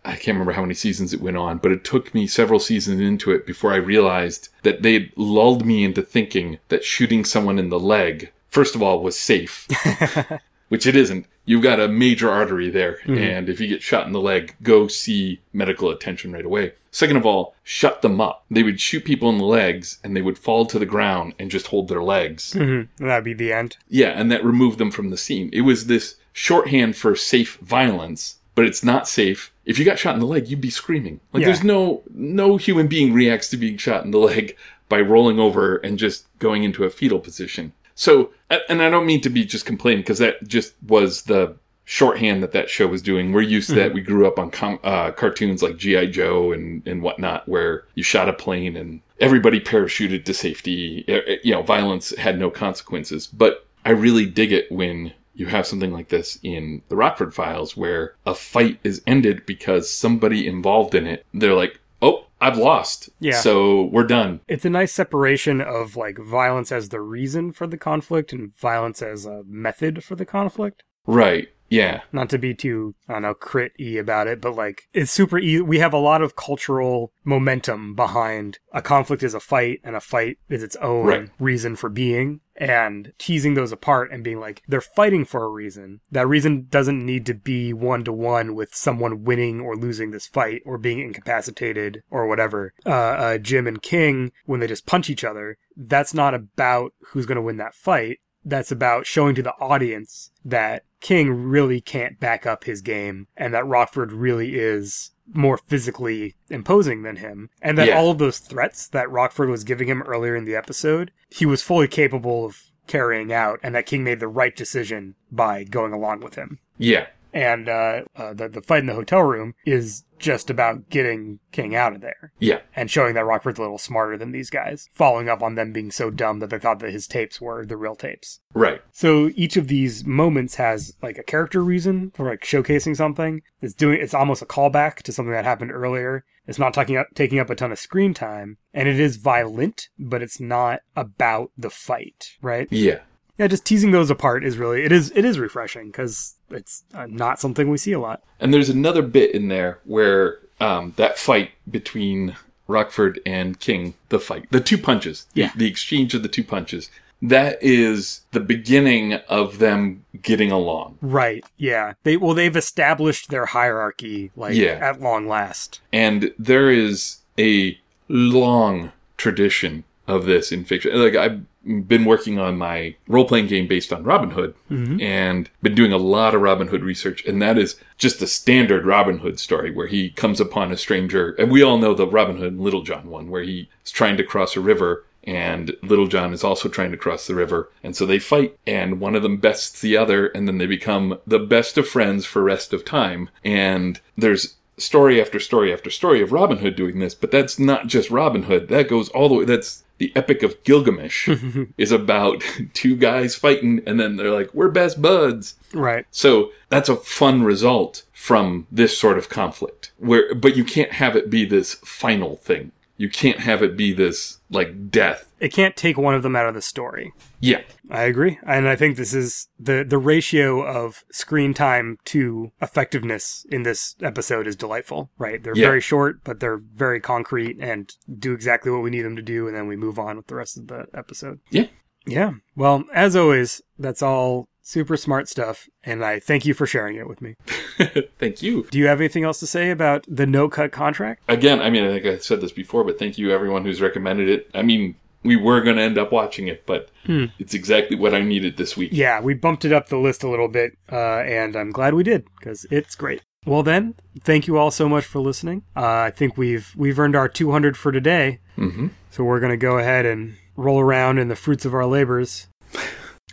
[0.04, 3.00] I can't remember how many seasons it went on, but it took me several seasons
[3.00, 7.68] into it before I realized that they'd lulled me into thinking that shooting someone in
[7.68, 9.68] the leg, first of all, was safe,
[10.68, 11.26] which it isn't.
[11.44, 14.86] You've got a major artery there, and if you get shot in the leg, go
[14.86, 16.72] see medical attention right away.
[16.92, 18.44] Second of all, shut them up.
[18.50, 21.50] They would shoot people in the legs, and they would fall to the ground and
[21.50, 22.52] just hold their legs.
[22.52, 23.76] hmm That'd be the end.
[23.88, 25.50] Yeah, and that removed them from the scene.
[25.52, 29.52] It was this shorthand for safe violence, but it's not safe.
[29.70, 31.20] If you got shot in the leg, you'd be screaming.
[31.32, 31.46] Like Yeah.
[31.46, 34.56] there's no no human being reacts to being shot in the leg
[34.88, 37.72] by rolling over and just going into a fetal position.
[37.94, 38.30] So,
[38.68, 42.52] and I don't mean to be just complaining because that just was the shorthand that
[42.52, 43.32] that show was doing.
[43.32, 43.92] We're used to that.
[43.94, 48.02] We grew up on com- uh, cartoons like GI Joe and and whatnot, where you
[48.02, 51.04] shot a plane and everybody parachuted to safety.
[51.44, 53.26] You know, violence had no consequences.
[53.26, 57.76] But I really dig it when you have something like this in the Rockford Files,
[57.76, 61.24] where a fight is ended because somebody involved in it.
[61.32, 63.10] They're like, "Oh, I've lost.
[63.20, 63.40] Yeah.
[63.40, 64.40] So we're done.
[64.48, 69.02] It's a nice separation of like violence as the reason for the conflict and violence
[69.02, 70.82] as a method for the conflict.
[71.06, 71.48] Right.
[71.70, 72.02] Yeah.
[72.12, 75.38] Not to be too, I don't know, crit y about it, but like it's super
[75.38, 75.62] easy.
[75.62, 80.00] We have a lot of cultural momentum behind a conflict is a fight and a
[80.00, 81.30] fight is its own Right.
[81.38, 82.40] reason for being.
[82.56, 86.00] And teasing those apart and being like, they're fighting for a reason.
[86.10, 90.26] That reason doesn't need to be one to one with someone winning or losing this
[90.26, 92.74] fight or being incapacitated or whatever.
[92.84, 97.24] Uh, uh, Jim and King, when they just punch each other, that's not about who's
[97.24, 98.18] going to win that fight.
[98.44, 103.52] That's about showing to the audience that King really can't back up his game and
[103.54, 107.50] that Rockford really is more physically imposing than him.
[107.62, 107.96] And that Yeah.
[107.98, 111.62] all of those threats that Rockford was giving him earlier in the episode, he was
[111.62, 116.20] fully capable of carrying out and that King made the right decision by going along
[116.20, 116.58] with him.
[116.76, 117.06] Yeah.
[117.32, 121.74] And uh, uh, the, the fight in the hotel room is just about getting King
[121.74, 122.60] out of there Yeah.
[122.76, 125.90] and showing that Rockford's a little smarter than these guys, following up on them being
[125.90, 128.40] so dumb that they thought that his tapes were the real tapes.
[128.52, 128.82] Right.
[128.92, 133.40] So each of these moments has like a character reason for like showcasing something.
[133.62, 136.24] It's doing it's almost a callback to something that happened earlier.
[136.46, 139.88] It's not taking up taking up a ton of screen time, and it is violent,
[139.98, 142.66] but it's not about the fight, right?
[142.70, 143.00] Yeah.
[143.38, 147.06] Yeah, just teasing those apart is really it is it is refreshing because it's uh,
[147.08, 148.22] not something we see a lot.
[148.40, 152.36] And there's another bit in there where um, that fight between
[152.68, 155.50] Rockford and King, the fight, the two punches, Yeah.
[155.56, 156.90] the, exchange of the two punches,
[157.22, 160.98] that is the beginning of them getting along.
[161.00, 161.44] Right.
[161.56, 161.94] Yeah.
[162.04, 164.78] They well they've established their hierarchy like Yeah.
[164.80, 165.80] at long last.
[165.92, 167.78] And there is a
[168.08, 170.98] long tradition of this in fiction.
[171.00, 175.00] Like I've been working on my role playing game based on Robin Hood mm-hmm.
[175.00, 177.24] and been doing a lot of Robin Hood research.
[177.26, 181.32] And that is just a standard Robin Hood story where he comes upon a stranger.
[181.32, 184.16] And we all know the Robin Hood and Little John one where he is trying
[184.16, 187.70] to cross a river and Little John is also trying to cross the river.
[187.82, 191.18] And so they fight and one of them bests the other and then they become
[191.26, 193.28] the best of friends for rest of time.
[193.44, 197.86] And there's story after story after story of Robin Hood doing this, but that's not
[197.86, 198.68] just Robin Hood.
[198.68, 199.44] That goes all the way.
[199.44, 201.28] That's the Epic of Gilgamesh
[201.78, 206.06] is about two guys fighting, and then they're like, "We're best buds." Right.
[206.10, 209.92] So that's a fun result from this sort of conflict.
[209.98, 212.72] Where, but you can't have it be this final thing.
[212.96, 215.30] You can't have it be this like death.
[215.38, 217.12] It can't take one of them out of the story.
[217.38, 217.60] Yeah,
[217.90, 218.38] I agree.
[218.46, 223.96] And I think this is the the ratio of screen time to effectiveness in this
[224.02, 225.42] episode is delightful, right?
[225.42, 225.66] They're Yeah.
[225.66, 229.46] very short, but they're very concrete and do exactly what we need them to do
[229.48, 231.40] and then we move on with the rest of the episode.
[231.50, 231.66] yeah.
[232.06, 232.32] Yeah.
[232.56, 237.06] Well, as always, that's all super smart stuff and I thank you for sharing it
[237.08, 237.34] with me.
[238.18, 238.66] Thank you.
[238.70, 241.22] Do you have anything else to say about the no cut contract?
[241.28, 244.28] Again, I mean, I think I said this before, but thank you everyone who's recommended
[244.28, 244.50] it.
[244.54, 246.90] I mean, we were going to end up watching it, but
[247.38, 248.90] it's exactly what I needed this week.
[248.92, 252.02] Yeah, we bumped it up the list a little bit, uh, and I'm glad we
[252.02, 253.22] did because it's great.
[253.46, 255.62] Well, then, thank you all so much for listening.
[255.74, 259.78] Uh, I think we've we've earned our 200 for today, hmm so we're gonna go
[259.78, 262.46] ahead and roll around in the fruits of our labors.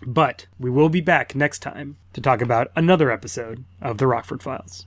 [0.06, 4.42] But we will be back next time to talk about another episode of the Rockford
[4.42, 4.86] Files.